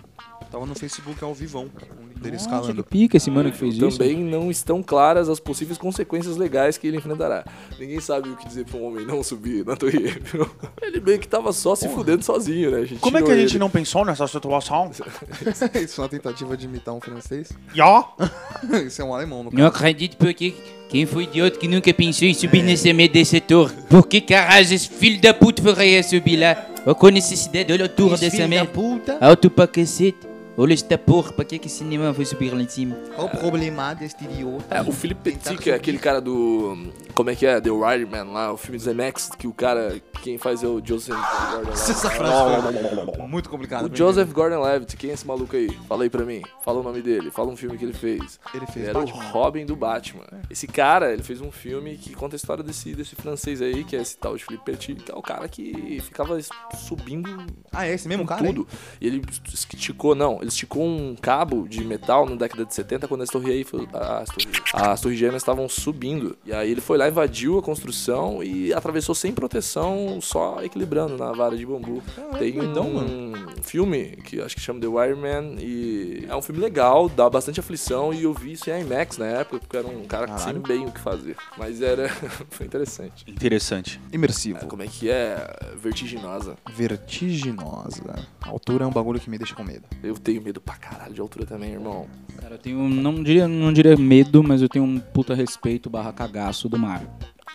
Tava 0.52 0.66
no 0.66 0.76
Facebook 0.76 1.22
ao 1.24 1.34
vivão. 1.34 1.70
Dele 2.16 2.32
Nossa, 2.32 2.46
escalando. 2.46 2.84
que 2.84 2.90
pica 2.90 3.18
esse 3.18 3.30
mano 3.30 3.52
que 3.52 3.58
fez 3.58 3.76
isso. 3.78 3.98
Também 4.00 4.18
não 4.18 4.50
estão 4.50 4.82
claras 4.82 5.30
as 5.30 5.40
possíveis 5.40 5.78
consequências 5.78 6.36
legais 6.36 6.78
que 6.78 6.88
ele 6.88 6.98
enfrentará. 6.98 7.46
Ninguém 7.80 8.00
sabe 8.00 8.30
o 8.30 8.36
que 8.36 8.48
dizer 8.48 8.66
pra 8.66 8.78
um 8.80 8.86
homem 8.88 9.06
não 9.06 9.22
subir 9.22 9.64
na 9.66 9.76
Torre 9.76 10.00
Eiffel. 10.06 10.50
Ele 10.82 11.00
meio 11.00 11.20
que 11.20 11.28
tava 11.28 11.54
só 11.54 11.76
se 11.76 11.88
fudendo 11.90 12.24
sozinho, 12.24 12.72
né? 12.72 12.78
A 12.80 12.86
gente 12.86 13.00
Como 13.00 13.18
é 13.18 13.22
que 13.22 13.30
a 13.32 13.36
gente 13.38 13.52
ele. 13.52 13.60
não 13.60 13.70
pensou 13.70 14.04
nessa 14.04 14.26
situação? 14.28 14.90
Isso 15.84 16.02
é 16.02 16.04
uma 16.04 16.10
tentativa 16.10 16.58
de 16.58 16.66
imitar 16.66 16.96
um 16.96 17.02
francês. 17.02 17.52
Já? 17.74 18.08
Isso 18.86 19.02
é 19.02 19.06
um 19.06 19.14
alemão, 19.14 19.44
no 19.44 19.52
Não 19.52 19.52
caso. 19.52 19.68
acredito 19.68 20.18
porque 20.18 20.56
quem 20.90 21.06
foi 21.06 21.24
idiota 21.26 21.60
que 21.60 21.68
nunca 21.68 21.94
pensou 21.94 22.28
em 22.28 22.34
subir 22.34 22.64
nesse 22.64 22.92
meio 22.94 23.12
desse 23.12 23.40
tour? 23.40 23.72
Por 23.90 24.08
que 24.08 24.22
caralho 24.22 24.74
esse 24.74 24.90
filho 24.90 25.22
da 25.22 25.34
puta 25.34 25.62
faria 25.62 26.02
subir 26.02 26.38
lá? 26.38 26.66
Ou 26.86 26.96
com 26.96 27.10
necessidade, 27.10 27.72
olha 27.74 27.86
o 27.86 27.90
tour 27.90 28.12
merda. 28.48 28.66
puta. 28.72 29.18
Alto 29.20 29.50
pra 29.52 29.68
cacete. 29.68 30.27
Olha 30.60 30.74
esta 30.74 30.98
porra, 30.98 31.32
pra 31.32 31.46
que 31.46 31.60
que 31.60 31.68
esse 31.68 31.78
cinema 31.78 32.12
foi 32.16 32.26
subir 32.26 32.52
lá 32.52 32.60
em 32.62 32.68
cima? 32.68 32.96
Qual 33.16 33.28
o 33.28 33.30
problema 33.30 33.94
desse 33.94 34.16
idiota? 34.24 34.74
É, 34.76 34.82
o 34.82 34.92
Philip 34.92 35.22
Petit, 35.22 35.56
que 35.56 35.70
é 35.70 35.76
aquele 35.76 36.00
cara 36.00 36.20
do. 36.20 36.92
Como 37.14 37.30
é 37.30 37.36
que 37.36 37.46
é? 37.46 37.62
The 37.62 37.70
Wireman 37.70 38.24
lá, 38.32 38.52
o 38.52 38.58
filme 38.58 38.78
do 38.80 38.84
Zemex, 38.84 39.30
que 39.38 39.48
o 39.48 39.54
cara. 39.54 40.02
Quem 40.24 40.40
faz 40.40 40.64
é 40.64 40.68
o 40.68 40.82
Joseph 40.84 41.16
Gordon 41.16 41.72
Essa 41.72 42.08
Levitt. 42.08 42.18
frase 42.18 43.16
foi 43.16 43.28
muito 43.28 43.50
complicada. 43.52 43.88
O 43.88 43.96
Joseph 43.96 44.32
Gordon 44.34 44.62
Levitt, 44.64 44.98
quem 44.98 45.12
é 45.12 45.14
esse 45.14 45.28
maluco 45.28 45.56
aí? 45.56 45.70
Fala 45.88 46.04
aí 46.04 46.10
pra 46.10 46.26
mim. 46.26 46.42
Fala 46.66 46.80
o 46.80 46.84
nome 46.84 47.04
dele. 47.04 47.30
Fala 47.30 47.52
um 47.52 47.56
filme 47.56 47.78
que 47.78 47.86
ele 47.86 47.94
fez. 47.94 48.40
Ele 48.52 48.66
fez 48.66 48.78
Ele 48.78 48.88
era 48.90 49.00
Batman. 49.00 49.24
o 49.24 49.28
Robin 49.32 49.66
do 49.66 49.76
Batman. 49.76 50.26
Esse 50.50 50.66
cara, 50.68 51.14
ele 51.14 51.22
fez 51.22 51.40
um 51.40 51.52
filme 51.52 51.98
que 51.98 52.16
conta 52.16 52.36
a 52.36 52.38
história 52.38 52.64
desse, 52.64 52.96
desse 52.96 53.16
francês 53.16 53.62
aí, 53.62 53.84
que 53.84 53.96
é 53.96 54.02
esse 54.02 54.18
tal 54.18 54.36
de 54.36 54.44
Philippe 54.44 54.66
Petit, 54.66 54.96
que 54.96 55.12
é 55.12 55.16
o 55.16 55.22
cara 55.22 55.48
que 55.48 56.02
ficava 56.02 56.36
subindo 56.76 57.30
Ah, 57.72 57.86
é 57.86 57.94
esse 57.94 58.08
mesmo 58.08 58.24
com 58.24 58.30
cara? 58.30 58.48
hein? 58.48 58.54
tudo. 58.56 58.68
E 59.00 59.06
ele 59.08 59.22
esticou, 59.54 60.16
não, 60.16 60.40
ele 60.48 60.54
esticou 60.54 60.84
um 60.86 61.16
cabo 61.16 61.68
de 61.68 61.84
metal 61.84 62.26
na 62.26 62.36
década 62.36 62.66
de 62.66 62.74
70 62.74 63.08
quando 63.08 63.22
as 63.22 63.30
Torres 63.30 63.68
as 63.94 64.30
Torres, 64.30 64.48
as 64.74 65.02
torres 65.02 65.20
Gêmeas 65.20 65.42
estavam 65.42 65.68
subindo. 65.68 66.38
E 66.46 66.54
aí 66.54 66.72
ele 66.72 66.82
foi 66.82 66.98
lá, 66.98 67.08
invadiu 67.08 67.60
a 67.60 67.62
construção 67.62 68.42
e 68.42 68.74
atravessou 68.74 69.14
sem 69.14 69.34
proteção, 69.34 70.20
só 70.22 70.64
equilibrando 70.64 71.18
na 71.18 71.32
vara 71.34 71.58
de 71.58 71.66
bambu. 71.66 72.02
Tem 72.40 72.54
doidão, 72.54 72.88
um 72.88 73.62
filme 73.62 74.18
que 74.24 74.40
acho 74.40 74.56
que 74.56 74.62
chama 74.62 74.80
The 74.80 74.88
Wireman 74.88 75.58
e 75.60 76.26
é 76.30 76.36
um 76.36 76.42
filme 76.42 76.62
legal, 76.62 77.10
dá 77.10 77.30
bastante 77.30 77.60
aflição 77.60 78.14
e 78.14 78.24
eu 78.24 78.34
vi 78.34 78.54
isso 78.54 78.70
em 78.70 78.82
IMAX 78.82 79.18
na 79.18 79.26
época, 79.26 79.60
porque 79.60 79.78
era 79.78 79.88
um 79.88 80.06
cara 80.06 80.28
que 80.28 80.42
sem 80.42 80.54
bem 80.54 80.86
o 80.86 80.92
que 80.92 81.00
fazer. 81.00 81.36
Mas 81.58 81.82
era 81.82 82.08
foi 82.50 82.66
interessante. 82.66 83.26
Interessante. 83.28 84.00
Imersivo. 84.14 84.60
É, 84.60 84.66
como 84.66 84.82
é 84.82 84.88
que 84.88 85.10
é? 85.10 85.38
Vertiginosa. 85.76 86.56
Vertiginosa. 86.74 88.16
A 88.42 88.50
altura 88.50 88.86
é 88.86 88.88
um 88.88 88.92
bagulho 88.92 89.20
que 89.20 89.30
me 89.30 89.38
deixa 89.38 89.54
com 89.54 89.64
medo. 89.64 89.84
Eu 90.02 90.16
tenho 90.16 90.37
medo 90.40 90.60
pra 90.62 90.76
caralho 90.76 91.14
de 91.14 91.22
altura 91.22 91.46
também, 91.46 91.74
irmão. 91.74 92.08
Cara, 92.40 92.56
eu 92.56 92.60
tenho, 92.60 92.88
não 92.90 93.22
diria, 93.24 93.48
não 93.48 93.72
diria 93.74 93.96
medo, 93.98 94.44
mas 94.44 94.62
eu 94.62 94.70
tenho 94.70 94.86
um 94.86 95.00
puta 95.00 95.34
respeito 95.34 95.90
barra 95.90 96.12
cagaço 96.14 96.68
do 96.70 96.78
mar. 96.78 97.04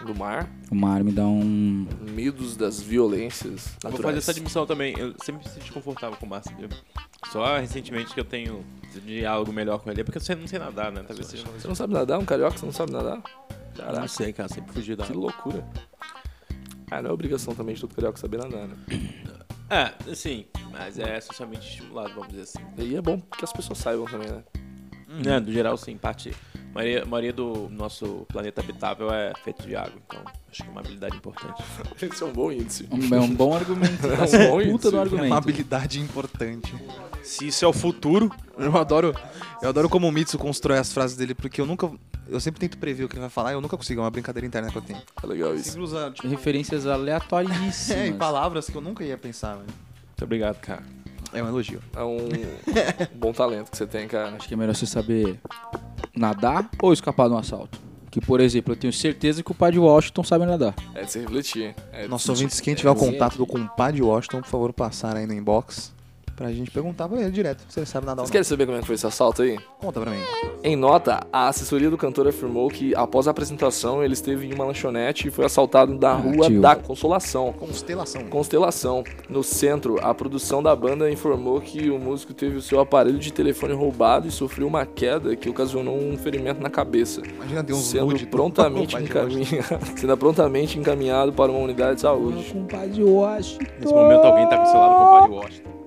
Do 0.06 0.14
mar, 0.16 0.50
O 0.70 0.74
mar 0.74 1.04
me 1.04 1.12
dá 1.12 1.24
um... 1.24 1.86
medos 2.12 2.56
das 2.56 2.80
violências 2.82 3.66
Eu 3.66 3.90
naturais. 3.90 3.92
Vou 3.92 4.02
fazer 4.02 4.18
essa 4.18 4.30
admissão 4.32 4.66
também. 4.66 4.94
Eu 4.98 5.14
sempre 5.22 5.44
me 5.46 5.48
senti 5.54 5.70
confortável 5.70 6.16
com 6.18 6.26
o 6.26 6.28
mar, 6.28 6.42
sabia? 6.42 6.68
Só 7.30 7.56
recentemente 7.58 8.12
que 8.12 8.18
eu 8.18 8.24
tenho 8.24 8.64
diálogo 9.06 9.52
melhor 9.52 9.78
com 9.78 9.90
ele. 9.90 10.00
É 10.00 10.04
porque 10.04 10.18
eu 10.18 10.22
sei- 10.22 10.34
não 10.34 10.48
sei 10.48 10.58
nadar, 10.58 10.90
né? 10.90 11.04
Talvez 11.06 11.28
seja. 11.28 11.44
Você 11.56 11.68
não 11.68 11.74
sabe 11.76 11.92
nadar? 11.92 12.18
Um 12.18 12.24
carioca, 12.24 12.58
você 12.58 12.66
não 12.66 12.72
sabe 12.72 12.90
nadar? 12.90 13.16
Não 13.18 13.22
Caraca, 13.76 14.08
sei, 14.08 14.32
cara. 14.32 14.48
Sempre 14.48 14.72
fugi 14.72 14.96
da 14.96 15.04
que 15.04 15.12
loucura. 15.12 15.64
Ah, 16.90 17.00
não 17.00 17.10
é 17.10 17.12
obrigação 17.12 17.54
também 17.54 17.74
de 17.76 17.80
todo 17.80 17.94
carioca 17.94 18.18
saber 18.18 18.38
nadar, 18.38 18.66
né? 18.66 18.74
É, 19.72 20.14
sim. 20.14 20.44
Mas 20.70 20.98
é 20.98 21.20
socialmente 21.20 21.66
estimulado, 21.68 22.10
vamos 22.14 22.28
dizer 22.28 22.42
assim. 22.42 22.58
E 22.78 22.94
é 22.96 23.00
bom 23.00 23.20
que 23.20 23.44
as 23.44 23.52
pessoas 23.52 23.78
saibam 23.78 24.04
também, 24.06 24.28
né? 24.28 24.42
É, 25.26 25.40
no 25.40 25.52
geral, 25.52 25.76
sim. 25.76 25.96
Parte. 25.96 26.32
A 26.54 26.74
maioria, 26.74 27.02
a 27.02 27.06
maioria 27.06 27.32
do 27.34 27.68
nosso 27.70 28.26
planeta 28.32 28.62
habitável 28.62 29.12
é 29.12 29.32
feito 29.44 29.62
de 29.66 29.76
água. 29.76 29.92
Então, 30.06 30.22
acho 30.50 30.62
que 30.62 30.68
é 30.68 30.72
uma 30.72 30.80
habilidade 30.80 31.16
importante. 31.16 31.62
Esse 32.00 32.22
é 32.22 32.26
um 32.26 32.32
bom 32.32 32.50
índice. 32.50 32.88
um- 32.90 33.14
É 33.14 33.20
um 33.20 33.34
bom 33.34 33.54
argumento. 33.54 34.06
É 34.08 34.14
um 34.14 34.48
bom 34.50 34.56
puta 34.56 34.64
índice. 34.68 34.90
do 34.90 34.96
É 34.96 34.98
uma 34.98 35.02
argumento. 35.02 35.34
habilidade 35.34 36.00
importante. 36.00 36.74
Se 37.22 37.46
isso 37.46 37.64
é 37.64 37.68
o 37.68 37.72
futuro, 37.72 38.30
Eu 38.58 38.76
adoro, 38.76 39.14
eu 39.62 39.68
adoro 39.68 39.88
como 39.88 40.06
o 40.06 40.12
Mitsu 40.12 40.38
constrói 40.38 40.78
as 40.78 40.92
frases 40.92 41.16
dele, 41.16 41.34
porque 41.34 41.60
eu 41.60 41.66
nunca. 41.66 41.90
Eu 42.28 42.38
sempre 42.40 42.60
tento 42.60 42.78
prever 42.78 43.04
o 43.04 43.08
que 43.08 43.14
ele 43.14 43.20
vai 43.20 43.30
falar 43.30 43.52
e 43.52 43.54
eu 43.54 43.60
nunca 43.60 43.76
consigo. 43.76 44.00
É 44.00 44.04
uma 44.04 44.10
brincadeira 44.10 44.46
interna 44.46 44.70
que 44.70 44.76
eu 44.76 44.82
tenho. 44.82 45.00
É 45.22 45.26
legal 45.26 45.54
isso. 45.54 45.70
Sempre 45.70 45.82
usa, 45.82 46.10
tipo, 46.10 46.28
Referências 46.28 46.86
aleatoríssimas. 46.86 47.90
é, 47.90 48.06
e 48.08 48.12
palavras 48.12 48.68
que 48.68 48.76
eu 48.76 48.80
nunca 48.80 49.04
ia 49.04 49.18
pensar. 49.18 49.54
velho. 49.54 49.66
Muito 49.66 50.24
obrigado, 50.24 50.60
cara. 50.60 50.82
É 51.32 51.42
um 51.42 51.48
elogio. 51.48 51.80
É 51.96 52.02
um 52.02 52.28
bom 53.16 53.32
talento 53.32 53.70
que 53.70 53.76
você 53.76 53.86
tem, 53.86 54.06
cara. 54.06 54.36
Acho 54.36 54.46
que 54.46 54.54
é 54.54 54.56
melhor 54.56 54.74
você 54.74 54.86
saber 54.86 55.40
nadar 56.14 56.70
ou 56.80 56.92
escapar 56.92 57.28
de 57.28 57.34
um 57.34 57.38
assalto. 57.38 57.80
Que, 58.10 58.20
por 58.20 58.40
exemplo, 58.40 58.74
eu 58.74 58.76
tenho 58.76 58.92
certeza 58.92 59.42
que 59.42 59.50
o 59.50 59.54
pai 59.54 59.72
de 59.72 59.78
Washington 59.78 60.22
sabe 60.22 60.44
nadar. 60.44 60.74
É 60.94 61.04
de 61.04 61.10
se 61.10 61.18
refletir. 61.18 61.74
É 61.90 62.02
de 62.02 62.08
Nossos 62.08 62.28
ouvintes, 62.28 62.60
quem 62.60 62.74
tiver 62.74 62.90
o 62.90 62.94
contato 62.94 63.38
do 63.38 63.46
compadre 63.46 64.02
Washington, 64.02 64.42
por 64.42 64.48
favor, 64.48 64.72
passar 64.72 65.16
aí 65.16 65.26
no 65.26 65.32
inbox 65.32 65.92
pra 66.42 66.52
gente 66.52 66.70
perguntar 66.70 67.08
pra 67.08 67.20
ele 67.20 67.30
direto 67.30 67.64
se 67.68 67.78
ele 67.78 67.86
sabe 67.86 68.06
nadar 68.06 68.22
Vocês 68.22 68.30
querem 68.30 68.44
saber 68.44 68.66
como 68.66 68.76
é 68.76 68.80
que 68.80 68.86
foi 68.86 68.96
esse 68.96 69.06
assalto 69.06 69.42
aí? 69.42 69.58
Conta 69.80 70.00
pra 70.00 70.10
mim. 70.10 70.18
Em 70.64 70.76
nota, 70.76 71.20
a 71.32 71.48
assessoria 71.48 71.88
do 71.88 71.96
cantor 71.96 72.26
afirmou 72.26 72.68
que 72.68 72.94
após 72.94 73.28
a 73.28 73.30
apresentação 73.30 74.02
ele 74.02 74.14
esteve 74.14 74.46
em 74.46 74.54
uma 74.54 74.64
lanchonete 74.64 75.28
e 75.28 75.30
foi 75.30 75.44
assaltado 75.44 75.96
da 75.96 76.12
rua 76.14 76.46
tio. 76.46 76.60
da 76.60 76.74
Consolação. 76.74 77.52
Constelação. 77.52 78.24
Constelação. 78.24 79.04
No 79.28 79.42
centro, 79.42 79.98
a 80.02 80.12
produção 80.14 80.62
da 80.62 80.74
banda 80.74 81.10
informou 81.10 81.60
que 81.60 81.90
o 81.90 81.98
músico 81.98 82.34
teve 82.34 82.56
o 82.56 82.62
seu 82.62 82.80
aparelho 82.80 83.18
de 83.18 83.32
telefone 83.32 83.72
roubado 83.72 84.26
e 84.26 84.30
sofreu 84.30 84.66
uma 84.66 84.84
queda 84.84 85.36
que 85.36 85.48
ocasionou 85.48 85.96
um 85.96 86.16
ferimento 86.16 86.60
na 86.60 86.70
cabeça, 86.70 87.22
Imagina 87.24 87.62
ter 87.62 87.72
uns 87.72 87.84
sendo 87.84 88.26
prontamente 88.26 88.96
encaminhado, 89.02 89.78
sendo 89.96 90.16
prontamente 90.16 90.78
encaminhado 90.78 91.32
para 91.32 91.50
uma 91.50 91.60
unidade 91.60 91.96
de 91.96 92.00
saúde. 92.02 92.52
Compadre 92.52 93.02
Washington. 93.02 93.64
Nesse 93.78 93.94
momento, 93.94 94.24
alguém 94.24 94.48
tá 94.48 94.56
com 94.58 94.64
o 94.64 94.66
celular 94.66 94.88
do 94.88 95.04
compadre 95.04 95.36
Washington. 95.36 95.81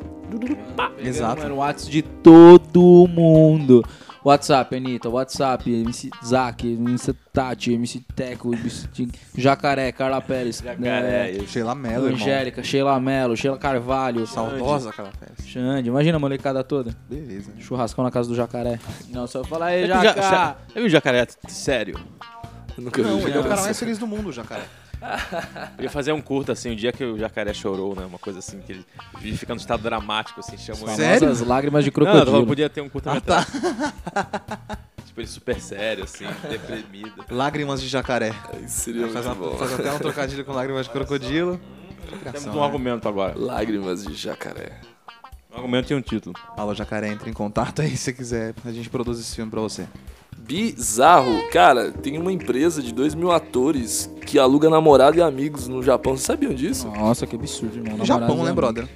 Exato. 0.99 1.41
Era 1.41 1.53
o 1.53 1.57
WhatsApp 1.57 1.91
de 1.91 2.01
todo 2.01 3.07
mundo. 3.07 3.83
WhatsApp, 4.23 4.75
Anitta, 4.75 5.07
WhatsApp, 5.07 5.69
MC 5.71 6.09
Zack, 6.25 6.65
MC 6.67 7.13
Tati, 7.31 7.73
MC 7.73 7.99
Teco, 8.15 8.53
MC 8.55 9.07
Jacaré, 9.37 9.91
Carla 9.91 10.19
Pérez, 10.19 10.63
Jacaré, 10.63 11.31
né, 11.33 11.45
Sheila 11.45 11.75
Mello, 11.75 12.05
irmão. 12.07 12.19
Angélica, 12.19 12.63
Sheila 12.63 12.99
Mello, 12.99 13.37
Sheila 13.37 13.55
Carvalho, 13.59 14.25
Saudosa 14.25 14.89
aquela 14.89 15.11
festa. 15.11 15.43
Xande, 15.43 15.89
imagina 15.89 16.17
a 16.17 16.19
molecada 16.19 16.63
toda. 16.63 16.95
Beleza. 17.07 17.51
Churrascão 17.59 18.03
na 18.03 18.09
casa 18.09 18.27
do 18.27 18.33
Jacaré. 18.33 18.79
Não, 19.11 19.27
só 19.27 19.43
falar 19.43 19.67
aí, 19.67 19.85
Já, 19.85 19.97
já, 20.03 20.13
Jacá. 20.13 20.57
já 20.69 20.73
viu 20.73 20.85
o 20.85 20.89
jacaré? 20.89 21.27
Sério. 21.47 21.99
Nunca 22.79 23.03
Não, 23.03 23.19
vi 23.19 23.25
ele 23.25 23.37
é 23.37 23.39
o 23.39 23.43
cara 23.43 23.61
mais 23.61 23.79
feliz 23.79 23.99
do 23.99 24.07
mundo, 24.07 24.31
jacaré. 24.31 24.63
Eu 25.77 25.83
ia 25.83 25.89
fazer 25.89 26.11
um 26.11 26.21
curto, 26.21 26.51
assim, 26.51 26.71
o 26.71 26.75
dia 26.75 26.91
que 26.91 27.03
o 27.03 27.17
jacaré 27.17 27.53
chorou, 27.53 27.95
né? 27.95 28.05
Uma 28.05 28.17
coisa 28.19 28.39
assim, 28.39 28.59
que 28.61 28.71
ele 28.73 28.85
ele 29.21 29.37
fica 29.37 29.53
no 29.53 29.59
estado 29.59 29.81
dramático, 29.83 30.39
assim, 30.39 30.57
chama. 30.57 30.95
Sério? 30.95 31.19
Famosas 31.21 31.47
lágrimas 31.47 31.83
de 31.83 31.91
Não, 31.95 32.05
não, 32.05 32.11
crocodilo. 32.13 32.47
podia 32.47 32.69
ter 32.69 32.81
um 32.81 32.89
curta-metragem. 32.89 33.47
tipo, 35.05 35.19
ele 35.21 35.27
super 35.27 35.59
sério, 35.59 36.03
assim, 36.03 36.25
deprimido. 36.49 37.23
Lágrimas 37.29 37.81
de 37.81 37.87
jacaré. 37.87 38.33
Isso 38.63 38.81
seria 38.81 39.07
Faz, 39.09 39.25
muito 39.25 39.39
uma- 39.39 39.51
bom. 39.51 39.57
faz 39.57 39.73
até 39.73 39.91
um 39.91 39.99
trocadilho 39.99 40.45
com 40.45 40.51
lágrimas 40.51 40.85
de 40.85 40.91
crocodilo. 40.91 41.59
Temos 42.31 42.45
um 42.55 42.63
argumento 42.63 43.07
agora. 43.07 43.33
Lágrimas 43.37 44.05
de 44.05 44.13
jacaré. 44.13 44.73
Um 45.51 45.55
argumento 45.57 45.91
e 45.91 45.95
um 45.95 46.01
título. 46.01 46.35
Alô, 46.57 46.73
jacaré, 46.75 47.07
entre 47.09 47.29
em 47.29 47.33
contato 47.33 47.81
aí 47.81 47.95
se 47.95 48.11
quiser. 48.13 48.53
A 48.65 48.71
gente 48.71 48.89
produz 48.89 49.19
esse 49.19 49.35
filme 49.35 49.49
pra 49.49 49.61
você. 49.61 49.87
Bizarro. 50.37 51.47
Cara, 51.51 51.91
tem 51.91 52.17
uma 52.17 52.31
empresa 52.31 52.81
de 52.81 52.93
2 52.93 53.15
mil 53.15 53.31
atores 53.31 54.09
que 54.25 54.37
aluga 54.37 54.69
namorado 54.69 55.17
e 55.17 55.21
amigos 55.21 55.67
no 55.67 55.81
Japão. 55.81 56.13
Vocês 56.15 56.25
sabiam 56.25 56.53
disso? 56.53 56.87
Nossa, 56.87 57.25
que 57.25 57.35
absurdo, 57.35 57.77
irmão. 57.77 58.05
Japão, 58.05 58.43
né, 58.43 58.53
brother? 58.53 58.87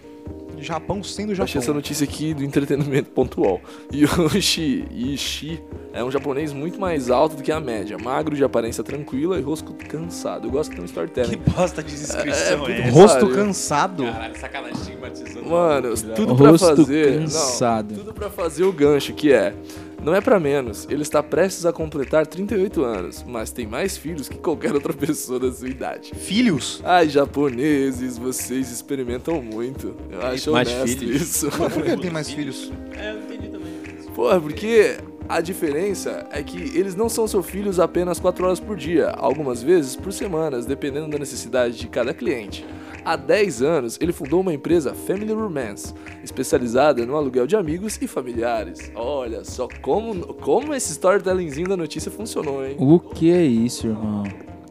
Japão 0.62 1.02
sendo 1.02 1.32
Eu 1.32 1.42
achei 1.42 1.58
essa 1.58 1.68
Japão. 1.68 1.76
notícia 1.76 2.04
aqui 2.04 2.34
do 2.34 2.44
entretenimento 2.44 3.10
pontual. 3.12 3.62
Yoshi 3.94 4.86
Ishii 4.92 5.64
é 5.94 6.04
um 6.04 6.12
japonês 6.12 6.52
muito 6.52 6.78
mais 6.78 7.10
alto 7.10 7.38
do 7.38 7.42
que 7.44 7.50
a 7.52 7.62
média. 7.62 7.98
Magro, 7.98 8.36
de 8.36 8.44
aparência 8.44 8.84
tranquila 8.84 9.40
e 9.40 9.42
rosto 9.42 9.74
cansado. 9.74 10.48
Eu 10.50 10.52
gosto 10.52 10.72
de 10.72 10.76
ter 10.76 10.82
um 10.82 10.84
que 10.86 10.90
storytelling. 10.92 11.38
bosta 11.56 11.82
de 11.82 11.92
descrição 11.96 12.68
É, 12.68 12.72
é, 12.72 12.76
é, 12.76 12.82
essa? 12.82 12.92
Rosto 13.00 13.20
Pariu. 13.28 13.36
cansado. 13.36 14.04
Caralho, 14.04 14.38
sacanagem 14.38 14.78
estigmatizando. 14.82 15.50
Mano, 15.50 15.94
tudo 16.14 16.36
pra 16.36 16.50
Rosto 16.50 16.76
fazer. 16.76 17.20
cansado. 17.22 17.92
Não, 17.96 17.98
tudo 18.00 18.14
pra 18.14 18.30
fazer 18.30 18.64
o 18.66 18.74
gancho, 18.74 19.14
que 19.14 19.32
é. 19.32 19.54
Não 20.04 20.16
é 20.16 20.22
pra 20.22 20.40
menos, 20.40 20.88
ele 20.90 21.02
está 21.02 21.22
prestes 21.22 21.66
a 21.66 21.74
completar 21.74 22.26
38 22.26 22.84
anos, 22.84 23.26
mas 23.28 23.52
tem 23.52 23.68
mais 23.68 23.98
filhos 23.98 24.30
que 24.30 24.38
qualquer 24.38 24.74
outra 24.74 24.94
pessoa 24.94 25.40
da 25.40 25.52
sua 25.52 25.68
idade. 25.68 26.12
Filhos? 26.16 26.82
Ai, 26.86 27.10
japoneses, 27.10 28.18
vocês 28.18 28.72
experimentam 28.72 29.42
muito. 29.42 29.96
Eu 30.10 30.22
acho 30.22 30.52
mais 30.52 30.70
honesto 30.70 31.00
filhos? 31.00 31.22
isso. 31.22 31.50
Mas 31.60 31.74
por 31.74 31.84
que 31.84 31.90
ele 31.92 32.02
tem 32.02 32.12
mais 32.12 32.30
filhos? 32.32 32.72
É, 32.98 33.12
eu 33.14 33.20
entendi 33.20 33.50
também. 33.50 33.70
Porra, 34.16 34.40
porque 34.40 34.98
a 35.28 35.42
diferença 35.42 36.26
é 36.32 36.42
que 36.42 36.58
eles 36.78 36.96
não 36.96 37.08
são 37.08 37.28
seus 37.28 37.46
filhos 37.46 37.80
apenas 37.80 38.20
4 38.20 38.46
horas 38.46 38.60
por 38.60 38.76
dia, 38.76 39.10
algumas 39.12 39.62
vezes 39.62 39.96
por 39.96 40.12
semanas, 40.12 40.66
dependendo 40.66 41.08
da 41.08 41.20
necessidade 41.20 41.78
de 41.78 41.88
cada 41.88 42.14
cliente. 42.14 42.66
Há 43.04 43.16
10 43.16 43.62
anos, 43.62 43.98
ele 44.02 44.12
fundou 44.12 44.42
uma 44.42 44.54
empresa 44.54 44.94
Family 44.94 45.34
Romance, 45.34 45.94
especializada 46.24 47.06
no 47.06 47.16
aluguel 47.16 47.48
de 47.48 47.56
amigos 47.56 47.98
e 48.02 48.08
familiares. 48.08 48.92
Olha 48.96 49.44
só 49.44 49.68
como, 49.82 50.34
como 50.36 50.74
esse 50.74 50.92
storytellingzinho 50.92 51.68
da 51.68 51.78
notícia 51.78 52.12
funcionou, 52.12 52.66
hein? 52.66 52.76
O 52.80 53.00
que 53.00 53.32
é 53.32 53.44
isso, 53.44 53.88
irmão? 53.88 54.24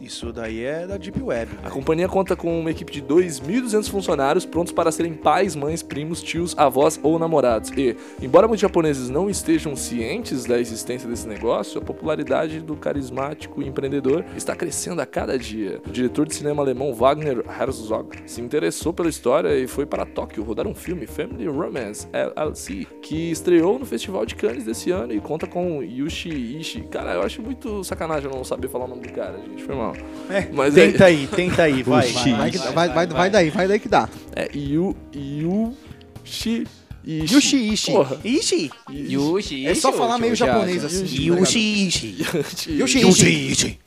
Isso 0.09 0.33
daí 0.33 0.65
é 0.65 0.87
da 0.87 0.97
Deep 0.97 1.23
Web. 1.23 1.53
A 1.59 1.61
velho. 1.65 1.75
companhia 1.75 2.09
conta 2.09 2.35
com 2.35 2.59
uma 2.59 2.71
equipe 2.71 2.91
de 2.91 3.03
2.200 3.03 3.91
funcionários 3.91 4.47
prontos 4.47 4.73
para 4.73 4.91
serem 4.91 5.13
pais, 5.13 5.55
mães, 5.55 5.83
primos, 5.83 6.23
tios, 6.23 6.57
avós 6.57 6.99
ou 7.03 7.19
namorados. 7.19 7.71
E, 7.77 7.95
embora 8.23 8.49
muitos 8.49 8.63
japoneses 8.63 9.11
não 9.11 9.29
estejam 9.29 9.77
cientes 9.77 10.47
da 10.47 10.59
existência 10.59 11.07
desse 11.07 11.29
negócio, 11.29 11.79
a 11.79 11.85
popularidade 11.85 12.59
do 12.61 12.75
carismático 12.75 13.63
empreendedor 13.63 14.25
está 14.35 14.57
crescendo 14.57 15.03
a 15.03 15.07
cada 15.07 15.39
dia. 15.39 15.79
O 15.87 15.91
diretor 15.91 16.27
de 16.27 16.35
cinema 16.35 16.63
alemão 16.63 16.95
Wagner 16.95 17.45
Herzog 17.47 18.17
se 18.25 18.41
interessou 18.41 18.95
pela 18.95 19.11
história 19.11 19.55
e 19.59 19.67
foi 19.67 19.85
para 19.85 20.07
Tóquio 20.07 20.43
rodar 20.43 20.67
um 20.67 20.75
filme, 20.75 21.07
Family 21.07 21.47
Romance 21.47 22.09
LLC, 22.15 22.87
que 23.03 23.31
estreou 23.31 23.79
no 23.79 23.85
Festival 23.85 24.25
de 24.25 24.35
Cannes 24.35 24.65
desse 24.65 24.91
ano 24.91 25.13
e 25.13 25.21
conta 25.21 25.47
com 25.47 25.83
Yushi 25.83 26.31
Ishii. 26.31 26.85
Cara, 26.85 27.13
eu 27.13 27.21
acho 27.21 27.43
muito 27.43 27.85
sacanagem 27.85 28.31
eu 28.31 28.35
não 28.35 28.43
saber 28.43 28.69
falar 28.69 28.87
o 28.87 28.89
nome 28.89 29.03
do 29.03 29.13
cara, 29.13 29.37
gente. 29.39 29.63
Foi 29.65 29.75
mal. 29.75 29.98
É, 30.31 30.49
Mas 30.53 30.75
tenta 30.75 31.07
aí, 31.07 31.27
tenta 31.27 31.63
aí, 31.63 31.83
vai. 31.83 32.07
Vai, 32.13 32.33
vai, 32.35 32.51
que- 32.51 32.59
vai, 32.59 32.89
vai, 32.91 33.07
vai 33.07 33.31
daí, 33.31 33.51
vai 33.51 33.67
daí 33.69 33.79
que 33.81 33.89
dá. 33.89 34.09
É 34.37 34.51
Yu, 34.57 34.95
Yushi 35.15 36.67
Ishi. 37.05 37.35
Yushi 37.35 37.73
Ishi. 37.73 37.91
Porra. 37.93 38.19
Ishi. 38.23 38.71
Yushi, 38.91 39.67
É 39.67 39.75
só 39.75 39.89
Yushi, 39.89 39.99
falar 39.99 40.19
meio 40.19 40.33
Yushi, 40.33 40.39
japonês 40.45 40.83
Yushi. 40.83 40.97
assim. 41.05 41.23
Yushi 41.25 41.87
Ishi. 41.89 42.17
Yushi 42.19 43.01
Yushi 43.01 43.01
Ishi. 43.29 43.53
Ishi. 43.53 43.81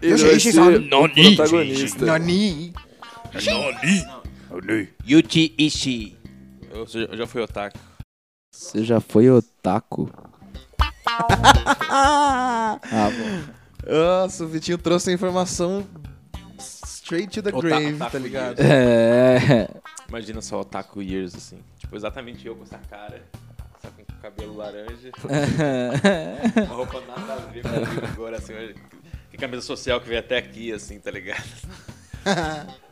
Ele 0.00 0.12
Yushi 0.12 0.24
vai 0.24 0.34
Ishi 0.36 0.52
ser 0.52 0.54
san- 0.54 0.76
o 0.78 1.08
protagonista. 1.08 2.06
Nani. 2.06 2.72
Yuchi 5.06 5.54
Ishi. 5.58 6.16
Eu 6.72 6.86
já, 6.86 7.00
eu 7.00 7.16
já 7.18 7.26
fui 7.26 7.42
otaku. 7.42 7.78
Você 8.50 8.82
já 8.82 8.98
foi 9.00 9.28
otaku? 9.30 10.08
Nossa, 13.88 14.44
o 14.44 14.48
Vitinho 14.48 14.78
trouxe 14.78 15.10
a 15.10 15.12
informação 15.14 15.86
straight 16.58 17.32
to 17.32 17.42
the 17.42 17.48
Otaku, 17.48 17.62
grave, 17.62 17.94
otaku 17.94 18.12
tá 18.12 18.18
ligado? 18.18 18.60
É. 18.60 19.68
Imagina 20.08 20.42
só 20.42 20.60
otaku 20.60 21.02
years, 21.02 21.34
assim. 21.34 21.58
Tipo, 21.78 21.96
exatamente 21.96 22.46
eu 22.46 22.54
com 22.54 22.64
essa 22.64 22.78
cara. 22.78 23.22
Só 23.80 23.88
com 23.88 24.04
cabelo 24.20 24.56
laranja. 24.56 25.10
Uma 26.66 26.74
roupa 26.74 27.00
nada 27.00 27.32
a 27.32 27.36
ver 27.46 27.62
comigo 27.62 28.06
agora, 28.12 28.36
assim. 28.36 28.52
Que 29.30 29.38
camisa 29.38 29.62
social 29.62 30.00
que 30.00 30.08
veio 30.08 30.20
até 30.20 30.36
aqui, 30.36 30.70
assim, 30.70 31.00
tá 31.00 31.10
ligado? 31.10 31.42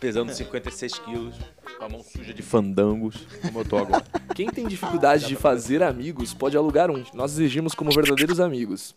Pesando 0.00 0.32
56 0.32 0.98
quilos, 1.00 1.34
com 1.78 1.84
a 1.84 1.88
mão 1.88 2.02
suja 2.02 2.32
de 2.32 2.42
fandangos, 2.42 3.26
como 3.42 3.60
eu 3.60 3.64
tô 3.64 3.76
agora. 3.76 4.04
Quem 4.34 4.48
tem 4.48 4.66
dificuldade 4.66 5.26
de 5.26 5.36
fazer 5.36 5.82
amigos 5.82 6.32
pode 6.32 6.56
alugar 6.56 6.90
um. 6.90 7.04
Nós 7.12 7.32
exigimos 7.32 7.74
como 7.74 7.92
verdadeiros 7.92 8.40
amigos. 8.40 8.94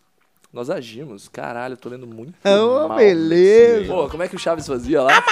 Nós 0.53 0.69
agimos. 0.69 1.27
Caralho, 1.27 1.73
eu 1.73 1.77
tô 1.77 1.89
lendo 1.89 2.05
muito. 2.05 2.33
Ô, 2.47 2.87
mal. 2.87 2.97
beleza. 2.97 3.91
Pô, 3.91 4.07
como 4.07 4.21
é 4.23 4.27
que 4.27 4.35
o 4.35 4.39
Chaves 4.39 4.67
fazia 4.67 5.01
lá? 5.01 5.23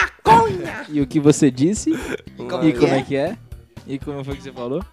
E 0.90 1.00
o 1.00 1.06
que 1.08 1.20
você 1.20 1.52
disse? 1.52 1.92
Como 2.36 2.64
E 2.66 2.74
como 2.74 2.94
é 2.94 3.04
que 3.04 3.16
é? 3.16 3.38
E 3.86 4.00
como 4.00 4.24
foi 4.24 4.36
que 4.36 4.42
você 4.44 4.52
falou? 4.52 4.84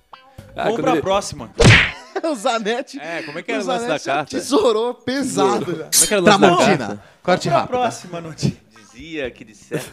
Ah, 0.54 0.64
Vamos 0.64 0.80
pra 0.80 0.92
ele- 0.92 1.02
próxima. 1.02 1.50
O 2.20 2.34
Zanetti. 2.34 2.98
É, 2.98 3.22
como 3.22 3.38
é 3.38 3.42
que 3.44 3.52
era 3.52 3.62
o 3.62 3.66
lance 3.66 3.86
da 3.86 3.96
carta? 4.00 4.36
tesourou 4.36 4.92
pesado 4.92 5.66
já. 5.66 5.84
Como 5.84 6.02
é 6.02 6.06
que 6.08 6.12
era 6.14 6.20
o 6.20 6.24
lance 6.24 6.40
da 6.40 6.56
carta? 6.56 7.02
Corte 7.22 7.48
rápido. 7.48 7.68
próxima 7.68 8.20
notícia. 8.20 8.56
Dizia 8.76 9.30
que 9.30 9.44
de 9.44 9.54
certo. 9.54 9.92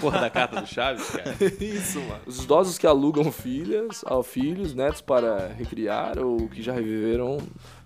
Porra 0.00 0.20
da 0.22 0.30
carta 0.30 0.62
do 0.62 0.66
Chaves, 0.66 1.04
cara. 1.10 1.36
Isso, 1.60 2.00
mano. 2.00 2.20
Os 2.26 2.42
idosos 2.42 2.78
que 2.78 2.86
alugam 2.86 3.30
filhas, 3.30 4.00
ao 4.06 4.22
filhos, 4.22 4.72
netos 4.74 5.02
para 5.02 5.48
recriar, 5.48 6.18
ou 6.18 6.48
que 6.48 6.62
já 6.62 6.72
reviveram, 6.72 7.36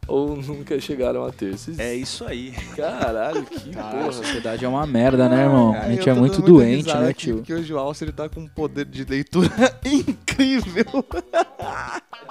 ou 0.09 0.37
nunca 0.37 0.79
chegaram 0.81 1.25
a 1.25 1.31
ter. 1.33 1.55
Esses... 1.55 1.79
É 1.79 1.95
isso 1.95 2.25
aí. 2.27 2.53
Caralho, 2.77 3.45
que 3.45 3.79
A 3.79 3.83
porra. 3.85 4.13
sociedade 4.13 4.65
é 4.65 4.69
uma 4.69 4.87
merda, 4.87 5.29
né, 5.29 5.43
irmão? 5.45 5.71
A 5.71 5.75
Cara, 5.75 5.91
gente 5.91 6.09
é 6.09 6.13
muito 6.15 6.41
muita 6.41 6.47
doente, 6.53 6.95
né, 6.97 7.13
tio? 7.13 7.37
Porque 7.37 7.55
hoje 7.55 7.73
o 7.73 7.79
Alce 7.79 8.05
ele 8.05 8.13
tá 8.13 8.29
com 8.29 8.41
um 8.41 8.49
poder 8.49 8.85
de 8.85 9.05
leitura 9.05 9.49
incrível. 9.85 11.05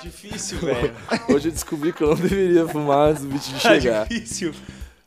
Difícil, 0.01 0.59
velho. 0.59 0.93
Hoje 1.30 1.49
eu 1.49 1.51
descobri 1.51 1.93
que 1.93 2.03
eu 2.03 2.09
não 2.09 2.15
deveria 2.15 2.67
fumar 2.67 3.09
antes 3.09 3.24
do 3.24 3.30
bicho 3.30 3.51
de 3.53 3.59
chegar. 3.59 4.07
Difícil. 4.07 4.53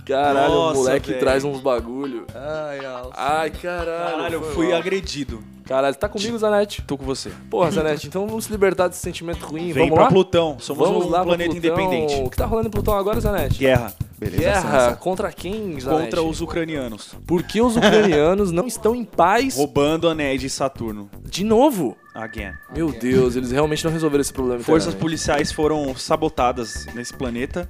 Caralho, 0.05 0.53
Nossa, 0.53 0.79
o 0.79 0.83
moleque 0.83 1.09
velho. 1.11 1.21
traz 1.21 1.45
uns 1.45 1.61
bagulho. 1.61 2.27
Ai, 2.35 2.85
Alce. 2.85 3.13
Ai, 3.17 3.51
caralho. 3.51 4.11
Caralho, 4.17 4.35
eu 4.35 4.43
fui 4.53 4.69
mal. 4.69 4.79
agredido. 4.79 5.43
Caralho, 5.67 5.97
tá 5.97 6.09
comigo, 6.09 6.39
Zanetti? 6.39 6.83
Tô 6.83 6.99
com 6.99 7.05
você. 7.05 7.31
Porra, 7.49 7.71
Zanetti, 7.71 8.07
então 8.07 8.27
vamos 8.27 8.45
se 8.45 8.53
libertar 8.53 8.89
desse 8.89 9.01
sentimento 9.01 9.47
ruim. 9.47 9.73
Vem 9.73 9.85
vamos 9.85 9.95
pra 9.95 10.03
lá? 10.05 10.09
Plutão. 10.11 10.59
Somos 10.61 10.87
vamos 10.89 11.07
um 11.07 11.09
lá 11.09 11.23
planeta 11.25 11.51
Plutão. 11.53 11.73
independente. 11.75 12.23
O 12.23 12.29
que 12.31 12.37
tá 12.37 12.45
rolando 12.45 12.69
em 12.69 12.71
Plutão 12.71 12.95
agora, 12.95 13.19
Zanetti? 13.21 13.59
Guerra 13.59 13.95
Beleza, 14.19 14.43
Guerra 14.43 14.81
Sansa. 14.81 14.97
contra 14.97 15.33
quem, 15.33 15.81
Zanetti? 15.81 16.05
contra 16.05 16.23
os 16.23 16.41
ucranianos. 16.43 17.15
Porque 17.27 17.61
os 17.63 17.77
ucranianos 17.77 18.53
não 18.53 18.67
estão 18.67 18.95
em 18.95 19.05
paz 19.05 19.57
Roubando 19.57 20.09
anéis 20.09 20.41
de 20.41 20.51
Saturno. 20.51 21.09
de 21.23 21.43
novo. 21.45 21.97
Again. 22.15 22.53
Meu 22.77 22.93
Deus, 22.93 23.35
eles 23.35 23.51
realmente 23.51 23.85
não 23.85 23.91
resolveram 23.91 24.21
esse 24.21 24.33
problema. 24.33 24.63
Forças 24.63 24.95
policiais 24.95 25.51
foram 25.51 25.97
sabotadas 25.97 26.87
nesse 26.95 27.13
planeta. 27.13 27.69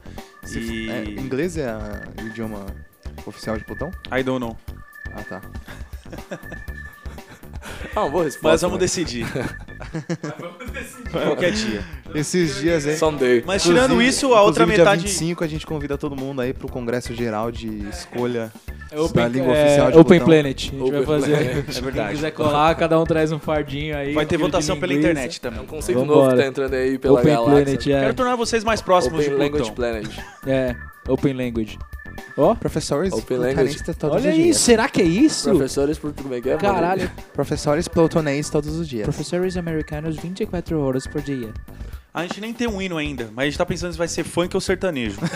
E. 0.53 0.91
É, 0.91 1.05
inglês 1.05 1.57
é 1.57 1.75
o 2.23 2.27
idioma 2.27 2.67
oficial 3.25 3.57
de 3.57 3.65
Plutão? 3.65 3.91
I 4.13 4.23
don't 4.23 4.41
know. 4.41 4.57
Ah, 5.15 5.23
tá. 5.23 5.41
Ah, 7.95 8.03
uma 8.03 8.11
boa 8.11 8.25
resposta. 8.25 8.49
Mas 8.49 8.61
vamos 8.63 8.77
né? 8.77 8.81
decidir. 8.85 9.27
Qualquer 11.11 11.53
dia. 11.53 11.85
Esses 12.15 12.57
dias, 12.61 12.87
hein? 12.87 12.97
Someday. 12.97 13.43
Mas 13.47 13.63
tirando 13.63 13.93
Inclusive- 13.93 14.09
isso, 14.09 14.35
a 14.35 14.43
outra 14.43 14.67
metade. 14.67 15.03
dia 15.03 15.09
25 15.09 15.45
a 15.45 15.47
gente 15.47 15.67
convida 15.67 15.97
todo 15.99 16.17
mundo 16.17 16.41
aí 16.41 16.53
pro 16.53 16.69
Congresso 16.69 17.15
Geral 17.15 17.51
de 17.51 17.69
Escolha 17.89 18.53
É 18.91 19.09
da 19.13 19.29
Língua 19.29 19.55
é, 19.57 19.65
Oficial 19.65 19.91
de 19.93 19.99
Open 19.99 20.19
Plutão. 20.19 20.27
Planet. 20.27 20.57
A 20.57 20.61
gente 20.71 20.81
Open 20.83 20.93
vai 20.93 21.05
fazer. 21.21 21.37
Planet. 21.37 21.57
É 21.69 21.81
verdade. 21.81 22.07
Quem 22.09 22.17
quiser 22.17 22.31
colar, 22.33 22.75
cada 22.77 23.01
um 23.01 23.05
traz 23.05 23.33
um 23.33 23.39
fardinho 23.39 23.97
aí. 23.97 24.13
Vai 24.13 24.27
ter 24.27 24.37
um 24.37 24.41
votação 24.41 24.79
pela 24.79 24.93
internet 24.95 25.41
É 25.43 25.49
um 25.49 25.51
também. 25.53 25.67
conceito 25.67 25.99
Vambora. 26.01 26.19
novo 26.21 26.31
que 26.37 26.43
tá 26.43 26.47
entrando 26.49 26.75
aí 26.75 26.99
pela 26.99 27.21
Open 27.21 27.33
galáxia. 27.35 27.65
Planet, 27.65 27.87
é. 27.87 28.01
Quero 28.01 28.15
tornar 28.15 28.37
vocês 28.37 28.65
mais 28.65 28.81
próximos 28.81 29.21
Open 29.21 29.31
de 29.33 29.37
Language 29.37 29.73
Plutão. 29.73 29.75
Planet. 29.75 30.19
É, 30.47 30.77
Open 31.09 31.33
Language. 31.33 31.79
Ó, 32.37 32.55
Professores 32.55 33.13
Open 33.13 33.39
plutonistas 33.39 33.97
todos 33.97 34.17
olha 34.17 34.31
os 34.31 34.37
isso, 34.37 34.45
dias. 34.45 34.57
será 34.59 34.89
que 34.89 35.03
é 35.03 35.05
isso? 35.05 35.51
Professores 35.51 35.99
por 35.99 36.13
como 36.13 36.35
é 36.35 36.41
que 36.41 36.51
é? 36.51 36.57
Caralho, 36.57 37.11
Professores 37.33 37.89
plutonês 37.89 38.51
todos 38.51 38.75
os 38.77 38.89
dias. 38.89 39.05
professores 39.05 39.57
americanos 39.57 40.17
24 40.17 40.81
horas 40.81 41.07
por 41.07 41.21
dia. 41.23 41.53
A 42.13 42.23
gente 42.23 42.41
nem 42.41 42.53
tem 42.53 42.69
um 42.69 42.81
hino 42.81 42.97
ainda, 42.97 43.29
mas 43.35 43.43
a 43.43 43.47
gente 43.47 43.59
tá 43.59 43.67
pensando 43.67 43.93
se 43.93 43.99
vai 43.99 44.09
ser 44.09 44.25
funk 44.25 44.55
ou 44.57 44.61
sertanejo. 44.61 45.19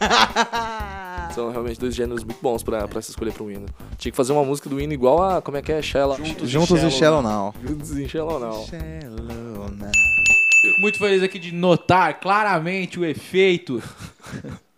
São 1.36 1.50
realmente 1.50 1.78
dois 1.78 1.94
gêneros 1.94 2.24
muito 2.24 2.40
bons 2.40 2.62
pra, 2.62 2.88
pra 2.88 3.02
se 3.02 3.10
escolher 3.10 3.32
pra 3.32 3.44
um 3.44 3.50
hino. 3.50 3.66
Tinha 3.98 4.10
que 4.10 4.16
fazer 4.16 4.32
uma 4.32 4.42
música 4.42 4.70
do 4.70 4.80
hino 4.80 4.92
igual 4.92 5.22
a. 5.22 5.42
Como 5.42 5.56
é 5.56 5.62
que 5.62 5.70
é? 5.70 5.82
Shella. 5.82 6.16
Juntos 6.16 6.48
Juntos 6.48 6.82
e 6.82 6.86
e 6.86 6.90
Shallow 6.90 7.22
Shallow 7.22 7.22
Now. 7.22 7.54
Juntos 7.62 7.90
não. 7.90 8.08
Shallow 8.08 8.40
Now. 8.40 8.64
Fico 10.62 10.80
muito 10.80 10.98
feliz 10.98 11.22
aqui 11.22 11.38
de 11.38 11.52
notar 11.52 12.18
claramente 12.20 12.98
o 12.98 13.04
efeito 13.04 13.82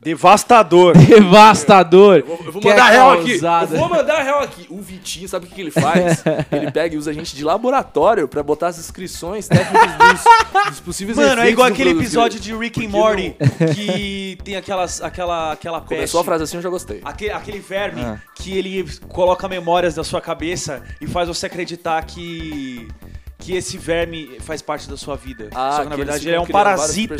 Devastador. 0.00 0.96
devastador. 0.96 2.18
Eu 2.18 2.52
vou 2.52 2.62
que 2.62 2.68
é 2.68 2.70
mandar 2.70 2.90
real 2.90 3.10
aqui. 3.12 3.32
Eu 3.32 3.78
vou 3.78 3.88
mandar 3.88 4.22
real 4.22 4.40
aqui. 4.40 4.66
O 4.70 4.80
Vitinho, 4.80 5.28
sabe 5.28 5.46
o 5.46 5.48
que, 5.48 5.60
ele 5.60 5.70
faz? 5.72 6.22
ele 6.52 6.70
pega 6.70 6.94
e 6.94 6.98
usa 6.98 7.10
a 7.10 7.12
gente 7.12 7.34
de 7.34 7.42
laboratório 7.44 8.28
pra 8.28 8.42
botar 8.42 8.68
as 8.68 8.78
inscrições 8.78 9.48
técnicas 9.48 9.90
dos, 9.96 10.70
dos 10.70 10.80
possíveis 10.80 11.18
Mano, 11.18 11.42
é 11.42 11.50
igual 11.50 11.66
aquele 11.66 11.90
produto. 11.90 12.04
episódio 12.06 12.38
de 12.40 12.54
Rick 12.54 12.86
and 12.86 12.90
Morty 12.90 13.34
que 13.74 14.38
tem 14.44 14.54
aquelas, 14.56 15.02
aquela, 15.02 15.52
aquela 15.52 15.80
peste. 15.80 15.94
Começou 15.96 16.20
a 16.20 16.24
frase 16.24 16.44
assim, 16.44 16.56
eu 16.56 16.62
já 16.62 16.68
gostei. 16.68 17.00
Aquele, 17.04 17.32
aquele 17.32 17.58
verme 17.58 18.00
Ah. 18.02 18.18
que 18.36 18.56
ele 18.56 18.88
coloca 19.08 19.48
memórias 19.48 19.96
da 19.96 20.04
sua 20.04 20.20
cabeça 20.20 20.80
e 21.00 21.08
faz 21.08 21.26
você 21.26 21.46
acreditar 21.46 22.00
que 22.04 22.86
que 23.38 23.54
esse 23.54 23.78
verme 23.78 24.36
faz 24.40 24.60
parte 24.60 24.88
da 24.88 24.96
sua 24.96 25.16
vida. 25.16 25.48
Ah, 25.54 25.72
Só 25.76 25.82
que 25.84 25.88
na 25.90 25.94
eles 25.94 26.06
verdade 26.06 26.28
ele 26.28 26.36
é 26.36 26.40
um 26.40 26.46
parasita. 26.46 27.14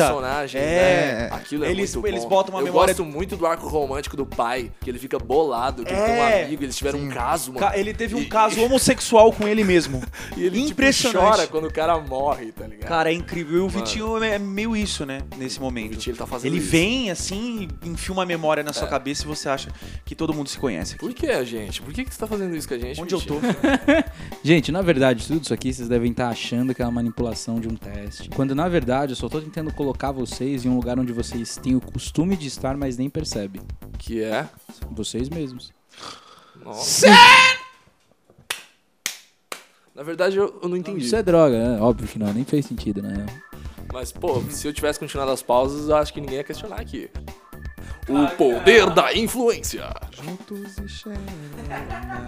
É. 0.55 0.59
né? 0.61 1.29
Aquilo 1.33 1.65
é 1.65 1.71
Eles- 1.71 1.95
muito 1.95 2.09
eles 2.09 2.23
bom. 2.25 2.29
botam 2.29 2.55
uma 2.55 2.61
eu 2.61 2.65
memória- 2.67 2.93
gosto 2.95 3.05
muito 3.05 3.37
do 3.37 3.47
arco 3.47 3.69
romântico 3.69 4.17
do 4.17 4.27
pai, 4.27 4.73
que 4.81 4.91
ele 4.91 4.99
fica 4.99 5.19
bolado, 5.19 5.85
que 5.85 5.93
ele 5.93 6.01
É. 6.01 6.05
tem 6.05 6.15
um 6.43 6.45
amigo, 6.47 6.65
eles 6.65 6.77
tiveram 6.77 6.99
um 6.99 7.09
caso, 7.09 7.53
mano. 7.53 7.67
Ca- 7.67 7.79
Ele 7.79 7.95
teve 7.95 8.15
um 8.17 8.21
E- 8.21 8.27
caso 8.27 8.61
homossexual 8.65 9.33
com 9.33 9.47
ele 9.47 9.63
mesmo. 9.65 10.03
E 10.37 10.43
ele 10.45 10.59
tipo, 10.59 10.73
Impressionante. 10.73 11.25
chora 11.31 11.47
quando 11.47 11.67
o 11.69 11.73
cara 11.73 11.99
morre, 12.01 12.51
tá 12.53 12.67
ligado? 12.67 12.89
Cara, 12.89 13.11
é 13.11 13.15
incrível. 13.15 13.57
E 13.57 13.61
o 13.61 13.67
Mano. 13.67 13.79
Vitinho 13.79 14.23
é 14.25 14.39
meio 14.39 14.77
isso, 14.77 15.07
né? 15.07 15.21
Nesse 15.37 15.59
o 15.59 15.63
momento. 15.63 15.91
Vitinho, 15.93 16.13
ele 16.13 16.19
tá 16.19 16.27
fazendo 16.27 16.53
Ele 16.53 16.61
isso. 16.61 16.71
vem 16.71 17.11
assim, 17.11 17.69
e 17.85 17.89
enfia 17.89 18.13
uma 18.13 18.27
memória 18.27 18.63
na 18.63 18.73
sua 18.73 18.87
É. 18.87 18.91
cabeça 18.91 19.23
e 19.25 19.27
você 19.27 19.49
acha 19.49 19.71
que 20.05 20.15
todo 20.15 20.35
mundo 20.35 20.49
se 20.49 20.59
conhece. 20.59 20.95
aqui. 20.95 21.01
Por 21.05 21.15
que, 21.15 21.45
gente? 21.45 21.81
Por 21.83 21.93
que, 21.95 22.05
que 22.05 22.13
você 22.13 22.19
tá 22.21 22.27
fazendo 22.27 22.55
isso 22.57 22.67
com 22.69 22.75
a 22.75 22.79
gente? 22.79 23.01
Onde 23.01 23.15
eu 23.15 23.21
tô? 23.21 23.39
Vitinho? 23.39 23.55
Gente, 24.43 24.73
na 24.73 24.83
verdade, 24.83 25.27
tudo 25.27 25.43
isso 25.43 25.53
aqui 25.55 25.73
vocês 25.73 25.89
devem 25.89 26.08
estar 26.11 26.29
achando 26.29 26.75
que 26.75 26.83
é 26.83 26.85
uma 26.85 26.93
manipulação 26.93 27.61
de 27.61 27.69
um 27.69 27.77
teste. 27.77 28.29
Quando 28.31 28.55
na 28.55 28.69
verdade 28.69 29.13
eu 29.13 29.17
só 29.17 29.29
tô 29.29 29.41
tentando 29.41 29.73
colocar 29.73 30.13
vocês 30.13 30.65
em 30.65 30.69
um 30.69 30.77
lugar 30.77 30.99
onde 30.99 31.13
vocês 31.13 31.57
têm 31.57 31.75
o 31.75 31.81
costume 31.81 32.37
de 32.37 32.47
estar, 32.47 32.77
mas 32.77 32.97
nem 32.97 33.09
percebem. 33.09 33.63
Que 33.99 34.23
é? 34.23 34.49
Vocês 34.91 35.29
mesmos. 35.29 35.73
Nossa. 36.65 37.07
Na 39.95 40.05
verdade, 40.05 40.37
eu, 40.37 40.61
eu 40.63 40.69
não 40.69 40.77
entendi. 40.77 41.05
Isso 41.05 41.17
é 41.17 41.23
droga, 41.25 41.59
né? 41.59 41.81
Óbvio 41.81 42.07
que 42.07 42.21
não, 42.21 42.33
nem 42.33 42.45
fez 42.45 42.67
sentido, 42.67 43.03
né? 43.03 43.27
Mas, 43.93 44.13
pô, 44.13 44.41
se 44.43 44.69
eu 44.69 44.73
tivesse 44.73 45.01
continuado 45.01 45.33
as 45.33 45.43
pausas, 45.43 45.89
eu 45.89 45.97
acho 45.97 46.13
que 46.13 46.21
ninguém 46.21 46.37
ia 46.37 46.45
questionar 46.45 46.81
aqui. 46.81 47.11
O 48.09 48.27
poder 48.37 48.89
da 48.91 49.15
influência. 49.15 49.91
Juntos 50.11 50.79
e. 50.79 51.09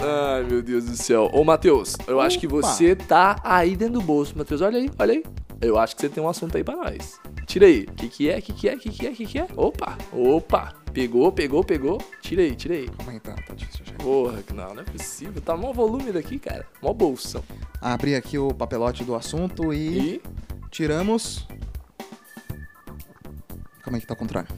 Ai, 0.02 0.44
meu 0.44 0.62
Deus 0.62 0.84
do 0.84 0.96
céu. 0.96 1.30
Ô, 1.32 1.42
Matheus, 1.42 1.96
eu 2.06 2.20
acho 2.20 2.38
que 2.38 2.46
você 2.46 2.94
tá 2.94 3.40
aí 3.42 3.74
dentro 3.76 3.94
do 3.94 4.02
bolso. 4.02 4.36
Matheus, 4.36 4.60
olha 4.60 4.78
aí, 4.78 4.90
olha 4.98 5.12
aí. 5.14 5.24
Eu 5.60 5.78
acho 5.78 5.94
que 5.94 6.02
você 6.02 6.08
tem 6.08 6.22
um 6.22 6.28
assunto 6.28 6.56
aí 6.56 6.62
pra 6.64 6.76
nós. 6.76 7.18
Tira 7.46 7.66
aí. 7.66 7.86
O 7.90 7.94
que 7.94 8.08
que 8.08 8.30
é, 8.30 8.38
o 8.38 8.42
que 8.42 8.52
que 8.52 8.68
é, 8.68 8.74
o 8.74 8.78
que 8.78 8.90
que 8.90 9.06
é, 9.06 9.10
o 9.10 9.14
que 9.14 9.26
que 9.26 9.38
é? 9.38 9.46
Opa, 9.56 9.96
opa. 10.12 10.74
Pegou, 10.92 11.30
pegou, 11.32 11.62
pegou. 11.64 11.98
Tira 12.20 12.42
aí, 12.42 12.54
tira 12.54 12.74
aí. 12.74 12.88
Calma 12.88 13.12
aí, 13.12 13.20
tá, 13.20 13.34
tá 13.34 13.54
difícil. 13.54 13.84
achar. 13.86 13.96
Porra, 13.98 14.42
que 14.42 14.52
não, 14.52 14.74
não 14.74 14.82
é 14.82 14.84
possível. 14.84 15.40
Tá 15.40 15.56
mó 15.56 15.72
volume 15.72 16.12
daqui, 16.12 16.38
cara. 16.38 16.66
Mó 16.82 16.92
bolsão. 16.92 17.42
Abri 17.80 18.14
aqui 18.14 18.36
o 18.38 18.52
papelote 18.52 19.04
do 19.04 19.14
assunto 19.14 19.72
e, 19.72 20.16
E... 20.16 20.22
tiramos. 20.70 21.46
Calma 23.82 23.96
aí 23.96 24.00
que 24.00 24.06
tá 24.06 24.14
ao 24.14 24.18
contrário. 24.18 24.48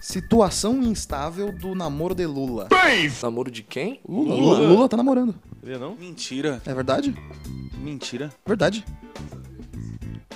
Situação 0.00 0.82
instável 0.82 1.52
do 1.52 1.74
namoro 1.74 2.14
de 2.14 2.26
Lula. 2.26 2.68
Namoro 3.22 3.50
de 3.50 3.62
quem? 3.62 4.00
Lula, 4.08 4.34
Lula, 4.34 4.58
Lula 4.60 4.88
tá 4.88 4.96
namorando. 4.96 5.34
Sabia 5.60 5.78
não? 5.78 5.94
Mentira. 5.94 6.60
É 6.64 6.72
verdade? 6.72 7.14
Mentira. 7.78 8.32
Verdade. 8.46 8.84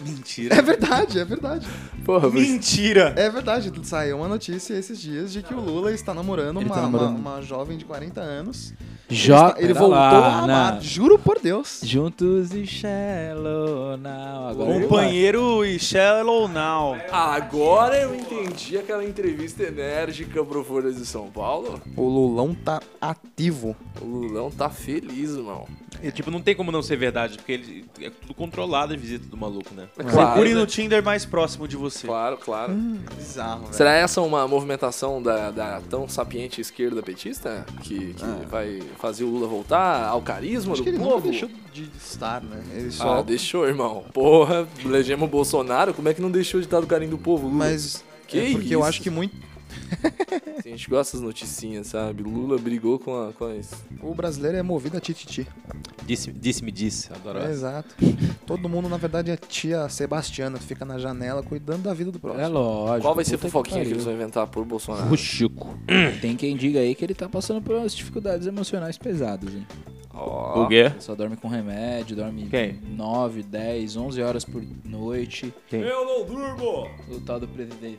Mentira. 0.02 0.54
É 0.54 0.60
verdade, 0.60 1.18
é 1.18 1.24
verdade. 1.24 1.66
Porra, 2.04 2.28
você... 2.28 2.40
Mentira. 2.40 3.14
É 3.16 3.30
verdade. 3.30 3.72
Saiu 3.84 4.18
uma 4.18 4.28
notícia 4.28 4.74
esses 4.74 5.00
dias 5.00 5.32
de 5.32 5.42
que 5.42 5.54
o 5.54 5.60
Lula 5.60 5.92
está 5.92 6.12
namorando, 6.12 6.60
Ele 6.60 6.66
uma, 6.66 6.74
tá 6.74 6.82
namorando. 6.82 7.16
Uma, 7.16 7.36
uma 7.36 7.42
jovem 7.42 7.78
de 7.78 7.86
40 7.86 8.20
anos. 8.20 8.74
Jo 9.08 9.34
ele 9.34 9.42
está- 9.48 9.54
ele 9.60 9.72
voltou 9.74 9.90
lá, 9.90 10.10
a 10.10 10.38
amar. 10.44 10.74
não. 10.74 10.80
Juro 10.80 11.18
por 11.18 11.38
Deus. 11.38 11.80
Juntos 11.84 12.52
e 12.54 12.66
Shallow 12.66 13.96
Now. 13.98 14.48
Agora. 14.48 14.80
Companheiro 14.80 15.64
e 15.64 15.78
Shallow 15.78 16.48
Now. 16.48 16.96
Agora 17.12 17.96
eu 18.00 18.14
entendi 18.14 18.78
aquela 18.78 19.04
entrevista 19.04 19.62
enérgica 19.62 20.42
pro 20.44 20.64
Folha 20.64 20.90
de 20.90 21.04
São 21.04 21.28
Paulo. 21.30 21.80
O 21.96 22.02
Lulão 22.08 22.54
tá 22.54 22.80
ativo. 23.00 23.76
O 24.00 24.04
Lulão 24.06 24.50
tá 24.50 24.70
feliz, 24.70 25.30
irmão. 25.30 25.66
E, 26.02 26.10
tipo, 26.10 26.30
não 26.30 26.40
tem 26.40 26.54
como 26.54 26.70
não 26.70 26.82
ser 26.82 26.96
verdade, 26.96 27.36
porque 27.38 27.52
ele 27.52 27.84
é 28.00 28.10
tudo 28.10 28.34
controlado 28.34 28.92
a 28.92 28.96
visita 28.96 29.26
do 29.26 29.36
maluco, 29.36 29.74
né? 29.74 29.88
Procure 29.94 30.50
né? 30.54 30.60
no 30.60 30.66
Tinder 30.66 31.02
mais 31.02 31.24
próximo 31.24 31.66
de 31.66 31.76
você. 31.76 32.06
Claro, 32.06 32.36
claro. 32.36 32.74
Bizarro, 33.16 33.62
velho. 33.62 33.74
Será 33.74 33.94
essa 33.94 34.20
uma 34.20 34.46
movimentação 34.46 35.22
da, 35.22 35.50
da 35.50 35.80
tão 35.88 36.08
sapiente 36.08 36.60
esquerda 36.60 37.02
petista? 37.02 37.64
Que, 37.82 38.14
que 38.14 38.46
vai 38.50 38.82
fazer 38.98 39.24
o 39.24 39.28
Lula 39.28 39.46
voltar 39.46 40.06
ao 40.06 40.20
carisma 40.20 40.72
Acho 40.72 40.82
do 40.82 40.84
que 40.84 40.90
ele 40.90 40.98
povo? 40.98 41.30
deixou 41.30 41.48
de 41.72 41.90
estar, 41.98 42.42
né? 42.42 42.62
Ele 42.74 42.90
só... 42.90 43.18
Ah, 43.18 43.22
deixou, 43.22 43.66
irmão. 43.66 44.04
Porra, 44.12 44.68
elegemos 44.84 45.26
o 45.26 45.30
Bolsonaro, 45.30 45.94
como 45.94 46.08
é 46.08 46.14
que 46.14 46.20
não 46.20 46.30
deixou 46.30 46.60
de 46.60 46.66
estar 46.66 46.80
do 46.80 46.86
carinho 46.86 47.12
do 47.12 47.18
povo? 47.18 47.46
Lula? 47.46 47.58
Mas 47.58 48.04
Que 48.26 48.38
é 48.38 48.50
porque 48.52 48.74
eu 48.74 48.80
isso? 48.80 48.88
acho 48.88 49.00
que 49.02 49.10
muito... 49.10 49.34
A 50.64 50.68
gente 50.68 50.88
gosta 50.88 51.16
das 51.16 51.24
noticinhas, 51.24 51.88
sabe? 51.88 52.22
Lula 52.22 52.58
brigou 52.58 52.98
com, 52.98 53.28
a, 53.28 53.32
com 53.32 53.44
as... 53.44 53.70
O 54.02 54.14
brasileiro 54.14 54.56
é 54.56 54.62
movido 54.62 54.96
a 54.96 55.00
tititi. 55.00 55.46
Disse, 56.06 56.32
disse 56.32 56.64
me 56.64 56.70
disse, 56.70 57.12
adoro 57.12 57.38
É, 57.38 57.50
exato. 57.50 57.94
Todo 58.46 58.68
mundo, 58.68 58.88
na 58.88 58.96
verdade, 58.96 59.30
é 59.30 59.36
tia 59.36 59.88
Sebastiana, 59.88 60.58
que 60.58 60.64
fica 60.64 60.84
na 60.84 60.98
janela 60.98 61.42
cuidando 61.42 61.82
da 61.82 61.94
vida 61.94 62.10
do 62.10 62.18
próximo. 62.18 62.42
É 62.42 62.48
lógico. 62.48 63.02
Qual 63.02 63.14
vai 63.14 63.24
ser 63.24 63.36
a 63.36 63.38
fofoquinha 63.38 63.80
que, 63.80 63.84
pariu. 63.84 63.94
eles 63.94 64.04
vão 64.04 64.14
inventar 64.14 64.46
por 64.46 64.64
Bolsonaro? 64.64 65.12
O 65.12 65.16
Chico. 65.16 65.78
Tem 66.20 66.36
quem 66.36 66.56
diga 66.56 66.80
aí 66.80 66.94
que 66.94 67.04
ele 67.04 67.14
tá 67.14 67.28
passando 67.28 67.62
por 67.62 67.76
umas 67.76 67.94
dificuldades 67.94 68.46
emocionais 68.46 68.98
pesadas, 68.98 69.54
hein? 69.54 69.66
Ó, 70.14 70.62
O 70.64 70.68
quê? 70.68 70.92
Só 71.00 71.14
dorme 71.14 71.36
com 71.36 71.48
remédio, 71.48 72.14
dorme 72.16 72.46
Quem? 72.50 72.78
9, 72.88 73.42
10, 73.42 73.96
11 73.96 74.22
horas 74.22 74.44
por 74.44 74.62
noite. 74.84 75.52
Eu 75.72 76.04
não 76.04 76.24
durmo! 76.24 76.88
O 77.10 77.20
tal 77.20 77.40
do 77.40 77.48
presidente. 77.48 77.98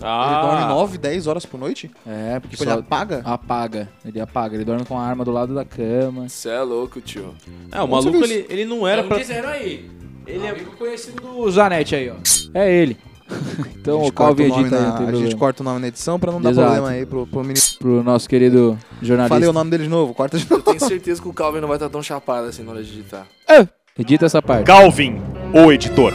Ah, 0.00 0.40
Ele 0.42 0.48
dorme 0.48 0.64
9, 0.74 0.98
10 0.98 1.26
horas 1.26 1.44
por 1.44 1.58
noite? 1.58 1.90
É, 2.06 2.38
porque 2.38 2.56
Tipo, 2.56 2.68
só 2.68 2.76
ele 2.76 2.80
apaga? 2.82 3.22
apaga. 3.24 3.88
Ele 4.04 4.20
apaga. 4.20 4.54
Ele 4.54 4.64
dorme 4.64 4.84
com 4.84 4.96
a 4.96 5.02
arma 5.04 5.24
do 5.24 5.32
lado 5.32 5.54
da 5.54 5.64
cama. 5.64 6.28
Você 6.28 6.48
é 6.48 6.60
louco, 6.60 7.00
tio. 7.00 7.34
É, 7.72 7.80
o 7.80 7.84
Onde 7.84 7.90
maluco, 8.06 8.24
ele, 8.24 8.46
ele 8.48 8.64
não 8.64 8.86
era 8.86 9.02
pra... 9.02 9.18
dizendo 9.18 9.48
aí. 9.48 9.90
Ele 10.26 10.46
é 10.46 10.50
amigo 10.50 10.76
conhecido 10.76 11.20
do 11.20 11.50
Zanetti 11.50 11.96
aí, 11.96 12.10
ó. 12.10 12.14
É 12.54 12.70
ele. 12.72 12.96
então 13.76 13.96
A 13.96 14.00
o 14.00 14.04
gente 14.04 14.12
Calvi 14.14 14.48
corta 14.48 14.54
o 14.54 14.56
nome 14.56 14.62
edita 14.68 14.76
aí, 14.76 14.82
não 14.82 14.90
na- 14.90 14.96
tem 14.96 15.06
A 15.06 15.10
gente 15.10 15.18
problema. 15.20 15.38
corta 15.38 15.62
o 15.62 15.64
nome 15.64 15.80
na 15.80 15.88
edição 15.88 16.18
pra 16.18 16.32
não 16.32 16.40
dar 16.40 16.50
Exato. 16.50 16.66
problema 16.72 16.90
aí 16.96 17.06
pro, 17.06 17.26
pro 17.26 17.40
menino. 17.40 17.60
Pro 17.78 18.02
nosso 18.02 18.28
querido 18.28 18.78
jornalista. 19.02 19.34
Falei 19.34 19.48
o 19.48 19.52
nome 19.52 19.70
dele 19.70 19.82
de 19.84 19.88
novo, 19.88 20.14
corta 20.14 20.38
de 20.38 20.44
novo. 20.48 20.60
Eu 20.60 20.64
tenho 20.76 20.80
certeza 20.88 21.20
que 21.20 21.28
o 21.28 21.32
Calvin 21.32 21.60
não 21.60 21.68
vai 21.68 21.76
estar 21.76 21.88
tão 21.88 22.02
chapado 22.02 22.46
assim 22.48 22.62
na 22.62 22.72
hora 22.72 22.82
de 22.82 22.88
digitar. 22.90 23.26
Edita 23.98 24.26
essa 24.26 24.40
parte. 24.40 24.64
Calvin, 24.66 25.20
o 25.52 25.72
editor. 25.72 26.12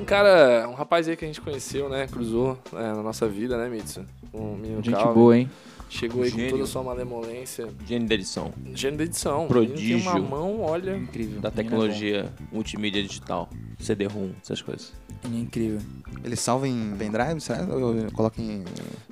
Um 0.00 0.04
cara, 0.04 0.66
um 0.68 0.74
rapaz 0.74 1.06
aí 1.08 1.16
que 1.16 1.24
a 1.24 1.28
gente 1.28 1.40
conheceu, 1.40 1.88
né? 1.88 2.06
Cruzou 2.10 2.56
né, 2.72 2.92
na 2.94 3.02
nossa 3.02 3.26
vida, 3.28 3.56
né, 3.58 3.68
Mitsu? 3.68 4.02
Um 4.32 4.54
menino 4.56 4.82
Gente 4.82 4.94
Calvin. 4.94 5.14
boa, 5.14 5.36
hein? 5.36 5.50
Chegou 5.88 6.22
aí 6.22 6.30
com 6.30 6.36
Gênio. 6.36 6.50
toda 6.52 6.64
a 6.64 6.66
sua 6.66 6.82
malemolência. 6.82 7.68
Gênio 7.86 8.08
da 8.08 8.14
edição, 8.14 8.52
Gênio 8.74 8.98
da 8.98 9.04
edição. 9.04 9.48
Prodígio. 9.48 10.00
Tem 10.00 10.06
uma 10.06 10.18
mão, 10.18 10.60
olha. 10.60 10.96
Incrível. 10.96 11.40
da 11.40 11.48
é 11.48 11.52
tecnologia 11.52 12.32
multimídia 12.52 13.02
digital, 13.02 13.48
CD-ROM, 13.78 14.30
essas 14.42 14.60
coisas. 14.60 14.92
Ele 15.24 15.36
é 15.36 15.40
incrível. 15.40 15.80
Ele 16.22 16.36
salva 16.36 16.68
em 16.68 16.94
pendrive, 16.96 17.40
será? 17.40 17.66
Ou 17.74 18.10
coloca 18.12 18.40
em. 18.40 18.64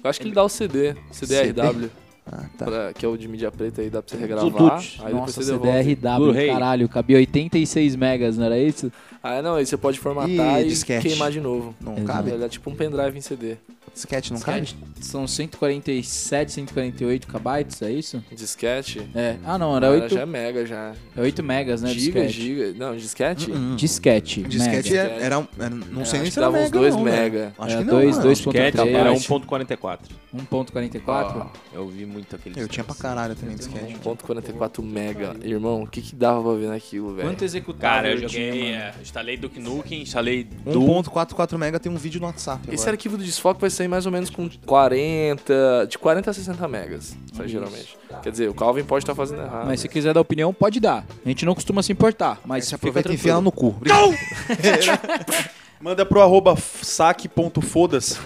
Eu 0.02 0.10
acho 0.10 0.20
que 0.20 0.26
ele 0.26 0.34
dá 0.34 0.44
o 0.44 0.48
CD, 0.48 0.94
CDRW, 1.10 1.90
Ah, 2.30 2.44
tá. 2.58 2.64
pra- 2.64 2.92
que 2.92 3.04
é 3.06 3.08
o 3.08 3.16
de 3.16 3.28
mídia 3.28 3.52
preta 3.52 3.80
aí, 3.82 3.88
dá 3.88 4.02
pra 4.02 4.10
você 4.14 4.20
regravar. 4.20 4.50
Bluetooth. 4.50 5.00
Aí 5.04 5.14
Nossa, 5.14 5.40
você. 5.42 5.52
CDRW, 5.54 6.46
caralho. 6.48 6.88
Cabia 6.88 7.18
86 7.18 7.94
megas, 7.94 8.36
não 8.36 8.46
era 8.46 8.58
isso? 8.58 8.90
Ah, 9.22 9.40
não, 9.42 9.54
aí 9.54 9.64
você 9.66 9.76
pode 9.76 9.98
formatar 9.98 10.60
e 10.62 10.68
disquete. 10.68 11.06
queimar 11.08 11.30
de 11.30 11.40
novo. 11.40 11.74
Não 11.80 11.92
Exato. 11.94 12.06
cabe? 12.06 12.30
Ele 12.32 12.44
é 12.44 12.48
tipo 12.48 12.68
um 12.70 12.74
pendrive 12.74 13.16
em 13.16 13.20
CD. 13.20 13.56
Sketch 13.94 14.30
não 14.30 14.40
cabe? 14.40 14.68
São 15.00 15.26
147, 15.26 16.52
148 16.52 17.26
kbytes, 17.26 17.80
é 17.80 17.90
isso? 17.90 18.22
Disquete. 18.30 19.08
É. 19.14 19.36
Ah, 19.42 19.56
não, 19.56 19.74
era 19.74 19.86
Agora 19.86 20.02
8, 20.02 20.14
já 20.14 20.20
é 20.20 20.26
mega 20.26 20.66
já. 20.66 20.92
é 21.16 21.20
8 21.22 21.42
megas, 21.42 21.80
né? 21.80 21.88
giga, 21.90 22.20
disquete. 22.26 22.32
giga. 22.32 22.74
Não, 22.76 22.94
disquete? 22.94 23.50
Hum, 23.50 23.72
hum. 23.72 23.76
Disquete. 23.76 24.42
Disquete 24.42 24.90
mega. 24.92 25.02
era, 25.14 25.38
um- 25.38 25.46
era- 25.58 25.70
Não 25.70 26.02
É, 26.02 26.04
sei 26.04 26.18
nem 26.18 26.22
acho 26.22 26.30
se 26.30 26.32
que 26.32 26.38
era 26.38 26.46
dava 26.52 26.58
uns 26.58 26.64
mega. 26.70 26.78
dois 26.78 26.94
não, 26.94 27.04
velho. 27.04 27.16
mega. 27.22 27.54
Acho 27.58 27.74
É, 27.74 27.78
que 27.78 27.84
não. 27.84 27.94
dois- 27.94 28.10
mano. 28.10 28.22
dois 28.22 28.38
Disquete 28.38 28.76
Três. 28.76 28.94
era 28.94 29.12
1.44. 29.12 29.98
1.44. 30.34 31.40
Ó, 31.40 31.76
Eu 31.76 31.88
vi 31.88 32.04
muito 32.06 32.15
aquele 32.34 32.60
Eu 32.60 32.68
tinha 32.68 32.84
pra 32.84 32.94
caralho 32.94 33.34
também 33.34 33.56
disquete. 33.56 33.98
ponto 33.98 34.24
44 34.24 34.82
mega. 34.82 35.36
Irmão, 35.42 35.82
o 35.82 35.86
que 35.86 36.00
que 36.00 36.14
dava 36.16 36.42
pra 36.42 36.52
ver 36.52 36.68
naquilo, 36.68 37.14
velho? 37.14 37.28
Quanto 37.28 37.44
executável 37.44 37.78
Cara, 37.96 38.08
eu 38.10 38.26
tinha, 38.28 38.46
joguei, 38.52 38.72
mano? 38.72 38.82
é, 38.82 38.94
instalei 39.02 39.36
Duke 39.36 39.60
Nukem, 39.60 40.02
instalei 40.02 40.44
Doom. 40.44 41.02
1.44 41.02 41.58
mega 41.58 41.78
tem 41.80 41.90
um 41.92 41.96
vídeo 41.96 42.20
no 42.20 42.26
WhatsApp. 42.26 42.62
Esse 42.72 42.88
arquivo 42.88 43.16
do 43.16 43.24
desfoque 43.24 43.60
vai 43.60 43.70
sair 43.70 43.88
mais 43.88 44.06
ou 44.06 44.12
menos 44.12 44.30
com 44.30 44.48
40, 44.66 45.86
de 45.88 45.98
40 45.98 46.30
a 46.30 46.34
60 46.34 46.68
megas, 46.68 47.16
sai 47.34 47.48
geralmente. 47.48 47.96
Quer 48.22 48.30
dizer, 48.30 48.48
o 48.48 48.54
Calvin 48.54 48.84
pode 48.84 49.02
estar 49.04 49.14
fazendo 49.14 49.42
errado. 49.42 49.66
Mas 49.66 49.80
se 49.80 49.88
quiser 49.88 50.14
dar 50.14 50.20
opinião, 50.20 50.54
pode 50.54 50.80
dar. 50.80 51.04
A 51.24 51.28
gente 51.28 51.44
não 51.44 51.54
costuma 51.54 51.82
se 51.82 51.92
importar, 51.92 52.40
mas 52.44 52.56
Aí 52.56 52.62
você 52.62 52.66
fica 52.68 52.76
aproveita 52.76 53.12
e 53.12 53.16
tranquilo. 53.16 53.20
enfia 53.20 53.32
ela 53.32 53.40
no 53.42 53.52
cu. 53.52 53.76
Manda 55.80 56.06
pro 56.06 56.22
arroba 56.22 56.56
saque.fodas. 56.56 58.18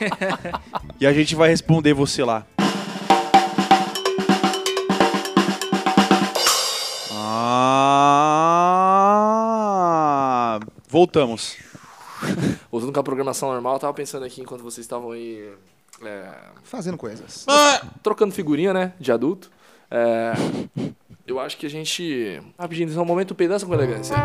e 1.00 1.06
a 1.06 1.12
gente 1.12 1.34
vai 1.34 1.48
responder 1.48 1.94
você 1.94 2.22
lá. 2.22 2.46
Voltamos. 10.88 11.56
Voltando 12.70 12.92
com 12.92 13.00
a 13.00 13.02
programação 13.02 13.50
normal, 13.52 13.74
eu 13.74 13.78
tava 13.80 13.94
pensando 13.94 14.24
aqui 14.24 14.40
enquanto 14.40 14.62
vocês 14.62 14.84
estavam 14.84 15.12
aí 15.12 15.52
é, 16.02 16.30
Fazendo 16.64 16.96
coisas. 16.96 17.46
trocando 18.02 18.34
figurinha, 18.34 18.72
né, 18.72 18.92
de 18.98 19.12
adulto. 19.12 19.50
É, 19.90 20.32
eu 21.26 21.38
acho 21.38 21.56
que 21.56 21.66
a 21.66 21.70
gente... 21.70 22.42
Rapidinho, 22.58 22.88
esse 22.88 22.98
é 22.98 23.00
um 23.00 23.04
momento 23.04 23.34
pedaço 23.34 23.66
com 23.66 23.74
elegância. 23.74 24.16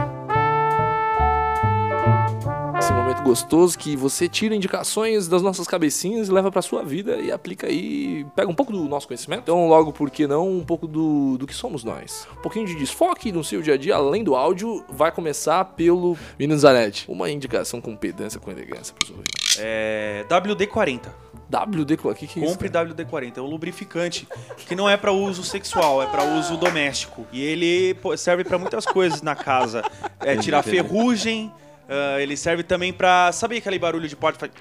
Esse 2.84 2.91
momento 2.91 3.23
gostoso 3.23 3.79
que 3.79 3.95
você 3.95 4.27
tira 4.27 4.53
indicações 4.53 5.29
das 5.29 5.41
nossas 5.41 5.65
cabecinhas 5.65 6.27
e 6.27 6.31
leva 6.34 6.51
pra 6.51 6.61
sua 6.61 6.84
vida 6.84 7.15
e 7.15 7.31
aplica 7.31 7.65
aí, 7.65 8.25
pega 8.36 8.51
um 8.51 8.53
pouco 8.53 8.73
do 8.73 8.84
nosso 8.89 9.07
conhecimento. 9.07 9.43
Então, 9.43 9.69
logo, 9.69 9.93
por 9.93 10.11
que 10.11 10.27
não, 10.27 10.51
um 10.51 10.65
pouco 10.65 10.86
do, 10.86 11.38
do 11.38 11.47
que 11.47 11.53
somos 11.53 11.86
nós. 11.86 12.27
Um 12.38 12.41
pouquinho 12.41 12.65
de 12.65 12.75
desfoque 12.75 13.31
no 13.31 13.41
seu 13.41 13.61
dia 13.61 13.75
a 13.75 13.77
dia, 13.77 13.95
além 13.95 14.21
do 14.21 14.36
áudio, 14.36 14.84
vai 14.89 15.13
começar 15.13 15.63
pelo 15.63 16.17
Menino 16.38 16.59
Zanetti. 16.59 17.09
Uma 17.09 17.31
indicação 17.31 17.79
com 17.79 17.95
pedância, 17.95 18.38
com 18.38 18.51
elegância 18.51 18.93
pros 18.93 19.11
ouvintes. 19.11 19.59
É, 19.61 20.25
WD-40. 20.27 21.03
WD, 21.49 21.93
o 22.03 22.13
que 22.13 22.27
que 22.27 22.41
é 22.41 22.43
isso? 22.43 22.51
Compre 22.51 22.69
cara? 22.69 22.89
WD-40. 22.89 23.38
É 23.38 23.41
um 23.41 23.47
lubrificante 23.47 24.27
que 24.57 24.75
não 24.75 24.89
é 24.89 24.97
pra 24.97 25.13
uso 25.13 25.41
sexual, 25.41 26.03
é 26.03 26.07
pra 26.07 26.25
uso 26.25 26.57
doméstico. 26.57 27.25
E 27.31 27.41
ele 27.41 27.95
serve 28.17 28.43
pra 28.43 28.57
muitas 28.57 28.86
coisas 28.86 29.21
na 29.21 29.36
casa. 29.36 29.81
É 30.19 30.36
tirar 30.36 30.63
ferrugem. 30.63 31.49
Ah, 31.89 32.21
ele 32.21 32.36
serve 32.38 32.63
também 32.63 32.91
pra. 32.93 33.31
Sabe 33.31 33.57
aquele 33.57 33.79
barulho 33.79 34.07
de 34.07 34.15
porta? 34.15 34.39
faz- 34.39 34.51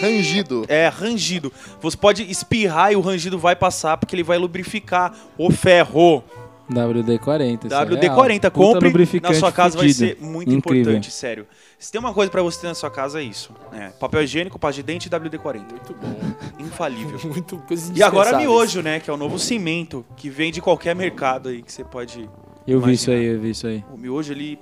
Rangido. 0.00 0.64
É, 0.68 0.88
rangido. 0.88 1.52
Você 1.80 1.96
pode 1.96 2.22
espirrar 2.30 2.92
e 2.92 2.96
o 2.96 3.00
rangido 3.00 3.38
vai 3.38 3.54
passar 3.54 3.96
porque 3.98 4.14
ele 4.16 4.22
vai 4.22 4.38
lubrificar 4.38 5.14
o 5.36 5.50
ferro. 5.50 6.24
WD-40. 6.70 7.66
isso 7.66 7.74
é 7.74 7.78
real. 7.78 7.86
WD-40, 7.86 8.50
Puta 8.50 8.50
compre. 8.50 9.20
Na 9.20 9.34
sua 9.34 9.50
casa 9.50 9.76
vai 9.76 9.88
ser 9.88 10.16
muito 10.20 10.52
Incrível. 10.52 10.82
importante, 10.82 11.10
sério. 11.10 11.46
Se 11.78 11.90
tem 11.90 11.98
uma 12.00 12.14
coisa 12.14 12.30
pra 12.30 12.42
você 12.42 12.60
ter 12.60 12.68
na 12.68 12.74
sua 12.74 12.90
casa, 12.90 13.20
é 13.20 13.24
isso. 13.24 13.52
É, 13.72 13.88
papel 13.88 14.22
higiênico, 14.22 14.58
pasta 14.58 14.76
de 14.80 14.84
dente 14.84 15.08
e 15.08 15.10
WD-40. 15.10 15.54
Muito 15.70 15.94
bom. 15.94 16.20
Infalível. 16.60 17.18
Muito 17.28 17.58
coisa 17.58 17.92
E 17.94 18.02
agora 18.02 18.36
miojo, 18.38 18.82
né? 18.82 19.00
Que 19.00 19.10
é 19.10 19.12
o 19.12 19.16
novo 19.16 19.38
cimento 19.38 20.04
que 20.16 20.30
vem 20.30 20.52
de 20.52 20.60
qualquer 20.60 20.94
mercado 20.94 21.48
aí 21.48 21.60
que 21.60 21.72
você 21.72 21.82
pode. 21.82 22.28
Eu 22.66 22.80
vi 22.80 22.92
isso 22.92 23.10
imaginar. 23.10 23.28
aí, 23.28 23.34
eu 23.36 23.40
vi 23.40 23.50
isso 23.50 23.66
aí. 23.66 23.84
O 23.92 23.96
miojo, 23.98 24.32
ele. 24.32 24.58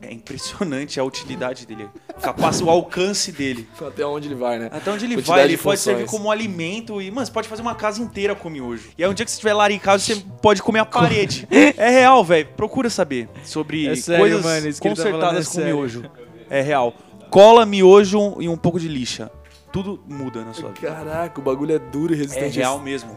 É 0.00 0.12
impressionante 0.12 1.00
a 1.00 1.04
utilidade 1.04 1.66
dele. 1.66 1.88
Capaz, 2.22 2.60
o 2.62 2.70
alcance 2.70 3.32
dele. 3.32 3.68
Até 3.84 4.06
onde 4.06 4.28
ele 4.28 4.36
vai, 4.36 4.58
né? 4.58 4.70
Até 4.72 4.92
onde 4.92 5.04
ele 5.04 5.14
Quantidade 5.16 5.36
vai, 5.38 5.44
ele 5.48 5.56
de 5.56 5.62
pode 5.62 5.80
servir 5.80 6.06
como 6.06 6.30
alimento 6.30 7.02
e, 7.02 7.10
mano, 7.10 7.26
você 7.26 7.32
pode 7.32 7.48
fazer 7.48 7.62
uma 7.62 7.74
casa 7.74 8.00
inteira 8.00 8.34
com 8.34 8.48
miojo. 8.48 8.90
E 8.96 9.02
aí 9.02 9.10
um 9.10 9.14
dia 9.14 9.24
que 9.24 9.30
você 9.30 9.34
estiver 9.36 9.54
laricado, 9.54 10.00
você 10.00 10.22
pode 10.40 10.62
comer 10.62 10.78
a 10.80 10.84
parede. 10.84 11.48
é 11.50 11.90
real, 11.90 12.22
velho. 12.24 12.46
Procura 12.56 12.88
saber 12.88 13.28
sobre 13.42 13.86
É 13.88 13.96
sério, 13.96 14.20
coisas 14.20 14.44
mano, 14.44 14.72
tá 14.72 14.78
consertadas 14.88 15.46
é 15.46 15.48
com 15.48 15.54
sério. 15.56 15.74
miojo. 15.76 16.04
É 16.48 16.60
real. 16.62 16.94
Cola, 17.28 17.66
miojo 17.66 18.36
e 18.40 18.48
um 18.48 18.56
pouco 18.56 18.78
de 18.78 18.86
lixa. 18.86 19.30
Tudo 19.72 20.00
muda 20.08 20.44
na 20.44 20.54
sua 20.54 20.70
vida. 20.70 20.88
Caraca, 20.88 21.40
o 21.40 21.42
bagulho 21.42 21.74
é 21.74 21.78
duro 21.78 22.14
e 22.14 22.16
É 22.16 22.18
resistente. 22.20 22.56
real 22.58 22.78
mesmo. 22.78 23.10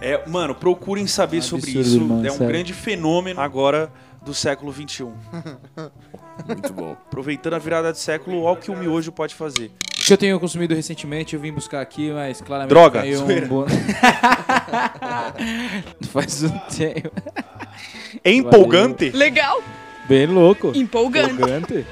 É, 0.00 0.22
mano, 0.28 0.54
procurem 0.54 1.06
saber 1.06 1.38
É 1.38 1.40
um 1.40 1.42
sobre 1.42 1.70
absurdo, 1.70 1.86
isso. 1.88 1.96
irmão, 1.96 2.18
é 2.24 2.28
um 2.28 2.32
sério. 2.36 2.46
grande 2.48 2.72
fenômeno 2.74 3.40
agora 3.40 3.90
do 4.26 4.34
século 4.34 4.72
XXI. 4.72 5.06
Muito 6.46 6.72
bom. 6.72 6.92
Aproveitando 6.92 7.54
a 7.54 7.58
virada 7.58 7.92
de 7.92 7.98
século, 7.98 8.42
olha 8.42 8.58
o 8.58 8.60
que 8.60 8.70
o 8.70 8.76
miojo 8.76 9.10
pode 9.12 9.34
fazer. 9.34 9.70
O 9.98 10.04
que 10.04 10.12
eu 10.12 10.18
tenho 10.18 10.38
consumido 10.38 10.74
recentemente, 10.74 11.34
eu 11.34 11.40
vim 11.40 11.52
buscar 11.52 11.80
aqui, 11.80 12.10
mas 12.10 12.40
claramente 12.40 12.70
Droga, 12.70 13.02
um. 13.02 13.66
Faz 16.10 16.42
um 16.42 16.58
tempo. 16.68 17.10
É 18.22 18.32
empolgante? 18.32 19.10
Legal, 19.10 19.62
Bem 20.08 20.26
louco. 20.26 20.72
empolgante. 20.74 21.32
Empolgante. 21.34 21.86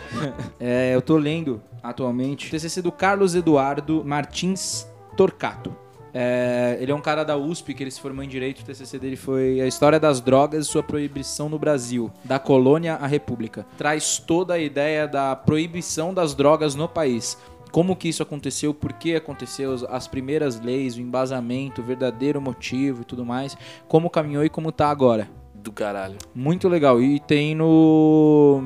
é, 0.61 0.95
eu 0.95 1.01
tô 1.03 1.17
lendo 1.17 1.63
atualmente 1.83 2.49
o 2.49 2.51
TCC 2.51 2.83
do 2.83 2.93
Carlos 2.93 3.35
Eduardo 3.35 4.05
Martins 4.05 4.87
Torcato. 5.17 5.84
É, 6.17 6.79
ele 6.81 6.93
é 6.93 6.95
um 6.95 7.01
cara 7.01 7.25
da 7.25 7.37
USP 7.37 7.75
que 7.75 7.83
ele 7.83 7.91
se 7.91 8.01
formou 8.01 8.23
em 8.25 8.29
Direito. 8.29 8.61
O 8.61 8.65
TCC 8.65 8.99
dele 9.01 9.17
foi 9.17 9.61
A 9.61 9.67
História 9.67 9.99
das 9.99 10.21
Drogas 10.21 10.65
e 10.65 10.69
Sua 10.69 10.83
Proibição 10.83 11.49
no 11.49 11.59
Brasil, 11.59 12.09
da 12.23 12.39
Colônia 12.39 12.95
à 12.95 13.07
República. 13.09 13.67
Traz 13.77 14.19
toda 14.19 14.55
a 14.55 14.59
ideia 14.59 15.09
da 15.09 15.35
proibição 15.35 16.15
das 16.15 16.33
drogas 16.35 16.77
no 16.77 16.89
país. 16.89 17.37
Como 17.73 17.97
que 17.97 18.09
isso 18.09 18.23
aconteceu, 18.23 18.73
por 18.73 18.93
que 18.93 19.17
aconteceu, 19.17 19.73
as- 19.75 19.83
as 19.83 20.07
primeiras 20.07 20.61
leis, 20.61 20.97
o 20.97 21.01
embasamento, 21.01 21.81
o 21.81 21.85
verdadeiro 21.85 22.41
motivo 22.41 23.03
e 23.03 23.05
tudo 23.05 23.25
mais. 23.25 23.57
Como 23.89 24.09
caminhou 24.09 24.45
e 24.45 24.49
como 24.49 24.71
tá 24.71 24.89
agora. 24.91 25.29
Do 25.53 25.73
caralho. 25.73 26.17
Muito 26.33 26.69
legal. 26.69 27.01
E 27.03 27.19
tem 27.19 27.55
no 27.57 28.63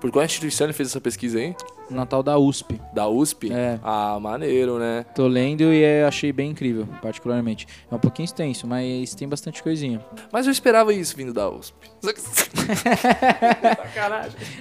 Por 0.00 0.10
qual 0.10 0.24
instituição 0.24 0.66
ele 0.66 0.72
fez 0.72 0.88
essa 0.88 1.00
pesquisa 1.00 1.38
aí? 1.38 1.54
Natal 1.90 2.22
da 2.22 2.38
USP. 2.38 2.80
Da 2.94 3.08
USP? 3.08 3.52
É. 3.52 3.78
Ah, 3.82 4.18
maneiro, 4.20 4.78
né? 4.78 5.04
Tô 5.14 5.26
lendo 5.26 5.64
e 5.64 5.82
é- 5.82 6.04
achei 6.04 6.32
bem 6.32 6.50
incrível, 6.52 6.88
particularmente. 7.02 7.66
É 7.90 7.94
um 7.94 7.98
pouquinho 7.98 8.24
extenso, 8.24 8.66
mas 8.66 9.14
tem 9.14 9.28
bastante 9.28 9.62
coisinha. 9.62 10.00
Mas 10.32 10.46
eu 10.46 10.52
esperava 10.52 10.94
isso 10.94 11.16
vindo 11.16 11.32
da 11.34 11.50
USP. 11.50 11.74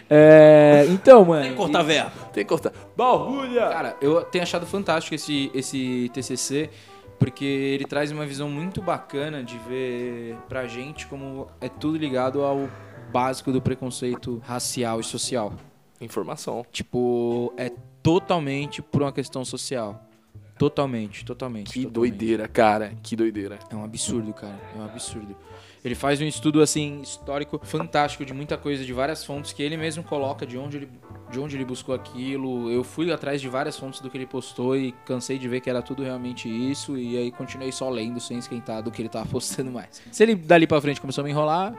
É, 0.10 0.86
então, 0.90 1.24
mano. 1.26 1.56
Cortar 1.56 1.84
verbo. 1.84 2.12
Tem 2.34 2.44
que 2.44 2.50
cortar. 2.50 2.74
Barulha! 2.98 3.70
Cara, 3.70 3.98
eu 4.02 4.22
tenho 4.24 4.44
achado 4.44 4.66
fantástico 4.66 5.16
esse, 5.16 5.52
esse 5.54 6.10
TCC, 6.14 6.70
porque 7.20 7.46
ele 7.46 7.86
traz 7.86 8.12
uma 8.12 8.26
visão 8.26 8.50
muito 8.50 8.82
bacana 8.82 9.44
de 9.44 9.58
ver 9.60 10.36
pra 10.48 10.66
gente 10.68 11.06
como 11.08 11.48
é 11.62 11.70
tudo 11.70 11.98
ligado 11.98 12.42
ao 12.42 12.68
básico 13.12 13.52
do 13.52 13.62
preconceito 13.62 14.42
racial 14.46 15.00
e 15.00 15.04
social. 15.04 15.54
Informação. 16.02 16.66
Tipo, 16.72 17.54
é 17.58 17.72
totalmente 18.02 18.82
por 18.82 19.02
uma 19.02 19.12
questão 19.12 19.44
social. 19.44 20.06
Totalmente, 20.58 21.24
totalmente. 21.24 21.72
Que 21.72 21.84
totalmente. 21.84 21.94
doideira, 21.94 22.48
cara. 22.48 22.94
Que 23.02 23.16
doideira. 23.16 23.60
É 23.70 23.76
um 23.76 23.84
absurdo, 23.84 24.34
cara. 24.34 24.60
É 24.76 24.80
um 24.80 24.84
absurdo. 24.84 25.36
Ele 25.84 25.96
faz 25.96 26.20
um 26.22 26.26
estudo 26.26 26.62
assim 26.62 27.02
histórico 27.02 27.60
fantástico 27.64 28.26
de 28.26 28.34
muita 28.34 28.58
coisa, 28.58 28.84
de 28.84 28.94
várias 28.94 29.24
fontes 29.24 29.54
que 29.54 29.64
ele 29.64 29.78
mesmo 29.78 30.04
coloca 30.04 30.46
de 30.46 30.58
onde 30.58 30.78
ele, 30.78 30.90
de 31.32 31.40
onde 31.40 31.56
ele 31.56 31.66
buscou 31.66 31.96
aquilo. 31.96 32.70
Eu 32.70 32.84
fui 32.84 33.12
atrás 33.12 33.42
de 33.42 33.48
várias 33.48 33.78
fontes 33.78 34.02
do 34.02 34.10
que 34.10 34.18
ele 34.18 34.26
postou 34.26 34.76
e 34.76 34.92
cansei 35.06 35.38
de 35.38 35.48
ver 35.48 35.62
que 35.62 35.70
era 35.70 35.82
tudo 35.82 36.04
realmente 36.04 36.50
isso 36.50 36.98
e 36.98 37.18
aí 37.18 37.32
continuei 37.32 37.72
só 37.72 37.90
lendo 37.90 38.20
sem 38.20 38.38
esquentar 38.38 38.84
do 38.84 38.92
que 38.92 39.02
ele 39.02 39.10
tava 39.10 39.26
postando 39.30 39.72
mais. 39.72 40.02
Se 40.12 40.24
ele 40.24 40.36
dali 40.36 40.68
pra 40.68 40.82
frente 40.82 41.00
começou 41.00 41.22
a 41.22 41.26
me 41.26 41.32
enrolar, 41.32 41.74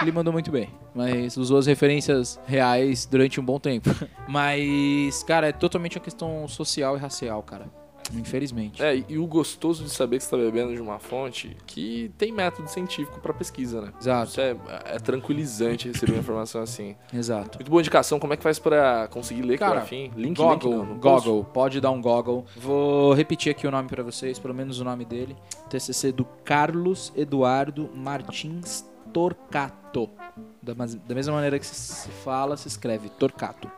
ele 0.00 0.12
mandou 0.12 0.32
muito 0.32 0.50
bem, 0.50 0.70
mas 0.94 1.36
usou 1.36 1.58
as 1.58 1.66
referências 1.66 2.40
reais 2.46 3.06
durante 3.06 3.40
um 3.40 3.44
bom 3.44 3.58
tempo. 3.58 3.90
Mas, 4.28 5.22
cara, 5.24 5.48
é 5.48 5.52
totalmente 5.52 5.98
uma 5.98 6.04
questão 6.04 6.46
social 6.48 6.96
e 6.96 7.00
racial, 7.00 7.42
cara. 7.42 7.81
Infelizmente. 8.14 8.82
É, 8.82 9.02
e 9.08 9.18
o 9.18 9.26
gostoso 9.26 9.84
de 9.84 9.90
saber 9.90 10.18
que 10.18 10.24
você 10.24 10.30
tá 10.30 10.36
bebendo 10.36 10.74
de 10.74 10.80
uma 10.80 10.98
fonte 10.98 11.56
que 11.66 12.10
tem 12.18 12.32
método 12.32 12.68
científico 12.68 13.20
pra 13.20 13.32
pesquisa, 13.32 13.80
né? 13.80 13.92
Exato, 14.00 14.30
Isso 14.30 14.40
é, 14.40 14.56
é 14.86 14.98
tranquilizante 14.98 15.88
receber 15.88 16.12
uma 16.12 16.20
informação 16.20 16.62
assim. 16.62 16.94
exato. 17.12 17.58
Muito 17.58 17.70
boa 17.70 17.80
indicação. 17.80 18.18
Como 18.18 18.32
é 18.34 18.36
que 18.36 18.42
faz 18.42 18.58
pra 18.58 19.08
conseguir 19.08 19.42
ler, 19.42 19.58
Cara? 19.58 19.82
Fim? 19.82 20.10
Link, 20.16 20.36
Goggle, 20.36 20.78
link 20.84 21.00
post? 21.00 21.26
Goggle, 21.28 21.44
pode 21.52 21.80
dar 21.80 21.90
um 21.90 22.00
Goggle. 22.02 22.44
Vou 22.56 23.12
repetir 23.14 23.50
aqui 23.52 23.66
o 23.66 23.70
nome 23.70 23.88
pra 23.88 24.02
vocês, 24.02 24.38
pelo 24.38 24.54
menos 24.54 24.80
o 24.80 24.84
nome 24.84 25.04
dele. 25.04 25.36
TCC 25.70 26.12
do 26.12 26.24
Carlos 26.44 27.12
Eduardo 27.16 27.88
Martins 27.94 28.84
Torcato. 29.12 30.08
Da, 30.62 30.72
da 30.74 31.14
mesma 31.14 31.34
maneira 31.34 31.58
que 31.58 31.66
se 31.66 32.08
fala, 32.08 32.56
se 32.56 32.68
escreve 32.68 33.08
Torcato. 33.10 33.70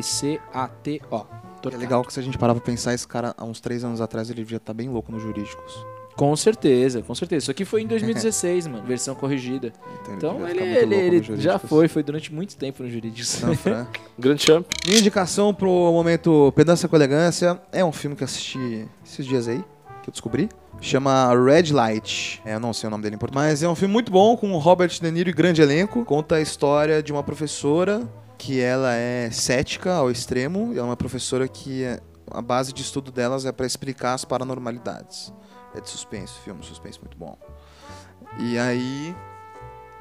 T-O-R-C-A-T-O. 0.00 1.49
É 1.60 1.62
Torcato. 1.62 1.82
legal 1.82 2.04
que 2.04 2.12
se 2.12 2.18
a 2.18 2.22
gente 2.22 2.38
parar 2.38 2.54
pra 2.54 2.62
pensar, 2.62 2.94
esse 2.94 3.06
cara, 3.06 3.34
há 3.36 3.44
uns 3.44 3.60
três 3.60 3.84
anos 3.84 4.00
atrás, 4.00 4.30
ele 4.30 4.42
devia 4.42 4.56
estar 4.56 4.72
bem 4.72 4.88
louco 4.88 5.12
nos 5.12 5.22
jurídicos. 5.22 5.84
Com 6.16 6.34
certeza, 6.36 7.02
com 7.02 7.14
certeza. 7.14 7.44
Isso 7.44 7.50
aqui 7.50 7.64
foi 7.64 7.82
em 7.82 7.86
2016, 7.86 8.66
mano. 8.68 8.84
Versão 8.84 9.14
corrigida. 9.14 9.72
Então 10.16 10.34
devia 10.44 10.50
ele, 10.50 10.94
ele, 10.94 11.16
ele 11.16 11.40
já 11.40 11.58
foi, 11.58 11.88
foi 11.88 12.02
durante 12.02 12.32
muito 12.32 12.56
tempo 12.56 12.82
no 12.82 12.90
Jurídicos. 12.90 13.40
Não. 13.40 13.86
Grande 14.18 14.42
champ. 14.42 14.66
Minha 14.86 14.98
indicação 14.98 15.54
pro 15.54 15.70
momento 15.70 16.52
Pedança 16.54 16.88
com 16.88 16.96
Elegância 16.96 17.60
é 17.72 17.84
um 17.84 17.92
filme 17.92 18.16
que 18.16 18.22
eu 18.22 18.26
assisti 18.26 18.86
esses 19.04 19.24
dias 19.24 19.48
aí, 19.48 19.64
que 20.02 20.10
eu 20.10 20.12
descobri. 20.12 20.48
Chama 20.80 21.32
Red 21.34 21.72
Light. 21.72 22.40
É, 22.44 22.54
eu 22.54 22.60
não 22.60 22.72
sei 22.72 22.88
o 22.88 22.90
nome 22.90 23.02
dele 23.02 23.16
em 23.16 23.18
português. 23.18 23.46
Mas 23.46 23.62
é 23.62 23.68
um 23.68 23.74
filme 23.74 23.92
muito 23.92 24.10
bom, 24.10 24.36
com 24.36 24.56
Robert 24.58 24.88
De 24.88 25.10
Niro 25.10 25.28
e 25.28 25.32
grande 25.32 25.60
elenco. 25.60 26.04
Conta 26.04 26.36
a 26.36 26.40
história 26.40 27.02
de 27.02 27.12
uma 27.12 27.22
professora 27.22 28.06
que 28.40 28.58
ela 28.58 28.94
é 28.94 29.30
cética 29.30 29.92
ao 29.92 30.10
extremo. 30.10 30.72
E 30.72 30.78
é 30.78 30.82
uma 30.82 30.96
professora 30.96 31.46
que 31.46 31.84
é- 31.84 32.00
a 32.30 32.40
base 32.40 32.72
de 32.72 32.80
estudo 32.80 33.12
delas 33.12 33.44
é 33.44 33.52
para 33.52 33.66
explicar 33.66 34.14
as 34.14 34.24
paranormalidades. 34.24 35.30
É 35.74 35.80
de 35.80 35.88
suspense, 35.90 36.32
filme 36.42 36.64
suspense 36.64 36.98
muito 36.98 37.18
bom. 37.18 37.36
E 38.38 38.58
aí, 38.58 39.14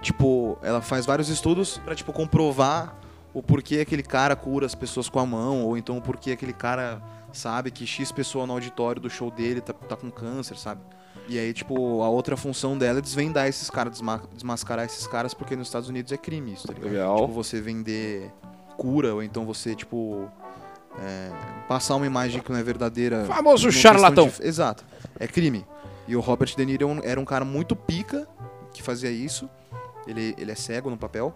tipo, 0.01 0.57
ela 0.63 0.81
faz 0.81 1.05
vários 1.05 1.27
estudos 1.27 1.79
pra, 1.79 1.93
tipo, 1.93 2.13
comprovar 2.13 2.95
o 3.33 3.43
porquê 3.43 3.81
aquele 3.81 4.03
cara 4.03 4.35
cura 4.37 4.65
as 4.65 4.73
pessoas 4.73 5.09
com 5.09 5.19
a 5.19 5.25
mão, 5.25 5.65
ou 5.65 5.77
então 5.77 5.97
o 5.97 6.01
porquê 6.01 6.31
aquele 6.31 6.53
cara 6.53 7.01
sabe 7.33 7.69
que 7.69 7.85
X 7.85 8.11
pessoa 8.11 8.47
no 8.47 8.53
auditório 8.53 9.01
do 9.01 9.09
show 9.09 9.29
dele 9.29 9.59
tá, 9.59 9.73
tá 9.73 9.95
com 9.97 10.09
câncer, 10.09 10.57
sabe? 10.57 10.81
E 11.29 11.37
aí, 11.37 11.53
tipo, 11.53 12.01
a 12.01 12.09
outra 12.09 12.35
função 12.35 12.75
dela 12.77 12.97
é 12.99 13.01
desvendar 13.01 13.47
esses 13.47 13.69
caras, 13.69 13.93
desma- 13.93 14.23
desmascarar 14.33 14.85
esses 14.85 15.05
caras, 15.05 15.33
porque 15.33 15.55
nos 15.55 15.67
Estados 15.67 15.87
Unidos 15.87 16.11
é 16.11 16.17
crime 16.17 16.53
isso, 16.53 16.67
tá 16.67 16.73
ligado? 16.73 16.91
Legal. 16.91 17.15
Tipo, 17.21 17.27
você 17.33 17.61
vender 17.61 18.31
cura, 18.75 19.13
ou 19.13 19.21
então 19.21 19.45
você, 19.45 19.75
tipo, 19.75 20.27
é, 20.99 21.29
passar 21.67 21.95
uma 21.95 22.07
imagem 22.07 22.41
que 22.41 22.51
não 22.51 22.57
é 22.57 22.63
verdadeira. 22.63 23.25
Famoso 23.25 23.71
charlatão. 23.71 24.27
de- 24.27 24.43
Exato. 24.47 24.83
É 25.19 25.27
crime. 25.27 25.65
E 26.07 26.15
o 26.15 26.19
Robert 26.19 26.55
De 26.55 26.65
Niro 26.65 26.85
era 26.89 26.99
um- 26.99 27.03
era 27.03 27.19
um 27.19 27.25
cara 27.25 27.45
muito 27.45 27.75
pica 27.75 28.27
que 28.73 28.81
fazia 28.81 29.11
isso. 29.11 29.47
Ele, 30.07 30.33
ele 30.39 30.51
é 30.51 30.55
cego 30.55 30.89
no 30.89 30.97
papel. 30.97 31.35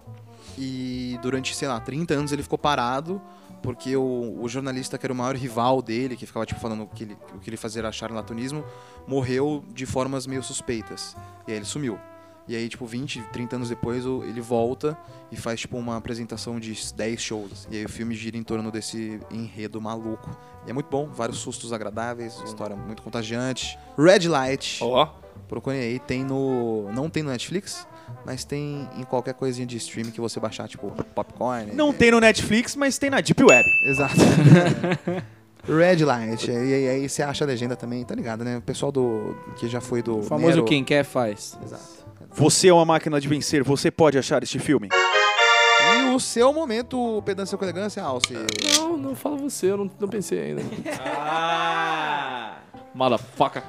E 0.57 1.19
durante, 1.21 1.55
sei 1.55 1.67
lá, 1.67 1.79
30 1.79 2.15
anos 2.15 2.31
ele 2.31 2.41
ficou 2.41 2.57
parado 2.57 3.21
porque 3.63 3.95
o, 3.97 4.37
o 4.39 4.47
jornalista 4.47 4.97
que 4.97 5.05
era 5.05 5.13
o 5.13 5.15
maior 5.15 5.35
rival 5.35 5.81
dele, 5.81 6.15
que 6.15 6.25
ficava 6.27 6.45
tipo 6.45 6.59
falando 6.59 6.85
que 6.93 7.03
ele, 7.05 7.17
o 7.33 7.39
que 7.39 7.49
ele 7.49 7.57
fazia 7.57 7.79
era 7.81 7.91
charlatanismo, 7.91 8.63
morreu 9.07 9.63
de 9.73 9.85
formas 9.85 10.27
meio 10.27 10.43
suspeitas. 10.43 11.15
E 11.47 11.51
aí 11.51 11.57
ele 11.57 11.65
sumiu. 11.65 11.97
E 12.45 12.57
aí, 12.57 12.67
tipo, 12.67 12.85
20, 12.85 13.21
30 13.31 13.55
anos 13.55 13.69
depois, 13.69 14.05
o- 14.05 14.21
ele 14.25 14.41
volta 14.41 14.97
e 15.31 15.37
faz, 15.37 15.61
tipo, 15.61 15.77
uma 15.77 15.95
apresentação 15.95 16.59
de 16.59 16.77
10 16.93 17.21
shows. 17.21 17.65
E 17.71 17.77
aí 17.77 17.85
o 17.85 17.89
filme 17.89 18.13
gira 18.13 18.35
em 18.35 18.43
torno 18.43 18.69
desse 18.69 19.17
enredo 19.31 19.79
maluco. 19.79 20.29
E 20.67 20.69
é 20.69 20.73
muito 20.73 20.87
bom, 20.89 21.07
vários 21.07 21.37
sustos 21.39 21.71
agradáveis, 21.71 22.37
história 22.43 22.75
muito 22.75 23.01
contagiante. 23.01 23.79
Red 23.97 24.27
Light, 24.27 24.79
Ó, 24.83 25.05
procurem 25.47 25.79
aí, 25.79 25.99
tem 25.99 26.25
no... 26.25 26.91
Não 26.91 27.09
tem 27.09 27.23
no 27.23 27.29
Netflix, 27.29 27.87
mas 28.25 28.43
tem 28.43 28.87
em 28.97 29.03
qualquer 29.03 29.33
coisinha 29.33 29.65
de 29.65 29.77
streaming 29.77 30.11
que 30.11 30.21
você 30.21 30.39
baixar, 30.39 30.67
tipo, 30.67 30.89
Popcorn. 31.15 31.71
Não 31.73 31.91
tem 31.93 32.11
no 32.11 32.19
Netflix, 32.19 32.75
mas 32.75 32.97
tem 32.97 33.09
na 33.09 33.21
Deep 33.21 33.43
Web. 33.43 33.63
Exato. 33.85 34.15
Red 35.67 36.03
Light. 36.03 36.49
E 36.49 36.53
aí, 36.53 36.89
aí 36.89 37.09
você 37.09 37.23
acha 37.23 37.45
a 37.45 37.47
legenda 37.47 37.75
também, 37.75 38.03
tá 38.03 38.13
ligado, 38.13 38.43
né? 38.43 38.57
O 38.57 38.61
pessoal 38.61 38.91
do... 38.91 39.35
que 39.57 39.67
já 39.67 39.79
foi 39.79 40.01
do... 40.01 40.19
O 40.19 40.23
famoso 40.23 40.55
Nero- 40.55 40.65
quem 40.65 40.83
quer 40.83 41.03
faz. 41.05 41.57
Exato. 41.63 42.03
Você 42.35 42.67
é 42.67 42.73
uma 42.73 42.83
máquina 42.83 43.21
de 43.21 43.27
vencer, 43.27 43.63
você 43.63 43.89
pode 43.91 44.17
achar 44.17 44.41
este 44.43 44.59
filme? 44.59 44.89
E 44.91 46.15
o 46.15 46.19
seu 46.19 46.51
momento, 46.51 47.21
pedância 47.25 47.57
com 47.57 47.63
elegância, 47.63 48.01
Alce. 48.03 48.33
Não, 48.75 48.97
não 48.97 49.15
fala 49.15 49.37
você, 49.37 49.67
eu 49.71 49.77
não, 49.77 49.91
não 49.99 50.07
pensei 50.07 50.41
ainda. 50.41 50.61
Ah! 51.15 52.57
Motherfucker. 52.93 53.63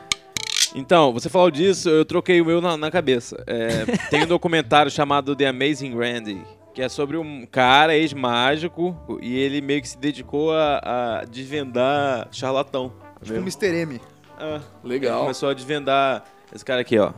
Então, 0.75 1.13
você 1.13 1.29
falou 1.29 1.51
disso, 1.51 1.89
eu 1.89 2.05
troquei 2.05 2.41
o 2.41 2.45
meu 2.45 2.61
na, 2.61 2.77
na 2.77 2.91
cabeça. 2.91 3.43
É, 3.47 3.85
tem 4.11 4.25
um 4.25 4.27
documentário 4.27 4.91
chamado 4.91 5.37
The 5.37 5.47
Amazing 5.47 5.97
Randy, 5.97 6.43
que 6.75 6.83
é 6.83 6.89
sobre 6.89 7.17
um 7.17 7.47
cara 7.47 7.97
ex-mágico 7.97 8.97
e 9.23 9.39
ele 9.39 9.61
meio 9.61 9.81
que 9.81 9.89
se 9.89 9.97
dedicou 9.97 10.53
a, 10.53 11.21
a 11.21 11.25
desvendar 11.25 12.29
charlatão. 12.33 12.93
Tipo 13.23 13.39
Mr. 13.39 13.67
M. 13.69 14.01
Ah, 14.37 14.61
ele 14.83 14.95
Legal. 14.95 15.21
começou 15.21 15.49
a 15.49 15.55
desvendar 15.55 16.25
esse 16.53 16.65
cara 16.65 16.81
aqui, 16.81 16.99
ó. 16.99 17.13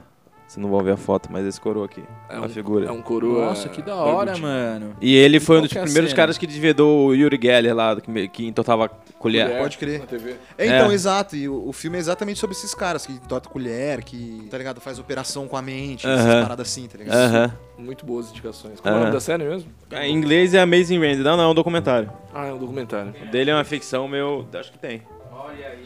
Vocês 0.47 0.63
não 0.63 0.71
vão 0.71 0.81
ver 0.81 0.93
a 0.93 0.97
foto, 0.97 1.29
mas 1.31 1.45
esse 1.45 1.61
coroa 1.61 1.87
aqui. 1.87 2.05
É 2.29 2.37
uma 2.37 2.47
um, 2.47 2.49
figura. 2.49 2.87
É 2.87 2.93
um 2.93 3.03
coroa. 3.03 3.47
Nossa, 3.47 3.69
que 3.69 3.83
da 3.83 3.97
hora, 3.97 4.37
mano. 4.39 4.95
E 5.01 5.13
ele 5.17 5.41
foi 5.41 5.59
um 5.59 5.63
dos 5.63 5.75
é 5.75 5.81
a 5.81 5.83
primeiros 5.83 6.11
cena? 6.11 6.17
caras 6.17 6.39
que 6.39 6.47
desvendou 6.47 7.09
o 7.09 7.15
Yuri 7.15 7.37
Geller 7.43 7.75
lá, 7.75 8.01
que, 8.01 8.29
que 8.29 8.47
entortava 8.47 8.89
colher. 9.19 9.47
Colher 9.49 9.61
Pode 9.61 9.77
crer. 9.77 9.99
Na 10.01 10.07
TV. 10.07 10.37
É, 10.57 10.67
então, 10.67 10.91
É. 10.93 10.95
exato. 10.95 11.35
E 11.35 11.49
o, 11.49 11.69
o 11.69 11.73
filme 11.73 11.97
é 11.97 12.01
exatamente 12.01 12.39
sobre 12.39 12.55
esses 12.55 12.73
caras 12.77 13.05
que 13.05 13.19
torta 13.27 13.49
colher, 13.49 14.05
que, 14.05 14.47
tá 14.49 14.57
ligado? 14.57 14.81
Faz 14.81 15.01
operação 15.01 15.49
com 15.49 15.57
a 15.57 15.63
mente, 15.63 16.07
essas 16.07 16.25
Aham. 16.25 16.43
paradas 16.43 16.69
assim, 16.69 16.87
tá 16.87 16.97
ligado? 16.97 17.17
Aham. 17.17 17.53
Muito 17.77 18.07
boas 18.07 18.31
indicações. 18.31 18.81
Qual 18.81 18.95
é 18.95 18.97
o 18.97 19.01
nome 19.01 19.13
da 19.13 19.21
série 19.21 19.43
mesmo? 19.45 19.69
Em 19.91 20.15
inglês 20.15 20.55
é 20.55 20.61
Amazing 20.61 21.01
Randy. 21.01 21.23
Não, 21.25 21.37
não, 21.37 21.45
é 21.45 21.49
um 21.49 21.55
documentário. 21.55 22.11
Ah, 22.33 22.47
é 22.47 22.53
um 22.53 22.59
documentário. 22.59 23.13
O 23.21 23.31
dele 23.33 23.51
é 23.51 23.55
uma 23.55 23.65
ficção, 23.65 24.07
meu. 24.07 24.47
Acho 24.55 24.71
que 24.71 24.79
tem. 24.79 25.03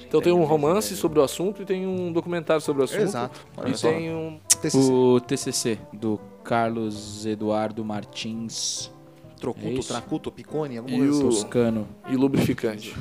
Então 0.06 0.20
tem 0.20 0.32
um 0.32 0.44
romance 0.44 0.96
sobre 0.96 1.18
o 1.18 1.22
assunto 1.22 1.62
e 1.62 1.64
tem 1.64 1.86
um 1.86 2.12
documentário 2.12 2.60
sobre 2.60 2.82
o 2.82 2.84
assunto. 2.84 3.02
Exato. 3.02 3.40
Olha 3.56 3.70
E 3.70 3.76
só. 3.76 3.88
tem 3.88 4.10
um. 4.14 4.40
TCC. 4.60 4.90
O 4.92 5.20
TCC, 5.20 5.78
do 5.92 6.20
Carlos 6.44 7.24
Eduardo 7.24 7.84
Martins 7.84 8.90
É 9.36 9.40
Trocuto, 9.40 9.68
isso. 9.68 9.88
Tracuto, 9.88 10.30
Picone, 10.32 10.76
alguma 10.78 10.96
E 10.96 10.98
coisa 10.98 11.12
assim. 11.14 11.28
Toscano. 11.28 11.88
E 12.08 12.16
lubrificante. 12.16 12.94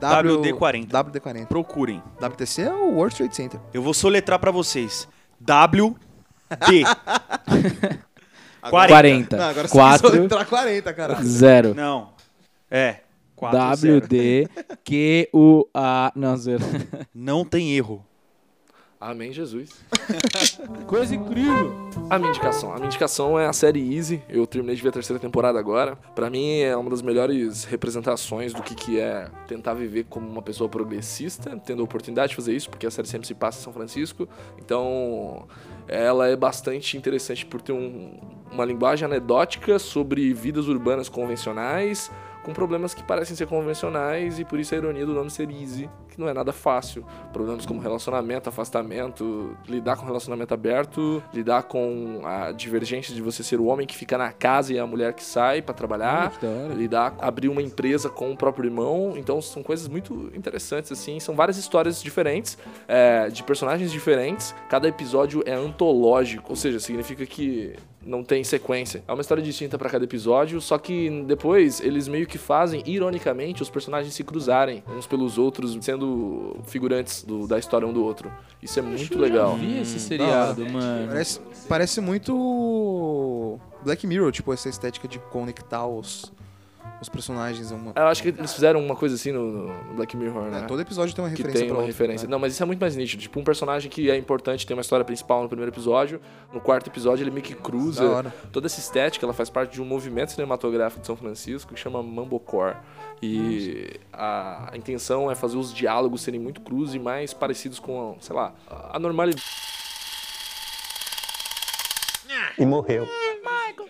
WD-40. 0.00 0.86
WD-40. 0.88 1.46
Procurem. 1.46 2.02
WTC 2.20 2.62
é 2.62 2.72
o 2.72 2.92
World 2.94 3.16
Trade 3.16 3.34
Center. 3.34 3.60
Eu 3.74 3.82
vou 3.82 3.92
soletrar 3.94 4.38
pra 4.38 4.50
vocês. 4.50 5.08
W 5.40 5.96
D 6.68 6.82
40. 8.70 8.88
40. 8.88 9.36
Não, 9.36 9.44
agora 9.48 9.68
você 9.68 9.74
4, 9.74 10.10
quis 10.10 10.20
entrar 10.20 10.44
40, 10.44 10.92
caralho. 10.92 11.24
0. 11.26 11.74
Não. 11.74 12.10
É. 12.70 13.00
4 13.38 13.58
W, 13.58 14.00
D, 14.00 14.48
Q, 14.84 15.28
U, 15.32 15.64
A. 15.72 16.12
Não, 16.14 16.36
zero. 16.36 16.64
Não 17.14 17.44
tem 17.44 17.76
erro. 17.76 18.04
Amém, 19.00 19.32
Jesus. 19.32 19.70
Coisa 20.88 21.14
incrível. 21.14 21.72
A 22.10 22.18
minha 22.18 22.30
indicação. 22.30 22.72
A 22.72 22.74
minha 22.74 22.86
indicação 22.86 23.38
é 23.38 23.46
a 23.46 23.52
série 23.52 23.94
Easy. 23.94 24.20
Eu 24.28 24.44
terminei 24.44 24.74
de 24.74 24.82
ver 24.82 24.88
a 24.88 24.92
terceira 24.92 25.20
temporada 25.20 25.56
agora. 25.56 25.94
Pra 26.16 26.28
mim 26.28 26.58
é 26.58 26.76
uma 26.76 26.90
das 26.90 27.00
melhores 27.00 27.62
representações 27.62 28.52
do 28.52 28.60
que, 28.60 28.74
que 28.74 28.98
é 28.98 29.28
tentar 29.46 29.74
viver 29.74 30.06
como 30.10 30.28
uma 30.28 30.42
pessoa 30.42 30.68
progressista, 30.68 31.56
tendo 31.64 31.80
a 31.80 31.84
oportunidade 31.84 32.30
de 32.30 32.34
fazer 32.36 32.56
isso, 32.56 32.68
porque 32.68 32.88
a 32.88 32.90
série 32.90 33.06
sempre 33.06 33.28
se 33.28 33.34
passa 33.34 33.60
em 33.60 33.62
São 33.62 33.72
Francisco. 33.72 34.28
Então, 34.58 35.46
ela 35.86 36.26
é 36.26 36.34
bastante 36.34 36.96
interessante 36.96 37.46
por 37.46 37.60
ter 37.62 37.70
um- 37.72 38.18
uma 38.50 38.64
linguagem 38.64 39.04
anedótica 39.06 39.78
sobre 39.78 40.34
vidas 40.34 40.66
urbanas 40.66 41.08
convencionais, 41.08 42.10
com 42.48 42.54
problemas 42.54 42.94
que 42.94 43.02
parecem 43.02 43.36
ser 43.36 43.46
convencionais 43.46 44.38
e 44.38 44.44
por 44.44 44.58
isso 44.58 44.74
a 44.74 44.78
ironia 44.78 45.04
do 45.04 45.12
nome 45.12 45.28
ser 45.28 45.50
easy, 45.50 45.86
que 46.18 46.20
não 46.20 46.28
é 46.28 46.34
nada 46.34 46.52
fácil. 46.52 47.04
Problemas 47.32 47.64
como 47.64 47.80
relacionamento, 47.80 48.48
afastamento, 48.48 49.56
lidar 49.68 49.96
com 49.96 50.04
relacionamento 50.04 50.52
aberto, 50.52 51.22
lidar 51.32 51.62
com 51.62 52.22
a 52.24 52.50
divergência 52.50 53.14
de 53.14 53.22
você 53.22 53.44
ser 53.44 53.60
o 53.60 53.66
homem 53.66 53.86
que 53.86 53.96
fica 53.96 54.18
na 54.18 54.32
casa 54.32 54.74
e 54.74 54.78
a 54.78 54.86
mulher 54.86 55.14
que 55.14 55.22
sai 55.22 55.62
pra 55.62 55.72
trabalhar, 55.72 56.32
hora. 56.42 56.74
lidar, 56.74 57.14
abrir 57.20 57.48
uma 57.48 57.62
empresa 57.62 58.10
com 58.10 58.32
o 58.32 58.36
próprio 58.36 58.66
irmão. 58.66 59.14
Então 59.16 59.40
são 59.40 59.62
coisas 59.62 59.86
muito 59.86 60.30
interessantes 60.34 60.90
assim, 60.90 61.20
são 61.20 61.36
várias 61.36 61.56
histórias 61.56 62.02
diferentes, 62.02 62.58
é, 62.88 63.28
de 63.28 63.42
personagens 63.44 63.92
diferentes. 63.92 64.54
Cada 64.68 64.88
episódio 64.88 65.42
é 65.46 65.54
antológico, 65.54 66.50
ou 66.50 66.56
seja, 66.56 66.80
significa 66.80 67.24
que 67.24 67.76
não 68.08 68.24
tem 68.24 68.42
sequência. 68.42 69.02
É 69.06 69.12
uma 69.12 69.20
história 69.20 69.42
distinta 69.42 69.78
pra 69.78 69.90
cada 69.90 70.04
episódio, 70.04 70.60
só 70.60 70.78
que 70.78 71.22
depois 71.26 71.80
eles 71.80 72.08
meio 72.08 72.26
que 72.26 72.38
fazem, 72.38 72.82
ironicamente, 72.86 73.62
os 73.62 73.70
personagens 73.70 74.14
se 74.14 74.24
cruzarem 74.24 74.82
uns 74.96 75.06
pelos 75.06 75.36
outros, 75.38 75.76
sendo 75.80 76.07
figurantes 76.64 77.22
do- 77.22 77.46
da 77.46 77.58
história 77.58 77.86
um 77.86 77.92
do 77.92 78.04
outro. 78.04 78.30
Isso 78.62 78.78
é 78.78 78.82
muito 78.82 79.18
legal. 79.18 79.56
Vi 79.56 79.80
esse 79.80 79.98
seriado, 80.00 80.64
mano. 80.68 81.08
Parece, 81.08 81.40
parece 81.68 82.00
muito 82.00 83.58
Black 83.84 84.06
Mirror, 84.06 84.32
tipo, 84.32 84.52
essa 84.52 84.68
estética 84.68 85.06
de 85.06 85.18
conectar 85.18 85.86
os, 85.86 86.32
os 87.00 87.08
personagens. 87.08 87.70
Uma... 87.70 87.92
Eu 87.94 88.06
acho 88.08 88.20
que 88.22 88.28
eles 88.30 88.52
fizeram 88.52 88.80
uma 88.84 88.96
coisa 88.96 89.14
assim 89.14 89.30
no, 89.30 89.68
no 89.68 89.94
Black 89.94 90.16
Mirror, 90.16 90.50
né? 90.50 90.60
É, 90.60 90.62
todo 90.62 90.80
episódio 90.80 91.14
tem 91.14 91.24
uma 91.24 91.30
que 91.30 91.36
referência 91.36 91.60
tem 91.60 91.68
pra 91.68 91.76
uma 91.76 91.82
outro, 91.82 91.92
referência. 91.92 92.26
né? 92.26 92.30
Não, 92.32 92.38
mas 92.38 92.52
isso 92.52 92.62
é 92.62 92.66
muito 92.66 92.80
mais 92.80 92.96
nítido. 92.96 93.22
Tipo, 93.22 93.38
um 93.38 93.44
personagem 93.44 93.88
que 93.90 94.10
é 94.10 94.16
importante, 94.16 94.66
tem 94.66 94.76
uma 94.76 94.80
história 94.80 95.04
principal 95.04 95.42
no 95.42 95.48
primeiro 95.48 95.70
episódio, 95.70 96.20
no 96.52 96.60
quarto 96.60 96.88
episódio 96.88 97.22
ele 97.22 97.30
meio 97.30 97.44
que 97.44 97.54
cruza 97.54 98.32
toda 98.52 98.66
essa 98.66 98.80
estética, 98.80 99.24
ela 99.24 99.32
faz 99.34 99.48
parte 99.48 99.74
de 99.74 99.82
um 99.82 99.84
movimento 99.84 100.32
cinematográfico 100.32 101.00
de 101.00 101.06
São 101.06 101.16
Francisco 101.16 101.72
que 101.74 101.78
chama 101.80 102.02
Mambocore. 102.02 102.76
E 103.22 103.98
a, 104.12 104.70
a 104.72 104.76
intenção 104.76 105.30
é 105.30 105.34
fazer 105.34 105.56
os 105.56 105.72
diálogos 105.74 106.20
serem 106.22 106.38
muito 106.40 106.60
crus 106.60 106.94
e 106.94 106.98
mais 106.98 107.32
parecidos 107.34 107.78
com, 107.78 108.16
sei 108.20 108.34
lá, 108.36 108.54
a 108.92 108.98
normalidade. 108.98 109.42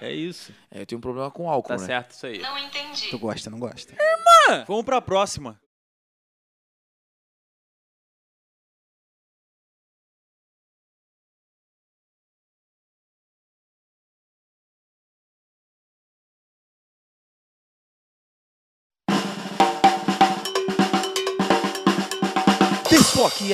É 0.01 0.13
isso. 0.13 0.53
É, 0.71 0.81
eu 0.83 0.87
tenho 0.87 0.99
um 0.99 1.03
problema 1.03 1.31
com 1.31 1.49
álcool, 1.51 1.69
Tá 1.69 1.77
né? 1.77 1.87
certo 1.87 2.13
isso 2.13 2.27
aí. 2.27 2.41
Tu 3.11 3.19
gosta, 3.19 3.51
não 3.51 3.59
gosta? 3.59 3.95
Vamos 4.67 4.85
pra 4.85 5.01
próxima. 5.01 5.59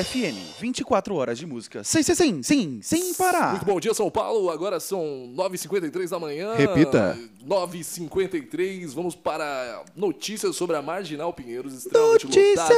FM, 0.02 0.58
24 0.60 1.14
horas 1.14 1.38
de 1.38 1.46
música. 1.46 1.84
Sim, 1.84 2.02
sim, 2.02 2.14
sim, 2.14 2.42
sim, 2.42 2.78
sem 2.82 3.14
parar. 3.14 3.50
Muito 3.50 3.64
bom 3.66 3.78
dia, 3.78 3.92
São 3.94 4.10
Paulo. 4.10 4.50
Agora 4.50 4.80
são 4.80 5.32
9h53 5.36 6.08
da 6.08 6.18
manhã. 6.18 6.54
Repita. 6.54 7.18
9h53. 7.46 8.94
Vamos 8.94 9.14
para 9.14 9.82
notícias 9.94 10.56
sobre 10.56 10.76
a 10.76 10.82
Marginal 10.82 11.32
Pinheiros, 11.32 11.74
extremamente 11.74 12.26
lotada. 12.26 12.74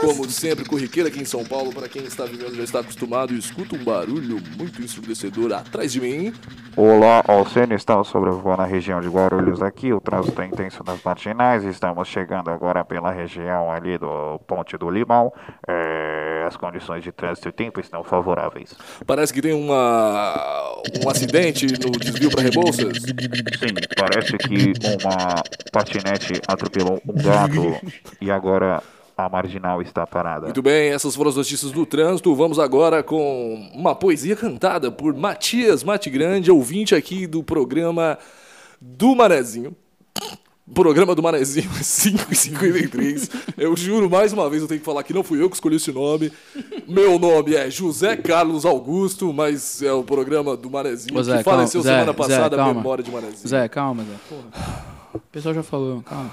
Como 0.00 0.28
sempre, 0.30 0.64
corriqueira 0.64 1.08
aqui 1.08 1.20
em 1.20 1.24
São 1.24 1.44
Paulo. 1.44 1.72
Para 1.72 1.88
quem 1.88 2.04
está 2.04 2.24
vivendo 2.24 2.54
já 2.54 2.64
está 2.64 2.80
acostumado 2.80 3.32
e 3.34 3.38
escuta 3.38 3.76
um 3.76 3.84
barulho 3.84 4.40
muito 4.56 4.82
ensurdecedor 4.82 5.52
atrás 5.52 5.92
de 5.92 6.00
mim. 6.00 6.32
Olá, 6.76 7.22
Alcene, 7.26 7.74
estamos 7.74 8.08
sobrevoando 8.08 8.62
a 8.62 8.64
região 8.66 9.00
de 9.00 9.08
Guarulhos 9.08 9.60
aqui, 9.60 9.92
o 9.92 10.00
trânsito 10.00 10.40
é 10.40 10.46
intenso 10.46 10.84
nas 10.86 11.02
marginais, 11.02 11.64
estamos 11.64 12.06
chegando 12.06 12.50
agora 12.50 12.84
pela 12.84 13.10
região 13.10 13.68
ali 13.72 13.98
do 13.98 14.38
Ponte 14.46 14.78
do 14.78 14.88
Limão, 14.88 15.32
É, 15.66 16.07
as 16.48 16.56
condições 16.56 17.04
de 17.04 17.12
trânsito 17.12 17.48
e 17.48 17.52
tempo 17.52 17.80
estão 17.80 18.02
favoráveis. 18.02 18.74
Parece 19.06 19.32
que 19.32 19.40
tem 19.40 19.52
uma 19.52 20.82
um 21.04 21.08
acidente 21.08 21.66
no 21.66 21.90
desvio 21.92 22.30
para 22.30 22.42
Rebouças. 22.42 22.98
Sim, 22.98 23.74
parece 23.96 24.36
que 24.38 24.72
uma 25.02 25.42
patinete 25.70 26.40
atropelou 26.46 27.00
um 27.06 27.22
gato 27.22 27.80
e 28.20 28.30
agora 28.30 28.82
a 29.16 29.28
marginal 29.28 29.82
está 29.82 30.06
parada. 30.06 30.46
Muito 30.46 30.62
bem, 30.62 30.90
essas 30.90 31.14
foram 31.14 31.30
as 31.30 31.36
notícias 31.36 31.72
do 31.72 31.84
trânsito. 31.84 32.34
Vamos 32.34 32.58
agora 32.58 33.02
com 33.02 33.70
uma 33.74 33.94
poesia 33.94 34.36
cantada 34.36 34.90
por 34.90 35.14
Matias 35.14 35.82
Matigrande, 35.82 36.50
ouvinte 36.50 36.94
aqui 36.94 37.26
do 37.26 37.42
programa 37.42 38.18
do 38.80 39.14
Manezinho. 39.14 39.76
Programa 40.74 41.14
do 41.14 41.22
Manezinho, 41.22 41.70
5 41.82 42.26
e 42.30 42.34
53. 42.34 43.30
Eu 43.56 43.74
juro, 43.76 44.08
mais 44.10 44.32
uma 44.32 44.48
vez, 44.50 44.62
eu 44.62 44.68
tenho 44.68 44.80
que 44.80 44.86
falar 44.86 45.02
que 45.02 45.12
não 45.14 45.22
fui 45.24 45.40
eu 45.42 45.48
que 45.48 45.56
escolhi 45.56 45.76
esse 45.76 45.90
nome. 45.92 46.30
Meu 46.86 47.18
nome 47.18 47.54
é 47.54 47.70
José 47.70 48.16
Carlos 48.16 48.64
Augusto, 48.64 49.32
mas 49.32 49.82
é 49.82 49.92
o 49.92 50.02
programa 50.04 50.56
do 50.56 50.70
Manezinho 50.70 51.18
Ô, 51.18 51.22
Zé, 51.22 51.38
que 51.38 51.44
faleceu 51.44 51.82
calma, 51.82 51.96
Zé, 51.96 52.00
semana 52.00 52.14
passada, 52.14 52.56
Zé, 52.56 52.62
a 52.62 52.64
calma. 52.64 52.74
memória 52.74 53.02
de 53.02 53.10
Manezinho. 53.10 53.48
Zé, 53.48 53.68
calma, 53.68 54.04
Zé. 54.04 54.10
Porra. 54.28 54.86
O 55.14 55.18
pessoal 55.18 55.54
já 55.54 55.62
falou, 55.62 56.02
calma. 56.02 56.30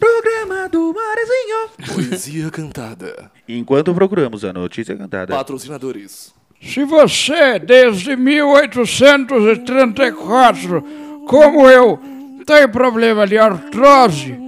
Programa 0.00 0.68
do 0.68 0.92
Marezinho. 0.92 1.68
Poesia 1.94 2.50
cantada. 2.50 3.30
Enquanto 3.48 3.94
procuramos 3.94 4.44
a 4.44 4.52
notícia 4.52 4.94
cantada. 4.96 5.34
Patrocinadores. 5.34 6.34
Se 6.60 6.84
você, 6.84 7.58
desde 7.58 8.14
1834, 8.16 10.82
como 11.26 11.68
eu, 11.68 11.98
tem 12.46 12.68
problema 12.68 13.26
de 13.26 13.38
artrose, 13.38 14.38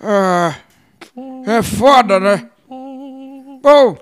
ah, 0.00 0.54
é 1.46 1.62
foda, 1.62 2.20
né? 2.20 2.48
Bom, 3.62 3.96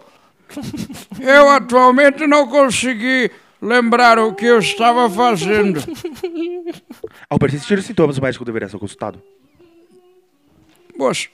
Eu 1.21 1.49
atualmente 1.51 2.27
não 2.27 2.49
consegui 2.49 3.31
lembrar 3.61 4.19
o 4.19 4.35
que 4.35 4.47
eu 4.47 4.59
estava 4.59 5.09
fazendo. 5.09 5.81
Ao 7.29 7.39
persistir 7.39 7.79
os 7.79 7.85
sintomas, 7.85 8.19
o 8.19 8.23
médico 8.23 8.45
deverá 8.45 8.69
ser 8.69 8.79
consultado. 8.79 9.23
Moço, 10.97 11.29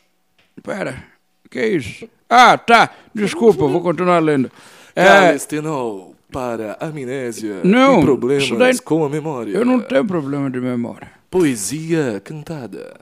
pera, 0.62 1.02
que 1.50 1.64
isso? 1.66 2.08
Ah, 2.28 2.56
tá, 2.56 2.90
desculpa, 3.14 3.66
vou 3.66 3.80
continuar 3.80 4.18
lendo. 4.20 4.50
É, 4.94 5.04
Calestenol 5.04 6.14
para 6.32 6.76
amnésia 6.80 7.60
Não, 7.64 8.00
e 8.00 8.02
problemas 8.02 8.50
daí- 8.50 8.78
com 8.80 9.04
a 9.04 9.08
memória. 9.08 9.52
eu 9.56 9.64
não 9.64 9.80
tenho 9.80 10.04
problema 10.06 10.50
de 10.50 10.60
memória. 10.60 11.10
Poesia 11.30 12.20
cantada. 12.24 12.94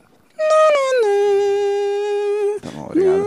Tá 2.62 2.70
bom, 2.74 2.86
obrigado. 2.86 3.26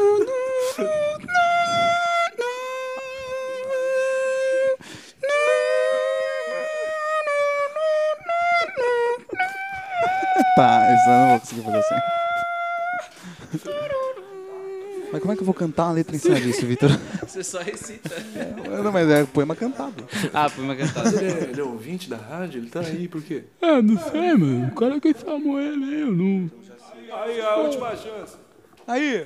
Tá, 10.55 10.93
isso 10.93 11.09
eu 11.09 11.13
não 11.15 11.27
vou 11.29 11.39
conseguir 11.39 11.61
fazer 11.63 11.77
assim. 11.77 11.95
Mas 15.11 15.21
como 15.21 15.33
é 15.33 15.35
que 15.35 15.41
eu 15.41 15.45
vou 15.45 15.53
cantar 15.55 15.85
uma 15.85 15.93
letra 15.93 16.15
em 16.15 16.19
cima 16.19 16.39
disso, 16.39 16.65
Vitor? 16.65 16.89
Você 17.25 17.43
só 17.43 17.59
recita. 17.59 18.11
Não, 18.83 18.91
mas 18.91 19.09
é 19.09 19.23
poema 19.25 19.55
cantado. 19.55 20.07
Ah, 20.33 20.47
foi 20.49 20.63
uma 20.63 20.75
cantada. 20.75 21.09
Ele 21.09 21.25
é, 21.25 21.43
ele 21.49 21.61
é 21.61 21.63
ouvinte 21.63 22.09
da 22.09 22.17
rádio? 22.17 22.59
Ele 22.61 22.69
tá 22.69 22.81
aí, 22.81 23.07
por 23.07 23.21
quê? 23.23 23.43
Ah, 23.61 23.81
não 23.81 23.97
sei, 23.97 24.33
mano. 24.35 24.67
O 24.67 24.71
cara 24.75 24.99
que 24.99 25.13
chamou 25.17 25.59
ele, 25.59 26.01
eu 26.01 26.11
não. 26.11 26.51
Aí, 27.11 27.41
a 27.41 27.55
última 27.57 27.95
chance. 27.95 28.35
Aí, 28.87 29.25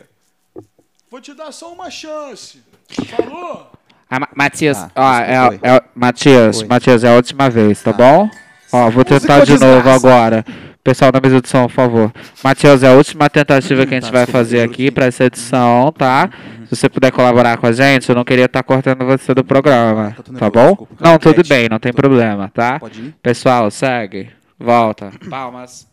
vou 1.11 1.19
te 1.19 1.33
dar 1.33 1.51
só 1.51 1.73
uma 1.73 1.89
chance. 1.89 2.61
Falou? 3.09 3.71
Ah, 4.09 4.19
Ma- 4.19 4.29
Matias, 4.35 4.77
Tá, 4.77 4.91
ó, 4.95 5.13
é, 5.19 5.59
é, 5.75 5.81
Matias, 5.95 6.61
Oi. 6.61 6.67
Matias, 6.67 7.03
é 7.03 7.09
a 7.11 7.15
última 7.15 7.49
vez, 7.49 7.81
tá, 7.81 7.91
bom? 7.91 8.29
Ó, 8.71 8.89
vou 8.89 9.03
tentar 9.03 9.39
Música 9.39 9.45
de 9.45 9.51
novo 9.59 9.75
desgraça. 9.75 10.07
agora. 10.07 10.45
Pessoal 10.83 11.11
da 11.13 11.21
mesa 11.21 11.39
de 11.41 11.47
som, 11.47 11.63
por 11.63 11.71
favor. 11.71 12.11
Matias, 12.43 12.83
é 12.83 12.89
a 12.89 12.93
última 12.93 13.29
tentativa 13.29 13.85
que 13.85 13.93
a 13.95 13.99
gente 14.01 14.11
Tá, 14.11 14.17
vai 14.17 14.25
fazer 14.25 14.61
aqui 14.61 14.91
pra 14.91 15.05
essa 15.05 15.23
edição, 15.23 15.93
tá? 15.97 16.29
Se 16.67 16.75
você 16.75 16.89
puder 16.89 17.09
colaborar 17.11 17.57
com 17.57 17.67
a 17.67 17.71
gente, 17.71 18.09
eu 18.09 18.15
não 18.15 18.25
queria 18.25 18.45
estar 18.45 18.61
cortando 18.63 19.05
você 19.05 19.33
do 19.33 19.45
programa, 19.45 20.13
tá 20.21 20.31
nervoso, 20.31 20.51
bom? 20.51 20.67
desculpa. 20.69 20.95
Não, 20.99 21.17
tudo 21.17 21.47
bem, 21.47 21.69
não 21.69 21.79
tem 21.79 21.93
problema, 21.93 22.51
tá? 22.53 22.79
Pode 22.79 22.99
ir? 22.99 23.15
Pessoal, 23.23 23.71
segue. 23.71 24.29
Volta. 24.59 25.11
Palmas. 25.29 25.87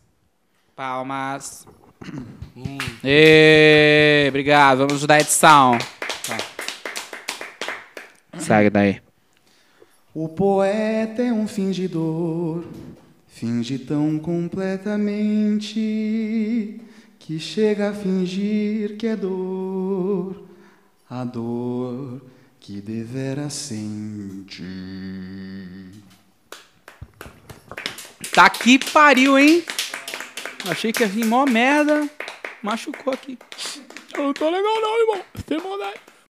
Palmas. 0.75 1.65
Ê, 3.03 4.25
obrigado. 4.27 4.79
Vamos 4.79 4.95
ajudar 4.95 5.15
a 5.15 5.19
edição. 5.21 5.77
Segue 8.37 8.69
daí. 8.69 8.99
O 10.13 10.27
poeta 10.27 11.21
é 11.21 11.31
um 11.31 11.47
fingidor, 11.47 12.65
finge 13.41 13.77
tão 13.79 14.19
completamente 14.19 16.79
que 17.17 17.39
chega 17.39 17.89
a 17.89 17.93
fingir 17.93 18.97
que 18.97 19.07
é 19.07 19.15
dor, 19.15 20.47
a 21.09 21.23
dor 21.23 22.21
que 22.59 22.79
devera 22.79 23.49
sente. 23.49 24.61
Tá 28.31 28.47
que 28.47 28.77
pariu, 28.77 29.39
hein? 29.39 29.63
Achei 30.69 30.91
que 30.91 31.01
ia 31.01 31.09
vir 31.09 31.25
mó 31.25 31.47
merda. 31.47 32.07
Machucou 32.61 33.11
aqui. 33.11 33.39
Eu 34.13 34.25
não 34.25 34.33
tô 34.33 34.51
legal, 34.51 34.81
não, 34.81 35.01
irmão. 35.01 35.25
Sem 35.47 35.59
maldade. 35.59 36.10